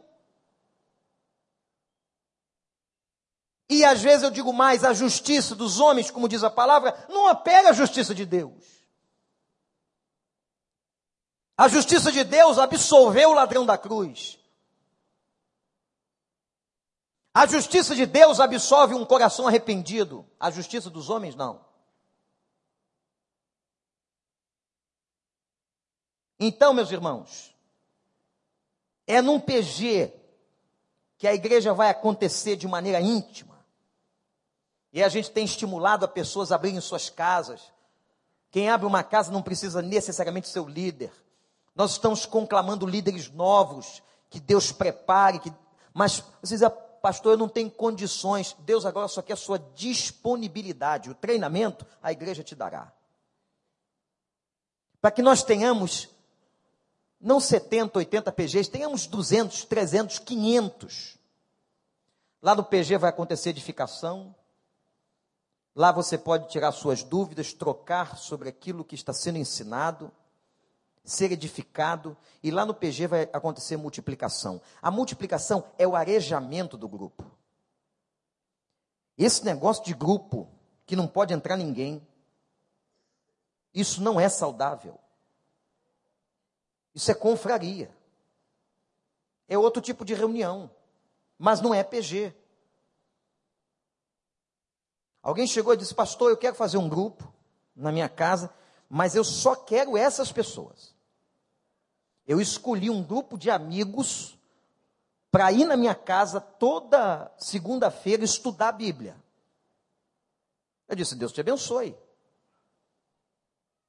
E 3.70 3.84
às 3.84 4.02
vezes 4.02 4.24
eu 4.24 4.32
digo 4.32 4.54
mais, 4.54 4.84
a 4.84 4.94
justiça 4.94 5.54
dos 5.54 5.80
homens, 5.80 6.10
como 6.10 6.30
diz 6.30 6.44
a 6.44 6.50
palavra, 6.50 7.06
não 7.10 7.30
opera 7.30 7.70
a 7.70 7.74
justiça 7.74 8.16
de 8.16 8.26
Deus. 8.26 8.78
A 11.58 11.68
justiça 11.68 12.12
de 12.12 12.24
Deus 12.24 12.58
absolveu 12.58 13.32
o 13.32 13.34
ladrão 13.34 13.66
da 13.66 13.78
cruz. 13.78 14.40
A 17.38 17.46
justiça 17.46 17.94
de 17.96 18.08
Deus 18.08 18.40
absolve 18.40 18.96
um 18.96 19.06
coração 19.06 19.48
arrependido. 19.48 20.26
A 20.40 20.50
justiça 20.50 20.90
dos 20.90 21.08
homens, 21.08 21.36
não. 21.36 21.64
Então, 26.40 26.74
meus 26.74 26.92
irmãos, 26.92 27.56
é 29.06 29.22
num 29.22 29.40
PG 29.40 30.12
que 31.20 31.28
a 31.28 31.34
igreja 31.36 31.76
vai 31.76 31.92
acontecer 31.92 32.56
de 32.56 32.68
maneira 32.68 33.00
íntima. 33.00 33.64
E 34.92 35.04
a 35.04 35.08
gente 35.08 35.30
tem 35.30 35.46
estimulado 35.46 36.06
a 36.06 36.08
pessoas 36.08 36.52
a 36.52 36.56
abrirem 36.56 36.82
suas 36.82 37.08
casas. 37.08 37.62
Quem 38.50 38.68
abre 38.68 38.88
uma 38.88 39.04
casa 39.04 39.32
não 39.32 39.44
precisa 39.44 39.80
necessariamente 39.80 40.50
ser 40.50 40.62
o 40.62 40.68
líder. 40.68 41.12
Nós 41.76 41.92
estamos 41.92 42.26
conclamando 42.26 42.88
líderes 42.88 43.30
novos 43.30 44.02
que 44.28 44.40
Deus 44.40 44.72
prepare, 44.72 45.38
que, 45.38 45.54
mas 45.94 46.24
ah, 46.66 46.87
pastor, 47.02 47.34
eu 47.34 47.38
não 47.38 47.50
tenho 47.50 47.70
condições. 47.70 48.56
Deus 48.60 48.86
agora 48.86 49.08
só 49.08 49.22
quer 49.22 49.34
a 49.34 49.38
sua 49.38 49.60
disponibilidade. 49.76 51.10
O 51.10 51.16
treinamento 51.16 51.86
a 52.02 52.12
igreja 52.12 52.44
te 52.44 52.56
dará. 52.56 52.92
Para 55.02 55.12
que 55.12 55.22
nós 55.22 55.44
tenhamos 55.44 56.10
não 57.20 57.40
70, 57.40 57.98
80 57.98 58.32
PGs, 58.32 58.70
tenhamos 58.70 59.08
200, 59.08 59.66
300, 59.66 60.20
500. 60.20 61.18
Lá 62.42 62.56
no 62.56 62.64
PG 62.64 62.98
vai 62.98 63.10
acontecer 63.10 63.50
edificação. 63.50 64.36
Lá 65.76 65.92
você 65.92 66.18
pode 66.18 66.50
tirar 66.50 66.72
suas 66.72 67.04
dúvidas, 67.04 67.54
trocar 67.54 68.18
sobre 68.18 68.50
aquilo 68.50 68.84
que 68.84 68.96
está 68.96 69.14
sendo 69.14 69.38
ensinado, 69.38 70.12
ser 71.08 71.32
edificado. 71.32 72.16
E 72.44 72.52
lá 72.52 72.66
no 72.66 72.74
PG 72.74 73.08
vai 73.08 73.22
acontecer 73.34 73.78
multiplicação. 73.78 74.62
A 74.82 74.92
multiplicação 74.92 75.64
é 75.78 75.88
o 75.88 75.96
arejamento 75.96 76.78
do 76.78 76.88
grupo. 76.88 77.26
Esse 79.18 79.44
negócio 79.44 79.84
de 79.84 79.94
grupo, 79.94 80.48
que 80.86 80.96
não 80.96 81.08
pode 81.08 81.34
entrar 81.34 81.58
ninguém, 81.58 82.06
isso 83.74 84.02
não 84.04 84.20
é 84.20 84.30
saudável. 84.30 85.00
Isso 86.94 87.10
é 87.10 87.16
confraria. 87.16 87.90
É 89.48 89.58
outro 89.58 89.82
tipo 89.82 90.04
de 90.04 90.14
reunião. 90.14 90.70
Mas 91.40 91.62
não 91.62 91.74
é 91.74 91.84
PG. 91.84 92.34
Alguém 95.22 95.48
chegou 95.48 95.74
e 95.74 95.78
disse: 95.78 95.96
Pastor, 95.96 96.32
eu 96.32 96.38
quero 96.38 96.56
fazer 96.56 96.78
um 96.78 96.90
grupo 96.90 97.32
na 97.76 97.92
minha 97.92 98.10
casa, 98.10 98.54
mas 98.90 99.16
eu 99.16 99.24
só 99.24 99.56
quero 99.56 99.98
essas 99.98 100.32
pessoas. 100.32 100.97
Eu 102.28 102.42
escolhi 102.42 102.90
um 102.90 103.02
grupo 103.02 103.38
de 103.38 103.50
amigos 103.50 104.38
para 105.32 105.52
ir 105.52 105.66
na 105.66 105.78
minha 105.78 105.96
casa 105.96 106.42
toda 106.42 107.32
segunda-feira 107.38 108.24
estudar 108.24 108.70
a 108.70 108.74
Bíblia. 108.74 109.16
Eu 110.90 110.96
disse: 110.96 111.16
Deus 111.16 111.32
te 111.32 111.40
abençoe. 111.40 111.96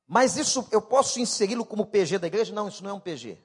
Mas 0.07 0.37
isso 0.37 0.67
eu 0.71 0.81
posso 0.81 1.21
inseri-lo 1.21 1.67
como 1.67 1.85
PG 1.85 2.19
da 2.19 2.29
igreja? 2.29 2.55
Não, 2.55 2.69
isso 2.69 2.83
não 2.83 2.91
é 2.91 2.95
um 2.95 3.01
PG. 3.01 3.39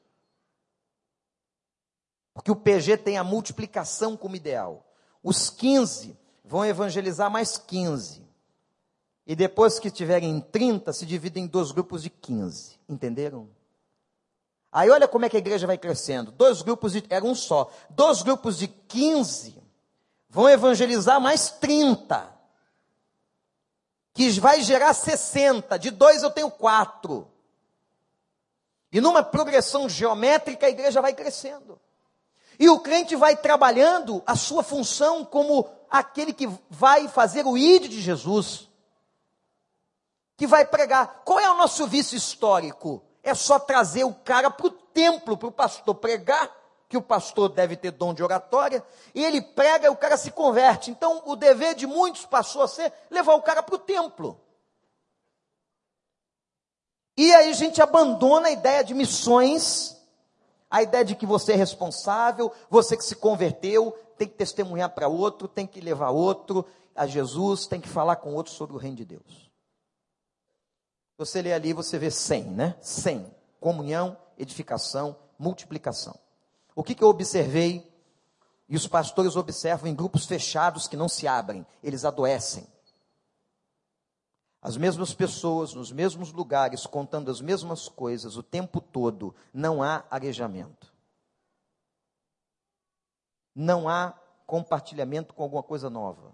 Porque 2.33 2.51
o 2.51 2.55
PG 2.55 2.97
tem 2.97 3.17
a 3.17 3.23
multiplicação 3.23 4.15
como 4.15 4.35
ideal. 4.35 4.85
Os 5.21 5.49
15 5.49 6.17
vão 6.43 6.65
evangelizar 6.65 7.29
mais 7.29 7.57
15. 7.57 8.23
E 9.25 9.35
depois 9.35 9.79
que 9.79 9.91
tiverem 9.91 10.39
30, 10.39 10.91
se 10.93 11.05
dividem 11.05 11.45
em 11.45 11.47
dois 11.47 11.71
grupos 11.71 12.03
de 12.03 12.09
15. 12.09 12.79
Entenderam? 12.87 13.49
Aí 14.73 14.89
olha 14.89 15.07
como 15.07 15.23
é 15.23 15.29
que 15.29 15.37
a 15.37 15.39
igreja 15.39 15.67
vai 15.67 15.77
crescendo. 15.77 16.31
Dois 16.31 16.63
grupos 16.63 16.93
de. 16.93 17.03
Era 17.07 17.23
um 17.23 17.35
só. 17.35 17.69
Dois 17.91 18.23
grupos 18.23 18.57
de 18.57 18.67
15 18.67 19.61
vão 20.27 20.49
evangelizar 20.49 21.21
mais 21.21 21.51
30 21.51 22.33
que 24.15 24.31
vai 24.39 24.61
gerar 24.63 24.95
60. 24.95 25.77
De 25.77 25.91
dois 25.91 26.23
eu 26.23 26.31
tenho 26.31 26.49
quatro. 26.49 27.27
E 28.91 28.99
numa 28.99 29.21
progressão 29.21 29.87
geométrica 29.87 30.65
a 30.65 30.71
igreja 30.71 31.01
vai 31.01 31.13
crescendo. 31.13 31.79
E 32.57 32.67
o 32.67 32.79
crente 32.79 33.15
vai 33.15 33.35
trabalhando 33.35 34.23
a 34.25 34.35
sua 34.35 34.63
função 34.63 35.23
como 35.23 35.69
aquele 35.87 36.33
que 36.33 36.49
vai 36.67 37.07
fazer 37.07 37.45
o 37.45 37.55
id 37.55 37.87
de 37.87 38.01
Jesus. 38.01 38.67
Que 40.35 40.47
vai 40.47 40.65
pregar. 40.65 41.21
Qual 41.23 41.39
é 41.39 41.49
o 41.51 41.57
nosso 41.57 41.85
vício 41.85 42.17
histórico? 42.17 43.03
É 43.23 43.33
só 43.33 43.57
trazer 43.57 44.03
o 44.03 44.13
cara 44.13 44.51
para 44.51 44.67
o 44.67 44.71
templo, 44.71 45.37
para 45.37 45.47
o 45.47 45.51
pastor 45.51 45.95
pregar 45.95 46.51
que 46.89 46.97
o 46.97 47.01
pastor 47.01 47.49
deve 47.49 47.75
ter 47.75 47.89
dom 47.89 48.13
de 48.13 48.21
oratória, 48.21 48.85
e 49.15 49.25
ele 49.25 49.41
prega 49.41 49.87
e 49.87 49.89
o 49.89 49.95
cara 49.95 50.15
se 50.15 50.29
converte. 50.29 50.91
Então, 50.91 51.23
o 51.25 51.35
dever 51.35 51.73
de 51.73 51.87
muitos 51.87 52.23
passou 52.23 52.61
a 52.61 52.67
ser 52.67 52.93
levar 53.09 53.33
o 53.33 53.41
cara 53.41 53.63
para 53.63 53.73
o 53.73 53.79
templo. 53.79 54.39
E 57.17 57.33
aí 57.33 57.49
a 57.49 57.53
gente 57.53 57.81
abandona 57.81 58.49
a 58.49 58.51
ideia 58.51 58.83
de 58.83 58.93
missões, 58.93 59.97
a 60.69 60.83
ideia 60.83 61.05
de 61.05 61.15
que 61.15 61.25
você 61.25 61.53
é 61.53 61.55
responsável, 61.55 62.51
você 62.69 62.97
que 62.97 63.03
se 63.03 63.15
converteu, 63.15 63.91
tem 64.17 64.27
que 64.27 64.35
testemunhar 64.35 64.89
para 64.89 65.07
outro, 65.07 65.47
tem 65.47 65.65
que 65.65 65.81
levar 65.81 66.09
outro 66.09 66.65
a 66.95 67.07
Jesus, 67.07 67.65
tem 67.65 67.81
que 67.81 67.89
falar 67.89 68.17
com 68.17 68.35
outro 68.35 68.51
sobre 68.51 68.75
o 68.75 68.79
reino 68.79 68.97
de 68.97 69.05
Deus. 69.05 69.52
Você 71.17 71.41
lê 71.41 71.53
ali, 71.53 71.73
você 71.73 71.99
vê 71.99 72.09
100, 72.09 72.43
né? 72.45 72.77
100. 72.81 73.33
Comunhão, 73.59 74.17
edificação, 74.37 75.15
multiplicação. 75.37 76.17
O 76.75 76.83
que, 76.83 76.95
que 76.95 77.03
eu 77.03 77.09
observei? 77.09 77.91
E 78.67 78.75
os 78.75 78.87
pastores 78.87 79.35
observam 79.35 79.87
em 79.89 79.95
grupos 79.95 80.25
fechados 80.25 80.87
que 80.87 80.97
não 80.97 81.07
se 81.07 81.27
abrem, 81.27 81.65
eles 81.83 82.05
adoecem. 82.05 82.67
As 84.61 84.77
mesmas 84.77 85.13
pessoas, 85.13 85.73
nos 85.73 85.91
mesmos 85.91 86.31
lugares, 86.31 86.87
contando 86.87 87.29
as 87.29 87.41
mesmas 87.41 87.89
coisas 87.89 88.37
o 88.37 88.41
tempo 88.41 88.79
todo, 88.79 89.35
não 89.53 89.83
há 89.83 90.05
arejamento. 90.09 90.91
Não 93.53 93.87
há 93.87 94.17
compartilhamento 94.47 95.33
com 95.33 95.43
alguma 95.43 95.61
coisa 95.61 95.89
nova. 95.89 96.31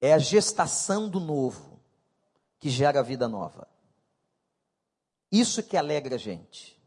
É 0.00 0.14
a 0.14 0.18
gestação 0.18 1.08
do 1.08 1.20
novo 1.20 1.71
que 2.62 2.70
gera 2.70 3.02
vida 3.02 3.28
nova. 3.28 3.66
Isso 5.32 5.64
que 5.64 5.76
alegra 5.76 6.14
a 6.14 6.18
gente. 6.18 6.80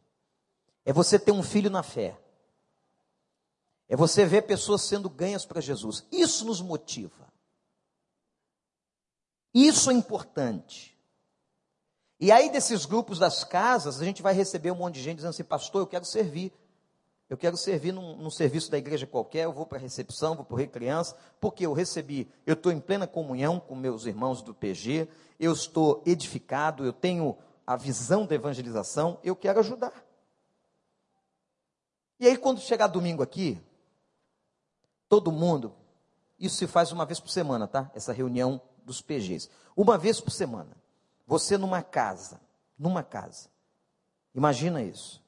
É 0.85 0.93
você 0.93 1.19
ter 1.19 1.33
um 1.33 1.43
filho 1.43 1.69
na 1.69 1.83
fé. 1.83 2.17
É 3.89 3.95
você 3.97 4.25
ver 4.25 4.43
pessoas 4.43 4.83
sendo 4.83 5.09
ganhas 5.09 5.45
para 5.45 5.59
Jesus. 5.59 6.07
Isso 6.13 6.45
nos 6.45 6.61
motiva. 6.61 7.27
Isso 9.53 9.91
é 9.91 9.93
importante. 9.93 10.97
E 12.21 12.31
aí, 12.31 12.49
desses 12.49 12.85
grupos 12.85 13.19
das 13.19 13.43
casas, 13.43 14.01
a 14.01 14.05
gente 14.05 14.21
vai 14.21 14.33
receber 14.33 14.71
um 14.71 14.75
monte 14.75 14.95
de 14.95 15.03
gente 15.03 15.17
dizendo 15.17 15.31
assim: 15.31 15.43
Pastor, 15.43 15.81
eu 15.81 15.87
quero 15.87 16.05
servir. 16.05 16.53
Eu 17.29 17.37
quero 17.37 17.57
servir 17.57 17.91
num, 17.91 18.15
num 18.17 18.29
serviço 18.29 18.69
da 18.69 18.77
igreja 18.77 19.07
qualquer. 19.07 19.45
Eu 19.45 19.53
vou 19.53 19.65
para 19.65 19.77
a 19.77 19.81
recepção, 19.81 20.35
vou 20.35 20.45
para 20.45 20.53
o 20.53 20.57
Recriança, 20.57 21.15
porque 21.39 21.65
eu 21.65 21.73
recebi. 21.73 22.31
Eu 22.45 22.53
estou 22.53 22.71
em 22.71 22.79
plena 22.79 23.07
comunhão 23.07 23.59
com 23.59 23.75
meus 23.75 24.05
irmãos 24.05 24.41
do 24.41 24.53
PG. 24.53 25.07
Eu 25.39 25.51
estou 25.53 26.03
edificado. 26.05 26.85
Eu 26.85 26.93
tenho 26.93 27.35
a 27.65 27.75
visão 27.75 28.25
da 28.25 28.35
evangelização. 28.35 29.19
Eu 29.23 29.35
quero 29.35 29.59
ajudar. 29.59 30.05
E 32.19 32.27
aí, 32.27 32.37
quando 32.37 32.61
chegar 32.61 32.87
domingo 32.87 33.23
aqui, 33.23 33.59
todo 35.09 35.31
mundo, 35.31 35.73
isso 36.39 36.57
se 36.57 36.67
faz 36.67 36.91
uma 36.91 37.05
vez 37.05 37.19
por 37.19 37.29
semana, 37.29 37.67
tá? 37.67 37.91
Essa 37.95 38.13
reunião 38.13 38.61
dos 38.83 39.01
PGs. 39.01 39.49
Uma 39.75 39.97
vez 39.97 40.21
por 40.21 40.29
semana. 40.29 40.77
Você 41.25 41.57
numa 41.57 41.81
casa, 41.81 42.39
numa 42.77 43.01
casa. 43.01 43.49
Imagina 44.33 44.83
isso. 44.83 45.24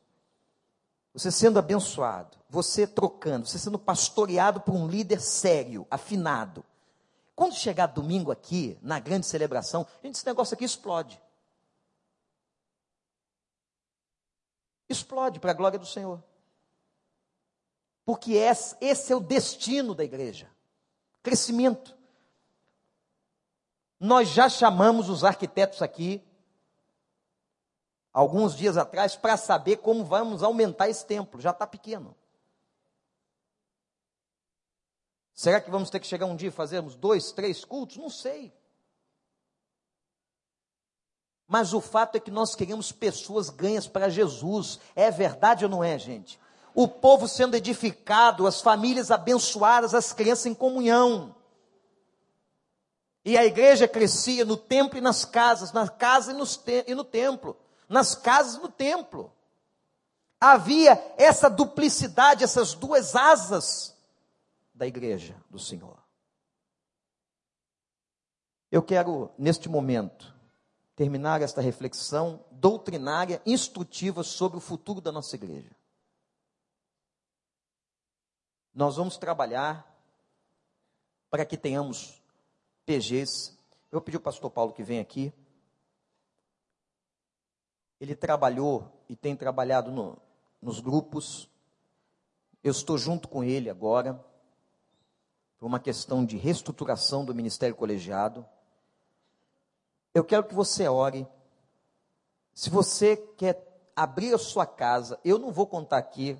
Você 1.17 1.31
sendo 1.31 1.57
abençoado, 1.57 2.37
você 2.47 2.85
trocando, 2.85 3.47
você 3.47 3.57
sendo 3.57 3.79
pastoreado 3.79 4.61
por 4.61 4.75
um 4.75 4.87
líder 4.87 5.19
sério, 5.19 5.87
afinado. 5.89 6.63
Quando 7.35 7.55
chegar 7.55 7.87
domingo 7.87 8.31
aqui, 8.31 8.77
na 8.81 8.99
grande 8.99 9.25
celebração, 9.25 9.87
gente, 10.03 10.15
esse 10.15 10.25
negócio 10.25 10.53
aqui 10.53 10.63
explode. 10.63 11.19
Explode 14.87 15.39
para 15.39 15.51
a 15.51 15.55
glória 15.55 15.79
do 15.79 15.85
Senhor. 15.85 16.23
Porque 18.05 18.33
esse 18.33 19.11
é 19.11 19.15
o 19.15 19.19
destino 19.19 19.95
da 19.95 20.03
igreja 20.03 20.49
crescimento. 21.27 21.97
Nós 23.99 24.29
já 24.29 24.47
chamamos 24.47 25.09
os 25.09 25.25
arquitetos 25.25 25.81
aqui, 25.81 26.23
alguns 28.19 28.55
dias 28.55 28.77
atrás, 28.77 29.15
para 29.15 29.37
saber 29.37 29.77
como 29.77 30.03
vamos 30.03 30.41
aumentar 30.41 30.89
esse 30.89 31.05
templo. 31.05 31.39
Já 31.39 31.51
está 31.51 31.67
pequeno. 31.67 32.15
Será 35.33 35.61
que 35.61 35.69
vamos 35.69 35.89
ter 35.89 35.99
que 35.99 36.07
chegar 36.07 36.25
um 36.25 36.35
dia 36.35 36.49
e 36.49 36.51
fazermos 36.51 36.95
dois, 36.95 37.31
três 37.31 37.63
cultos? 37.63 37.97
Não 37.97 38.09
sei. 38.09 38.51
Mas 41.47 41.73
o 41.73 41.79
fato 41.79 42.15
é 42.15 42.19
que 42.19 42.31
nós 42.31 42.55
queremos 42.55 42.91
pessoas 42.91 43.49
ganhas 43.49 43.87
para 43.87 44.09
Jesus. 44.09 44.79
É 44.95 45.11
verdade 45.11 45.63
ou 45.63 45.69
não 45.69 45.83
é, 45.83 45.99
gente? 45.99 46.39
o 46.77 46.87
povo 46.87 47.27
sendo 47.27 47.55
edificado, 47.55 48.45
as 48.45 48.61
famílias 48.61 49.09
abençoadas, 49.09 49.95
as 49.95 50.13
crianças 50.13 50.45
em 50.45 50.53
comunhão. 50.53 51.35
E 53.25 53.35
a 53.35 53.43
igreja 53.43 53.87
crescia 53.87 54.45
no 54.45 54.55
templo 54.55 54.95
e 54.95 55.01
nas 55.01 55.25
casas, 55.25 55.73
na 55.73 55.89
casa 55.89 56.31
e, 56.31 56.91
e 56.91 56.93
no 56.93 57.03
templo, 57.03 57.57
nas 57.87 58.15
casas 58.15 58.61
no 58.61 58.69
templo. 58.69 59.31
Havia 60.39 60.93
essa 61.17 61.49
duplicidade, 61.49 62.43
essas 62.43 62.73
duas 62.73 63.15
asas 63.15 63.95
da 64.73 64.85
igreja 64.85 65.35
do 65.49 65.57
Senhor. 65.57 65.97
Eu 68.71 68.83
quero, 68.83 69.31
neste 69.37 69.67
momento, 69.67 70.35
terminar 70.95 71.41
esta 71.41 71.61
reflexão 71.61 72.43
doutrinária, 72.51 73.41
instrutiva 73.45 74.23
sobre 74.23 74.57
o 74.57 74.61
futuro 74.61 75.01
da 75.01 75.11
nossa 75.11 75.35
igreja. 75.35 75.77
nós 78.77 78.95
vamos 78.95 79.17
trabalhar 79.17 79.91
para 81.31 81.43
que 81.43 81.57
tenhamos 81.57 82.21
PGs. 82.85 83.57
Eu 83.91 83.99
pedi 83.99 84.17
ao 84.17 84.21
pastor 84.21 84.51
Paulo 84.51 84.71
que 84.71 84.83
venha 84.83 85.01
aqui. 85.01 85.33
Ele 87.99 88.15
trabalhou 88.15 88.91
e 89.09 89.15
tem 89.15 89.35
trabalhado 89.35 89.91
no, 89.91 90.17
nos 90.61 90.79
grupos. 90.79 91.49
Eu 92.63 92.71
estou 92.71 92.97
junto 92.97 93.27
com 93.27 93.43
ele 93.43 93.69
agora, 93.69 94.23
por 95.57 95.65
uma 95.65 95.79
questão 95.79 96.25
de 96.25 96.37
reestruturação 96.37 97.25
do 97.25 97.33
ministério 97.33 97.75
colegiado. 97.75 98.45
Eu 100.13 100.23
quero 100.23 100.43
que 100.43 100.53
você 100.53 100.87
ore. 100.87 101.27
Se 102.53 102.69
você 102.69 103.17
quer 103.17 103.91
abrir 103.95 104.33
a 104.33 104.37
sua 104.37 104.65
casa, 104.65 105.19
eu 105.23 105.39
não 105.39 105.51
vou 105.51 105.67
contar 105.67 105.97
aqui 105.97 106.37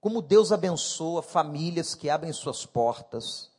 como 0.00 0.22
Deus 0.22 0.52
abençoa 0.52 1.20
famílias 1.20 1.94
que 1.94 2.08
abrem 2.08 2.32
suas 2.32 2.64
portas. 2.64 3.50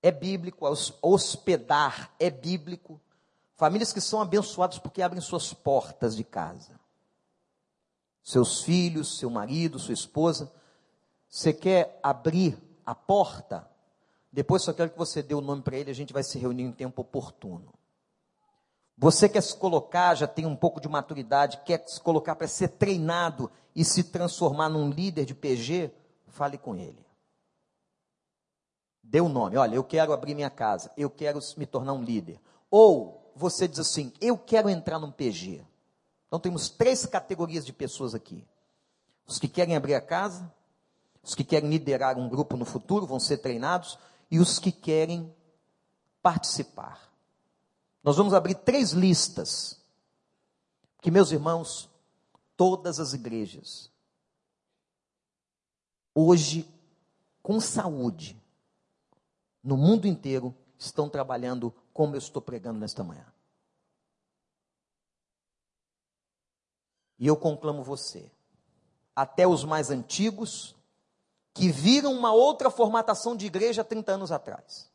É 0.00 0.12
bíblico, 0.12 0.66
hospedar 1.02 2.14
é 2.18 2.30
bíblico. 2.30 3.00
Famílias 3.56 3.92
que 3.92 4.00
são 4.00 4.20
abençoadas 4.20 4.78
porque 4.78 5.00
abrem 5.00 5.20
suas 5.20 5.54
portas 5.54 6.16
de 6.16 6.24
casa. 6.24 6.78
Seus 8.22 8.62
filhos, 8.62 9.18
seu 9.18 9.30
marido, 9.30 9.78
sua 9.78 9.94
esposa. 9.94 10.52
Você 11.28 11.52
quer 11.52 11.98
abrir 12.02 12.58
a 12.84 12.94
porta? 12.94 13.68
Depois 14.32 14.62
só 14.62 14.72
quero 14.72 14.90
que 14.90 14.98
você 14.98 15.22
dê 15.22 15.34
o 15.34 15.40
nome 15.40 15.62
para 15.62 15.76
ele, 15.76 15.90
a 15.90 15.94
gente 15.94 16.12
vai 16.12 16.24
se 16.24 16.38
reunir 16.38 16.64
em 16.64 16.72
tempo 16.72 17.02
oportuno. 17.02 17.72
Você 18.96 19.28
quer 19.28 19.42
se 19.42 19.56
colocar, 19.56 20.14
já 20.14 20.26
tem 20.26 20.46
um 20.46 20.56
pouco 20.56 20.80
de 20.80 20.88
maturidade, 20.88 21.60
quer 21.64 21.84
se 21.86 22.00
colocar 22.00 22.34
para 22.34 22.48
ser 22.48 22.68
treinado 22.68 23.50
e 23.74 23.84
se 23.84 24.04
transformar 24.04 24.68
num 24.68 24.90
líder 24.90 25.24
de 25.24 25.34
PG? 25.34 25.92
Fale 26.28 26.58
com 26.58 26.74
ele. 26.74 27.04
Dê 29.02 29.20
o 29.20 29.26
um 29.26 29.28
nome. 29.28 29.56
Olha, 29.56 29.76
eu 29.76 29.84
quero 29.84 30.12
abrir 30.12 30.34
minha 30.34 30.50
casa, 30.50 30.90
eu 30.96 31.10
quero 31.10 31.38
me 31.56 31.66
tornar 31.66 31.92
um 31.92 32.02
líder. 32.02 32.40
Ou 32.70 33.23
você 33.34 33.66
diz 33.68 33.78
assim: 33.78 34.12
eu 34.20 34.38
quero 34.38 34.68
entrar 34.68 34.98
num 34.98 35.10
PG. 35.10 35.64
Então 36.26 36.38
temos 36.38 36.68
três 36.68 37.06
categorias 37.06 37.64
de 37.64 37.72
pessoas 37.72 38.14
aqui: 38.14 38.46
os 39.26 39.38
que 39.38 39.48
querem 39.48 39.76
abrir 39.76 39.94
a 39.94 40.00
casa, 40.00 40.52
os 41.22 41.34
que 41.34 41.44
querem 41.44 41.70
liderar 41.70 42.18
um 42.18 42.28
grupo 42.28 42.56
no 42.56 42.64
futuro, 42.64 43.06
vão 43.06 43.20
ser 43.20 43.38
treinados, 43.38 43.98
e 44.30 44.38
os 44.38 44.58
que 44.58 44.72
querem 44.72 45.34
participar. 46.22 47.12
Nós 48.02 48.16
vamos 48.16 48.34
abrir 48.34 48.54
três 48.54 48.90
listas. 48.90 49.80
Que, 51.00 51.10
meus 51.10 51.32
irmãos, 51.32 51.90
todas 52.56 52.98
as 52.98 53.12
igrejas, 53.12 53.90
hoje, 56.14 56.66
com 57.42 57.60
saúde, 57.60 58.40
no 59.62 59.76
mundo 59.76 60.06
inteiro, 60.06 60.54
estão 60.78 61.08
trabalhando 61.08 61.74
como 61.92 62.14
eu 62.14 62.18
estou 62.18 62.42
pregando 62.42 62.78
nesta 62.78 63.02
manhã. 63.02 63.26
E 67.18 67.26
eu 67.26 67.36
conclamo 67.36 67.82
você, 67.82 68.30
até 69.14 69.46
os 69.46 69.64
mais 69.64 69.90
antigos, 69.90 70.74
que 71.52 71.70
viram 71.70 72.12
uma 72.12 72.32
outra 72.32 72.70
formatação 72.70 73.36
de 73.36 73.46
igreja 73.46 73.84
30 73.84 74.12
anos 74.12 74.32
atrás. 74.32 74.92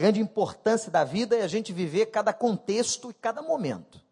grande 0.00 0.18
importância 0.18 0.90
da 0.90 1.04
vida 1.04 1.36
é 1.36 1.42
a 1.42 1.46
gente 1.46 1.74
viver 1.74 2.06
cada 2.06 2.32
contexto 2.32 3.10
e 3.10 3.14
cada 3.14 3.42
momento. 3.42 4.02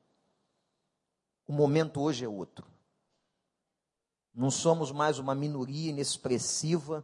O 1.47 1.53
momento 1.55 2.03
hoje 2.03 2.27
é 2.27 2.29
outro. 2.29 2.67
Não 4.35 4.51
somos 4.51 4.93
mais 4.93 5.19
uma 5.19 5.35
minoria 5.35 5.89
inexpressiva 5.89 7.03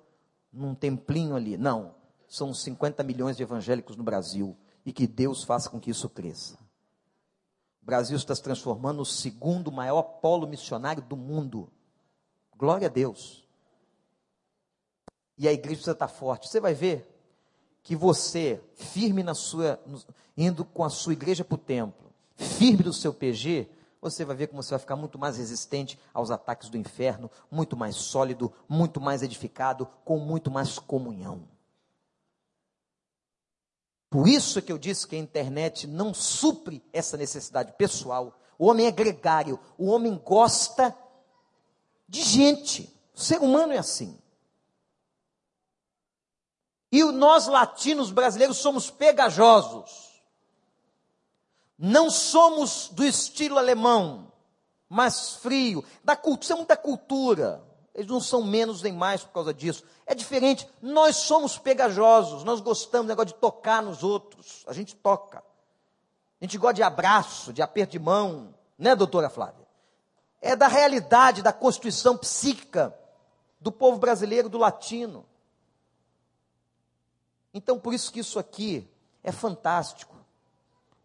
num 0.55 0.75
templinho 0.75 1.35
ali. 1.35 1.57
Não. 1.57 1.95
São 2.29 2.55
50 2.55 3.03
milhões 3.03 3.37
de 3.37 3.43
evangélicos 3.43 3.97
no 3.97 4.05
Brasil. 4.05 4.57
E 4.87 4.93
que 4.93 5.07
Deus 5.07 5.45
faça 5.45 5.69
com 5.69 5.81
que 5.81 5.91
isso 5.91 6.09
cresça. 6.09 6.59
O 7.83 7.87
Brasil 7.87 8.17
está 8.17 8.35
se 8.35 8.43
transformando 8.43 8.99
no 8.99 9.05
segundo 9.05 9.71
maior 9.71 10.03
polo 10.03 10.47
missionário 10.47 11.03
do 11.03 11.17
mundo. 11.17 11.71
Glória 12.57 12.87
a 12.87 12.91
Deus. 12.91 13.47
E 15.37 15.49
a 15.49 15.53
igreja 15.53 15.77
precisa 15.77 15.93
estar 15.93 16.09
forte. 16.09 16.49
Você 16.49 16.61
vai 16.61 16.75
ver 16.75 17.11
que 17.83 17.95
você, 17.95 18.63
firme 18.75 19.23
na 19.23 19.35
sua, 19.35 19.79
indo 20.37 20.65
com 20.65 20.85
a 20.85 20.89
sua 20.89 21.13
igreja 21.13 21.45
para 21.45 21.57
o 21.57 21.59
templo, 21.59 22.11
firme 22.37 22.83
no 22.83 22.93
seu 22.93 23.13
PG, 23.13 23.69
você 24.11 24.25
vai 24.25 24.37
ver 24.37 24.49
como 24.49 24.63
você 24.63 24.71
vai 24.71 24.79
ficar 24.79 24.97
muito 24.97 25.19
mais 25.19 25.37
resistente 25.37 25.99
aos 26.13 26.31
ataques 26.31 26.69
do 26.69 26.77
inferno, 26.77 27.31
muito 27.51 27.77
mais 27.77 27.97
sólido, 27.97 28.53
muito 28.69 29.01
mais 29.01 29.23
edificado, 29.23 29.89
com 30.05 30.19
muito 30.19 30.51
mais 30.51 30.79
comunhão. 30.79 31.49
Por 34.11 34.29
isso 34.29 34.63
que 34.63 34.71
eu 34.71 34.79
disse 34.79 35.09
que 35.09 35.17
a 35.17 35.19
internet 35.19 35.87
não 35.87 36.15
supre 36.15 36.85
essa 36.93 37.17
necessidade 37.17 37.73
pessoal. 37.73 38.39
O 38.59 38.67
homem 38.67 38.87
é 38.87 38.91
gregário, 38.93 39.59
o 39.77 39.87
homem 39.87 40.17
gosta 40.17 40.97
de 42.09 42.23
gente. 42.23 42.95
O 43.15 43.21
ser 43.21 43.41
humano 43.41 43.73
é 43.73 43.79
assim. 43.79 44.17
E 46.93 47.03
nós 47.03 47.49
latinos 47.49 48.13
brasileiros 48.13 48.59
somos 48.59 48.89
pegajosos. 48.89 50.04
Não 51.79 52.11
somos 52.11 52.89
do 52.89 53.05
estilo 53.05 53.59
alemão, 53.59 54.33
mais 54.89 55.35
frio, 55.37 55.85
da 56.03 56.17
cultura, 56.17 56.47
somos 56.47 56.67
da 56.67 56.77
cultura. 56.77 57.63
Eles 57.95 58.11
não 58.11 58.21
são 58.21 58.43
menos 58.43 58.83
nem 58.83 58.93
mais 58.93 59.23
por 59.23 59.33
causa 59.33 59.55
disso. 59.55 59.85
É 60.05 60.15
diferente. 60.15 60.69
Nós 60.83 61.17
somos 61.17 61.57
pegajosos. 61.57 62.43
Nós 62.43 62.61
gostamos 62.61 63.07
do 63.07 63.11
negócio 63.11 63.33
de 63.33 63.41
tocar 63.41 63.83
nos 63.83 64.03
outros. 64.03 64.65
A 64.67 64.73
gente 64.73 64.97
toca. 64.97 65.39
A 66.41 66.45
gente 66.45 66.59
gosta 66.59 66.75
de 66.75 66.83
abraço, 66.83 67.53
de 67.53 67.63
aperto 67.63 67.93
de 67.93 67.99
mão. 68.01 68.53
Né, 68.77 68.97
doutora 68.97 69.31
Flávia? 69.31 69.65
É 70.41 70.57
da 70.57 70.67
realidade, 70.67 71.41
da 71.41 71.53
constituição 71.53 72.17
psíquica 72.19 72.99
do 73.61 73.71
povo 73.71 73.99
brasileiro, 73.99 74.49
do 74.49 74.59
latino. 74.59 75.25
Então, 77.55 77.79
por 77.79 77.95
isso 77.95 78.13
que 78.13 78.21
isso 78.21 78.39
aqui 78.39 78.87
é 79.23 79.31
fantástico. 79.31 80.14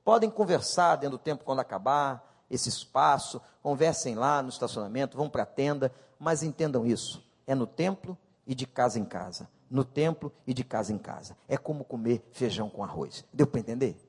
Podem 0.10 0.32
conversar 0.32 0.96
dentro 0.96 1.20
do 1.20 1.22
tempo 1.22 1.44
quando 1.44 1.60
acabar, 1.60 2.44
esse 2.50 2.68
espaço, 2.68 3.40
conversem 3.62 4.16
lá 4.16 4.42
no 4.42 4.50
estacionamento, 4.50 5.16
vão 5.16 5.30
para 5.30 5.44
a 5.44 5.46
tenda, 5.46 5.94
mas 6.18 6.42
entendam 6.42 6.84
isso: 6.84 7.24
é 7.46 7.54
no 7.54 7.68
templo 7.68 8.18
e 8.48 8.56
de 8.56 8.66
casa 8.66 8.98
em 8.98 9.06
casa. 9.06 9.48
No 9.70 9.84
templo 9.84 10.34
e 10.48 10.54
de 10.56 10.64
casa 10.64 10.92
em 10.92 10.98
casa. 10.98 11.38
É 11.48 11.60
como 11.60 11.86
comer 11.86 12.28
feijão 12.32 12.72
com 12.72 12.84
arroz. 12.84 13.24
Deu 13.32 13.46
para 13.46 13.60
entender? 13.60 14.04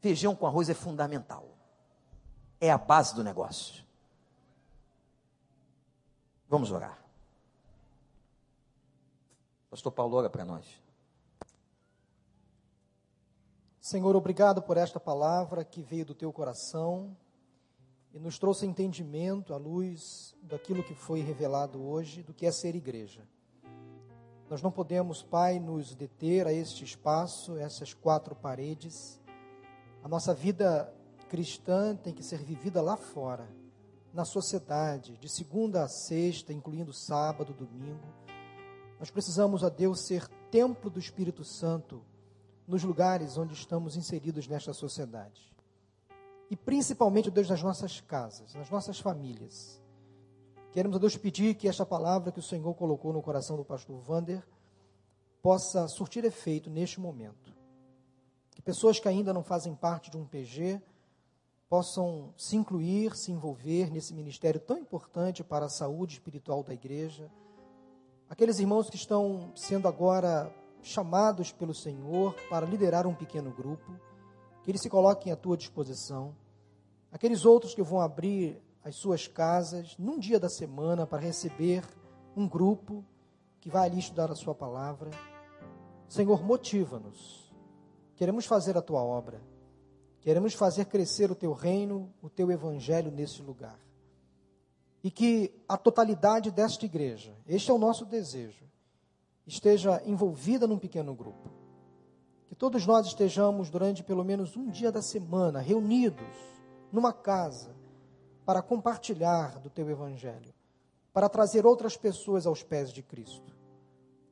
Feijão 0.00 0.34
com 0.34 0.46
arroz 0.46 0.70
é 0.70 0.74
fundamental. 0.74 1.46
É 2.58 2.70
a 2.70 2.78
base 2.78 3.14
do 3.14 3.22
negócio. 3.22 3.84
Vamos 6.48 6.72
orar. 6.72 6.98
Pastor 9.68 9.92
Paulo, 9.92 10.16
ora 10.16 10.30
para 10.30 10.46
nós. 10.46 10.85
Senhor, 13.86 14.16
obrigado 14.16 14.60
por 14.60 14.76
esta 14.76 14.98
palavra 14.98 15.64
que 15.64 15.80
veio 15.80 16.04
do 16.04 16.12
teu 16.12 16.32
coração 16.32 17.16
e 18.12 18.18
nos 18.18 18.36
trouxe 18.36 18.66
entendimento 18.66 19.54
à 19.54 19.56
luz 19.56 20.34
daquilo 20.42 20.82
que 20.82 20.92
foi 20.92 21.20
revelado 21.20 21.80
hoje, 21.80 22.20
do 22.20 22.34
que 22.34 22.46
é 22.46 22.50
ser 22.50 22.74
igreja. 22.74 23.22
Nós 24.50 24.60
não 24.60 24.72
podemos, 24.72 25.22
Pai, 25.22 25.60
nos 25.60 25.94
deter 25.94 26.48
a 26.48 26.52
este 26.52 26.82
espaço, 26.82 27.56
essas 27.58 27.94
quatro 27.94 28.34
paredes. 28.34 29.20
A 30.02 30.08
nossa 30.08 30.34
vida 30.34 30.92
cristã 31.28 31.94
tem 31.94 32.12
que 32.12 32.24
ser 32.24 32.42
vivida 32.42 32.82
lá 32.82 32.96
fora, 32.96 33.48
na 34.12 34.24
sociedade, 34.24 35.16
de 35.16 35.28
segunda 35.28 35.84
a 35.84 35.88
sexta, 35.88 36.52
incluindo 36.52 36.92
sábado, 36.92 37.54
domingo 37.54 38.16
nós 38.98 39.10
precisamos, 39.10 39.62
a 39.62 39.68
Deus, 39.68 40.06
ser 40.06 40.26
templo 40.50 40.88
do 40.88 40.98
Espírito 40.98 41.44
Santo 41.44 42.02
nos 42.66 42.82
lugares 42.82 43.36
onde 43.36 43.54
estamos 43.54 43.96
inseridos 43.96 44.46
nesta 44.48 44.72
sociedade. 44.72 45.54
E 46.50 46.56
principalmente, 46.56 47.30
Deus, 47.30 47.48
nas 47.48 47.62
nossas 47.62 48.00
casas, 48.00 48.54
nas 48.54 48.70
nossas 48.70 48.98
famílias. 48.98 49.82
Queremos 50.72 50.96
a 50.96 51.00
Deus 51.00 51.16
pedir 51.16 51.54
que 51.54 51.68
esta 51.68 51.86
palavra 51.86 52.30
que 52.30 52.38
o 52.38 52.42
Senhor 52.42 52.74
colocou 52.74 53.12
no 53.12 53.22
coração 53.22 53.56
do 53.56 53.64
pastor 53.64 53.98
Vander 54.00 54.46
possa 55.42 55.88
surtir 55.88 56.24
efeito 56.24 56.68
neste 56.68 57.00
momento. 57.00 57.54
Que 58.54 58.62
pessoas 58.62 58.98
que 58.98 59.08
ainda 59.08 59.32
não 59.32 59.42
fazem 59.42 59.74
parte 59.74 60.10
de 60.10 60.16
um 60.16 60.26
PG 60.26 60.80
possam 61.68 62.32
se 62.36 62.56
incluir, 62.56 63.16
se 63.16 63.32
envolver 63.32 63.90
nesse 63.90 64.14
ministério 64.14 64.60
tão 64.60 64.78
importante 64.78 65.42
para 65.42 65.66
a 65.66 65.70
saúde 65.70 66.14
espiritual 66.14 66.62
da 66.62 66.74
igreja 66.74 67.30
aqueles 68.28 68.58
irmãos 68.58 68.90
que 68.90 68.96
estão 68.96 69.52
sendo 69.54 69.88
agora 69.88 70.52
chamados 70.86 71.52
pelo 71.52 71.74
Senhor 71.74 72.34
para 72.48 72.66
liderar 72.66 73.06
um 73.06 73.14
pequeno 73.14 73.50
grupo, 73.50 73.92
que 74.62 74.70
eles 74.70 74.80
se 74.80 74.88
coloquem 74.88 75.32
à 75.32 75.36
tua 75.36 75.56
disposição. 75.56 76.34
Aqueles 77.10 77.44
outros 77.44 77.74
que 77.74 77.82
vão 77.82 78.00
abrir 78.00 78.60
às 78.84 78.96
suas 78.96 79.26
casas, 79.26 79.96
num 79.98 80.18
dia 80.18 80.38
da 80.38 80.48
semana, 80.48 81.06
para 81.06 81.20
receber 81.20 81.84
um 82.36 82.48
grupo 82.48 83.04
que 83.60 83.70
vai 83.70 83.88
ali 83.88 83.98
estudar 83.98 84.30
a 84.30 84.34
Sua 84.36 84.54
palavra. 84.54 85.10
Senhor, 86.08 86.40
motiva-nos. 86.44 87.52
Queremos 88.14 88.46
fazer 88.46 88.76
a 88.76 88.82
Tua 88.82 89.02
obra. 89.02 89.40
Queremos 90.20 90.54
fazer 90.54 90.84
crescer 90.84 91.30
o 91.30 91.34
Teu 91.34 91.52
reino, 91.52 92.12
o 92.22 92.30
Teu 92.30 92.50
evangelho 92.50 93.10
nesse 93.10 93.42
lugar. 93.42 93.78
E 95.02 95.10
que 95.10 95.52
a 95.68 95.76
totalidade 95.76 96.50
desta 96.50 96.84
igreja, 96.84 97.36
este 97.46 97.70
é 97.70 97.74
o 97.74 97.78
nosso 97.78 98.04
desejo, 98.04 98.64
esteja 99.46 100.02
envolvida 100.04 100.66
num 100.66 100.78
pequeno 100.78 101.14
grupo. 101.14 101.50
Que 102.46 102.54
todos 102.54 102.86
nós 102.86 103.06
estejamos 103.06 103.70
durante 103.70 104.02
pelo 104.02 104.24
menos 104.24 104.56
um 104.56 104.68
dia 104.68 104.90
da 104.90 105.02
semana 105.02 105.60
reunidos 105.60 106.36
numa 106.90 107.12
casa 107.12 107.74
para 108.44 108.62
compartilhar 108.62 109.58
do 109.58 109.68
teu 109.68 109.88
evangelho, 109.90 110.54
para 111.12 111.28
trazer 111.28 111.66
outras 111.66 111.96
pessoas 111.96 112.46
aos 112.46 112.62
pés 112.62 112.92
de 112.92 113.02
Cristo. 113.02 113.56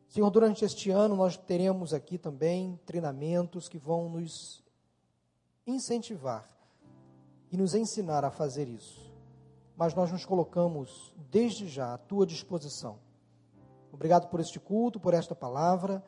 Senhor, 0.08 0.30
durante 0.30 0.64
este 0.64 0.90
ano 0.90 1.16
nós 1.16 1.36
teremos 1.36 1.92
aqui 1.92 2.16
também 2.16 2.78
treinamentos 2.86 3.68
que 3.68 3.78
vão 3.78 4.08
nos 4.08 4.62
incentivar 5.66 6.48
e 7.50 7.56
nos 7.56 7.74
ensinar 7.74 8.24
a 8.24 8.30
fazer 8.30 8.68
isso. 8.68 9.12
Mas 9.76 9.92
nós 9.94 10.12
nos 10.12 10.24
colocamos 10.24 11.12
desde 11.30 11.66
já 11.68 11.94
à 11.94 11.98
tua 11.98 12.24
disposição. 12.24 12.98
Obrigado 13.94 14.28
por 14.28 14.40
este 14.40 14.58
culto, 14.58 14.98
por 14.98 15.14
esta 15.14 15.36
palavra. 15.36 16.02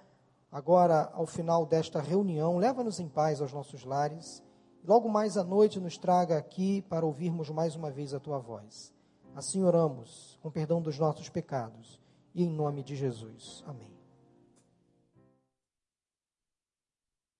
Agora, 0.51 1.09
ao 1.14 1.24
final 1.24 1.64
desta 1.64 2.01
reunião, 2.01 2.59
leva-nos 2.59 2.99
em 2.99 3.09
paz 3.09 3.41
aos 3.41 3.53
nossos 3.53 3.84
lares. 3.84 4.43
Logo 4.84 5.09
mais 5.09 5.37
à 5.37 5.45
noite, 5.45 5.78
nos 5.78 5.97
traga 5.97 6.37
aqui 6.37 6.82
para 6.82 7.07
ouvirmos 7.07 7.49
mais 7.49 7.76
uma 7.76 7.91
vez 7.91 8.12
a 8.12 8.18
tua 8.18 8.39
voz. 8.39 8.93
Assim 9.37 9.62
oramos, 9.62 10.37
com 10.43 10.51
perdão 10.51 10.82
dos 10.82 10.99
nossos 10.99 11.28
pecados 11.28 12.01
e 12.34 12.43
em 12.43 12.51
nome 12.51 12.82
de 12.82 12.97
Jesus. 12.97 13.62
Amém. 13.66 13.95